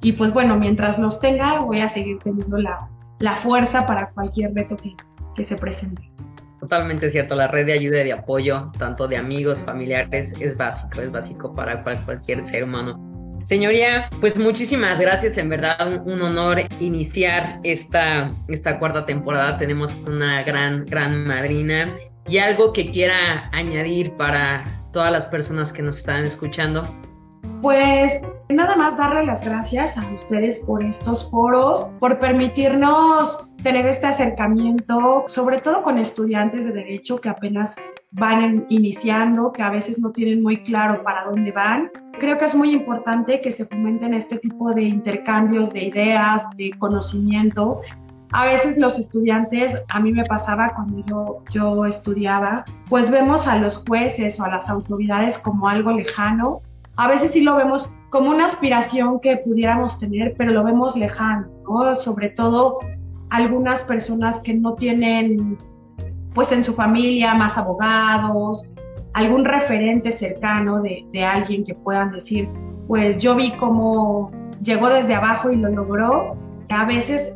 y, 0.01 0.13
pues 0.13 0.33
bueno, 0.33 0.57
mientras 0.57 0.99
los 0.99 1.21
tenga 1.21 1.61
voy 1.61 1.81
a 1.81 1.89
seguir 1.89 2.19
teniendo 2.19 2.57
la, 2.57 2.89
la 3.19 3.35
fuerza 3.35 3.87
para 3.87 4.11
cualquier 4.11 4.55
reto 4.55 4.77
que, 4.77 4.95
que 5.35 5.45
se 5.45 5.57
presente. 5.57 6.11
Totalmente 6.61 7.09
cierto, 7.09 7.37
la 7.37 7.47
red 7.47 7.67
de 7.67 7.73
ayuda 7.73 8.01
y 8.01 8.05
de 8.05 8.13
apoyo, 8.13 8.73
tanto 8.79 9.07
de 9.07 9.17
amigos, 9.17 9.61
familiares, 9.61 10.35
es 10.41 10.57
básico, 10.57 11.01
es 11.01 11.13
básico 11.13 11.55
para 11.55 11.85
cualquier 12.05 12.43
ser 12.43 12.65
humano. 12.65 13.08
Señoría, 13.43 14.11
pues 14.21 14.39
muchísimas 14.39 15.01
gracias, 15.01 15.39
en 15.39 15.49
verdad 15.49 16.03
un, 16.05 16.21
honor 16.21 16.61
iniciar 16.81 17.61
esta, 17.63 18.29
esta 18.49 18.79
cuarta 18.79 19.07
temporada. 19.07 19.57
Tenemos 19.57 19.97
una 20.07 20.43
gran, 20.43 20.85
gran 20.85 21.27
madrina 21.27 21.95
y 22.29 22.39
algo 22.39 22.73
que 22.73 22.91
quiera 22.91 23.49
añadir 23.53 24.13
para 24.17 24.65
todas 24.93 25.11
las 25.11 25.27
personas 25.27 25.73
que 25.73 25.83
nos 25.83 25.99
están 25.99 26.25
escuchando. 26.25 26.89
Pues 27.63 28.23
nada 28.49 28.77
más 28.77 28.97
darle 28.97 29.25
las 29.25 29.45
gracias 29.45 29.99
a 29.99 30.07
ustedes 30.15 30.61
por 30.61 30.85
estos 30.85 31.31
foros, 31.31 31.91
por 31.99 32.19
permitirnos 32.19 33.51
tener 33.63 33.87
este 33.87 34.07
acercamiento, 34.07 35.25
sobre 35.29 35.61
todo 35.61 35.83
con 35.83 35.99
estudiantes 35.99 36.65
de 36.65 36.73
derecho 36.73 37.21
que 37.21 37.29
apenas 37.29 37.77
van 38.13 38.67
iniciando, 38.69 39.53
que 39.53 39.63
a 39.63 39.71
veces 39.71 39.99
no 39.99 40.13
tienen 40.13 40.43
muy 40.43 40.63
claro 40.63 41.03
para 41.03 41.25
dónde 41.25 41.51
van. 41.51 41.91
Creo 42.19 42.39
que 42.39 42.45
es 42.45 42.55
muy 42.55 42.73
importante 42.73 43.41
que 43.41 43.53
se 43.53 43.65
fomenten 43.65 44.15
este 44.15 44.39
tipo 44.39 44.75
de 44.75 44.83
intercambios 44.83 45.73
de 45.73 45.85
ideas, 45.85 46.45
de 46.57 46.71
conocimiento. 46.79 47.81
A 48.33 48.45
veces 48.45 48.79
los 48.79 48.99
estudiantes, 48.99 49.83
a 49.89 50.01
mí 50.01 50.13
me 50.13 50.25
pasaba 50.25 50.73
cuando 50.75 51.05
yo, 51.07 51.37
yo 51.53 51.87
estudiaba, 51.87 52.65
pues 52.89 53.11
vemos 53.11 53.47
a 53.47 53.59
los 53.59 53.85
jueces 53.87 54.39
o 54.41 54.45
a 54.45 54.49
las 54.49 54.69
autoridades 54.69 55.39
como 55.39 55.69
algo 55.69 55.93
lejano 55.93 56.61
a 56.99 57.07
veces 57.07 57.31
sí 57.31 57.43
lo 57.43 57.55
vemos 57.55 57.95
como 58.11 58.31
una 58.31 58.47
aspiración 58.47 59.21
que 59.21 59.37
pudiéramos 59.37 60.01
tener, 60.01 60.35
pero 60.37 60.51
lo 60.51 60.65
vemos 60.65 60.97
lejano, 60.97 61.47
¿no? 61.63 61.95
Sobre 61.95 62.29
todo 62.29 62.81
algunas 63.31 63.85
personas 63.85 64.41
que 64.41 64.53
no 64.53 64.75
tienen, 64.75 65.57
pues 66.35 66.51
en 66.51 66.65
su 66.65 66.75
familia, 66.75 67.35
más 67.35 67.57
abogados, 67.57 68.69
algún 69.19 69.45
referente 69.45 70.13
cercano 70.13 70.81
de, 70.83 71.05
de 71.13 71.25
alguien 71.25 71.65
que 71.65 71.75
puedan 71.75 72.11
decir, 72.11 72.49
pues 72.87 73.19
yo 73.19 73.35
vi 73.35 73.53
cómo 73.53 74.31
llegó 74.63 74.89
desde 74.89 75.15
abajo 75.15 75.51
y 75.51 75.57
lo 75.57 75.69
logró. 75.71 76.37
A 76.69 76.85
veces 76.85 77.35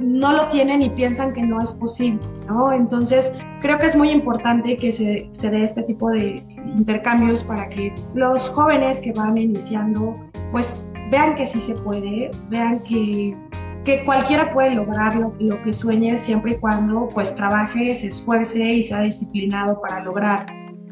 no 0.00 0.32
lo 0.32 0.48
tienen 0.48 0.82
y 0.82 0.90
piensan 0.90 1.32
que 1.32 1.42
no 1.42 1.60
es 1.60 1.72
posible, 1.72 2.20
¿no? 2.46 2.72
Entonces, 2.72 3.32
creo 3.60 3.78
que 3.78 3.86
es 3.86 3.96
muy 3.96 4.10
importante 4.10 4.76
que 4.76 4.90
se, 4.90 5.28
se 5.30 5.50
dé 5.50 5.62
este 5.62 5.82
tipo 5.82 6.10
de 6.10 6.42
intercambios 6.74 7.44
para 7.44 7.68
que 7.68 7.94
los 8.14 8.48
jóvenes 8.48 9.00
que 9.00 9.12
van 9.12 9.36
iniciando, 9.36 10.16
pues 10.50 10.90
vean 11.10 11.34
que 11.34 11.46
sí 11.46 11.60
se 11.60 11.74
puede, 11.74 12.30
vean 12.48 12.80
que, 12.80 13.36
que 13.84 14.04
cualquiera 14.04 14.50
puede 14.50 14.74
lograr 14.74 15.16
lo, 15.16 15.34
lo, 15.38 15.60
que 15.62 15.72
sueñe 15.72 16.16
siempre 16.16 16.52
y 16.52 16.56
cuando 16.56 17.08
pues 17.12 17.34
trabaje, 17.34 17.94
se 17.94 18.08
esfuerce 18.08 18.60
y 18.60 18.82
sea 18.82 19.02
disciplinado 19.02 19.80
para 19.80 20.00
lograr. 20.00 20.46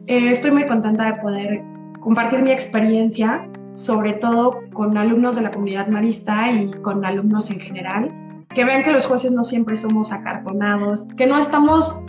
Eh, 0.08 0.30
estoy 0.30 0.52
muy 0.52 0.64
contenta 0.66 1.04
de 1.04 1.20
poder 1.20 1.62
compartir 2.00 2.40
mi 2.40 2.50
experiencia, 2.50 3.46
sobre 3.74 4.14
todo 4.14 4.60
con 4.72 4.96
alumnos 4.96 5.36
de 5.36 5.42
la 5.42 5.50
comunidad 5.50 5.88
marista 5.88 6.50
y 6.50 6.70
con 6.80 7.04
alumnos 7.04 7.50
en 7.50 7.60
general 7.60 8.10
que 8.54 8.64
vean 8.64 8.82
que 8.82 8.90
los 8.90 9.04
jueces 9.04 9.32
no 9.32 9.44
siempre 9.44 9.76
somos 9.76 10.10
acartonados, 10.10 11.06
que 11.18 11.26
no 11.26 11.38
estamos 11.38 12.02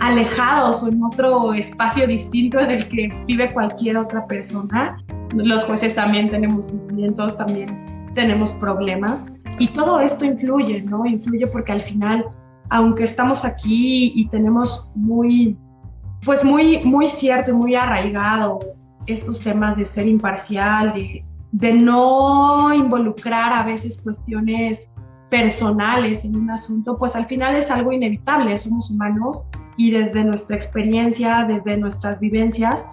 alejados 0.00 0.82
o 0.82 0.88
en 0.88 1.04
otro 1.04 1.54
espacio 1.54 2.08
distinto 2.08 2.58
del 2.58 2.88
que 2.88 3.08
vive 3.28 3.52
cualquier 3.52 3.96
otra 3.96 4.26
persona. 4.26 4.96
Los 5.34 5.62
jueces 5.62 5.94
también 5.94 6.30
tenemos 6.30 6.66
sentimientos, 6.66 7.38
también 7.38 8.10
tenemos 8.14 8.52
problemas 8.54 9.28
y 9.60 9.68
todo 9.68 10.00
esto 10.00 10.24
influye, 10.24 10.82
¿no? 10.82 11.06
Influye 11.06 11.46
porque 11.46 11.70
al 11.70 11.80
final, 11.80 12.24
aunque 12.70 13.04
estamos 13.04 13.44
aquí 13.44 14.12
y 14.16 14.26
tenemos 14.28 14.90
muy, 14.96 15.56
pues 16.24 16.44
muy, 16.44 16.78
muy 16.84 17.08
cierto 17.08 17.50
y 17.50 17.54
muy 17.54 17.74
arraigado 17.74 18.58
estos 19.06 19.40
temas 19.40 19.76
de 19.76 19.84
ser 19.84 20.06
imparcial, 20.06 20.92
de, 20.94 21.24
de 21.52 21.72
no 21.72 22.72
involucrar 22.72 23.52
a 23.52 23.62
veces 23.62 24.00
cuestiones 24.00 24.94
personales 25.30 26.24
en 26.24 26.36
un 26.36 26.50
asunto, 26.50 26.96
pues 26.96 27.16
al 27.16 27.26
final 27.26 27.56
es 27.56 27.70
algo 27.70 27.92
inevitable, 27.92 28.56
somos 28.56 28.90
humanos 28.90 29.48
y 29.76 29.90
desde 29.90 30.24
nuestra 30.24 30.56
experiencia, 30.56 31.44
desde 31.46 31.76
nuestras 31.76 32.20
vivencias, 32.20 32.86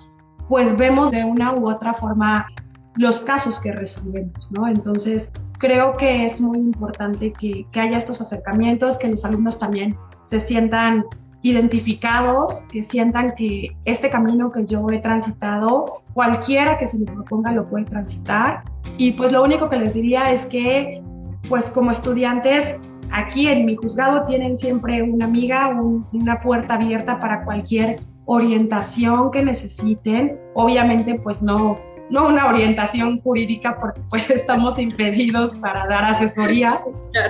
pues 0.49 0.75
vemos 0.75 1.11
de 1.11 1.23
una 1.23 1.53
u 1.53 1.69
otra 1.69 1.93
forma 1.93 2.47
los 2.95 3.21
casos 3.21 3.59
que 3.59 3.71
resolvemos, 3.71 4.51
¿no? 4.51 4.67
Entonces, 4.67 5.31
creo 5.59 5.95
que 5.95 6.25
es 6.25 6.41
muy 6.41 6.57
importante 6.57 7.31
que, 7.31 7.65
que 7.71 7.79
haya 7.79 7.97
estos 7.97 8.19
acercamientos, 8.19 8.97
que 8.97 9.07
los 9.07 9.23
alumnos 9.23 9.59
también 9.59 9.95
se 10.23 10.39
sientan 10.39 11.05
identificados, 11.43 12.61
que 12.71 12.83
sientan 12.83 13.33
que 13.35 13.75
este 13.85 14.09
camino 14.09 14.51
que 14.51 14.65
yo 14.65 14.89
he 14.91 14.99
transitado, 14.99 16.03
cualquiera 16.13 16.77
que 16.77 16.87
se 16.87 16.99
le 16.99 17.05
proponga 17.05 17.51
lo 17.51 17.67
puede 17.67 17.85
transitar. 17.85 18.63
Y 18.97 19.13
pues 19.13 19.31
lo 19.31 19.43
único 19.43 19.69
que 19.69 19.77
les 19.77 19.93
diría 19.93 20.31
es 20.31 20.45
que 20.45 21.01
pues 21.49 21.71
como 21.71 21.91
estudiantes 21.91 22.79
aquí 23.11 23.47
en 23.47 23.65
mi 23.65 23.75
juzgado 23.75 24.23
tienen 24.25 24.57
siempre 24.57 25.01
una 25.01 25.25
amiga, 25.25 25.69
una 26.11 26.39
puerta 26.39 26.75
abierta 26.75 27.19
para 27.19 27.43
cualquier 27.43 27.99
orientación 28.25 29.31
que 29.31 29.43
necesiten. 29.43 30.39
Obviamente 30.53 31.15
pues 31.15 31.41
no, 31.41 31.75
no 32.11 32.27
una 32.27 32.45
orientación 32.47 33.19
jurídica 33.21 33.79
porque 33.79 34.01
pues 34.09 34.29
estamos 34.29 34.77
impedidos 34.77 35.55
para 35.55 35.87
dar 35.87 36.03
asesorías, 36.03 36.85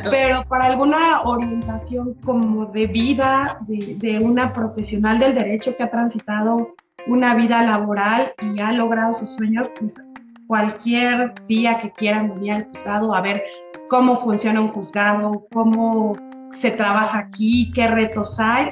pero 0.09 0.43
para 0.49 0.65
alguna 0.65 1.21
orientación 1.21 2.15
como 2.25 2.65
de 2.65 2.87
vida 2.87 3.59
de, 3.67 3.95
de 3.97 4.19
una 4.19 4.51
profesional 4.51 5.19
del 5.19 5.35
derecho 5.35 5.75
que 5.77 5.83
ha 5.83 5.89
transitado 5.89 6.75
una 7.07 7.33
vida 7.35 7.63
laboral 7.63 8.33
y 8.41 8.59
ha 8.59 8.71
logrado 8.73 9.13
sus 9.13 9.35
sueños, 9.35 9.69
pues 9.79 10.03
cualquier 10.47 11.33
día 11.47 11.79
que 11.79 11.91
quieran 11.91 12.35
venir 12.35 12.51
al 12.51 12.65
juzgado 12.65 13.15
a 13.15 13.21
ver 13.21 13.43
cómo 13.89 14.15
funciona 14.17 14.61
un 14.61 14.67
juzgado, 14.67 15.47
cómo 15.51 16.15
se 16.51 16.71
trabaja 16.71 17.19
aquí, 17.19 17.71
qué 17.73 17.87
retos 17.87 18.39
hay. 18.39 18.71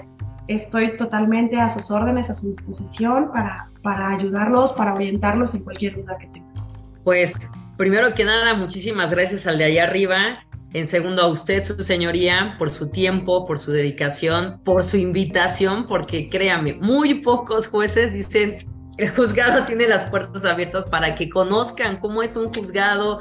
Estoy 0.50 0.98
totalmente 0.98 1.58
a 1.58 1.70
sus 1.70 1.92
órdenes, 1.92 2.32
a 2.32 2.34
su 2.34 2.48
disposición 2.48 3.32
para, 3.32 3.70
para 3.84 4.10
ayudarlos, 4.10 4.74
para 4.74 4.96
orientarlos 4.96 5.54
en 5.54 5.64
cualquier 5.64 5.96
duda 5.96 6.18
que 6.18 6.26
tengan. 6.26 6.52
Pues 7.04 7.38
primero 7.78 8.16
que 8.16 8.26
nada, 8.26 8.56
muchísimas 8.56 9.12
gracias 9.12 9.46
al 9.46 9.60
de 9.60 9.66
allá 9.66 9.84
arriba. 9.84 10.40
En 10.74 10.88
segundo, 10.88 11.22
a 11.22 11.28
usted, 11.28 11.62
su 11.64 11.82
señoría, 11.84 12.56
por 12.58 12.72
su 12.72 12.90
tiempo, 12.90 13.46
por 13.46 13.60
su 13.60 13.72
dedicación, 13.72 14.60
por 14.64 14.84
su 14.84 14.98
invitación, 14.98 15.86
porque 15.86 16.32
créame, 16.32 16.74
muy 16.74 17.22
pocos 17.22 17.68
jueces 17.68 18.14
dicen 18.14 18.58
el 18.98 19.12
juzgado 19.12 19.66
tiene 19.68 19.88
las 19.88 20.10
puertas 20.10 20.46
abiertas 20.46 20.86
para 20.86 21.14
que 21.14 21.30
conozcan 21.30 22.00
cómo 22.00 22.24
es 22.24 22.36
un 22.36 22.52
juzgado, 22.52 23.20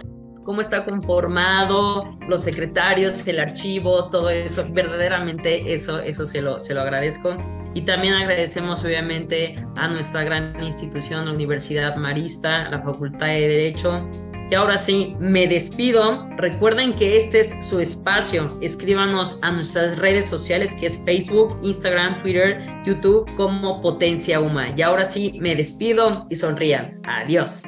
cómo 0.49 0.63
está 0.63 0.83
conformado, 0.83 2.17
los 2.27 2.45
secretarios, 2.45 3.29
el 3.29 3.39
archivo, 3.39 4.09
todo 4.09 4.31
eso, 4.31 4.65
verdaderamente 4.71 5.75
eso, 5.75 6.01
eso 6.01 6.25
se 6.25 6.41
lo, 6.41 6.59
se 6.59 6.73
lo 6.73 6.81
agradezco. 6.81 7.37
Y 7.75 7.83
también 7.83 8.15
agradecemos 8.15 8.83
obviamente 8.83 9.57
a 9.77 9.89
nuestra 9.89 10.25
gran 10.25 10.59
institución, 10.63 11.27
la 11.27 11.33
Universidad 11.33 11.97
Marista, 11.97 12.67
la 12.71 12.81
Facultad 12.81 13.27
de 13.27 13.47
Derecho, 13.47 14.09
Y 14.51 14.55
ahora 14.55 14.79
sí, 14.79 15.15
me 15.21 15.47
despido. 15.47 16.27
Recuerden 16.39 16.95
que 16.95 17.19
este 17.19 17.41
es 17.41 17.55
su 17.61 17.81
espacio. 17.81 18.59
Escríbanos 18.63 19.39
a 19.43 19.51
nuestras 19.51 19.99
redes 19.99 20.25
sociales 20.25 20.75
que 20.81 20.87
es 20.87 20.99
Facebook, 21.05 21.59
Instagram, 21.63 22.23
Twitter, 22.23 22.67
YouTube 22.87 23.31
como 23.37 23.83
Potencia 23.83 24.41
Uma. 24.41 24.71
Y 24.75 24.81
ahora 24.81 25.05
sí, 25.05 25.37
me 25.43 25.55
despido 25.55 26.27
y 26.31 26.37
sonrían. 26.37 26.99
Adiós. 27.05 27.63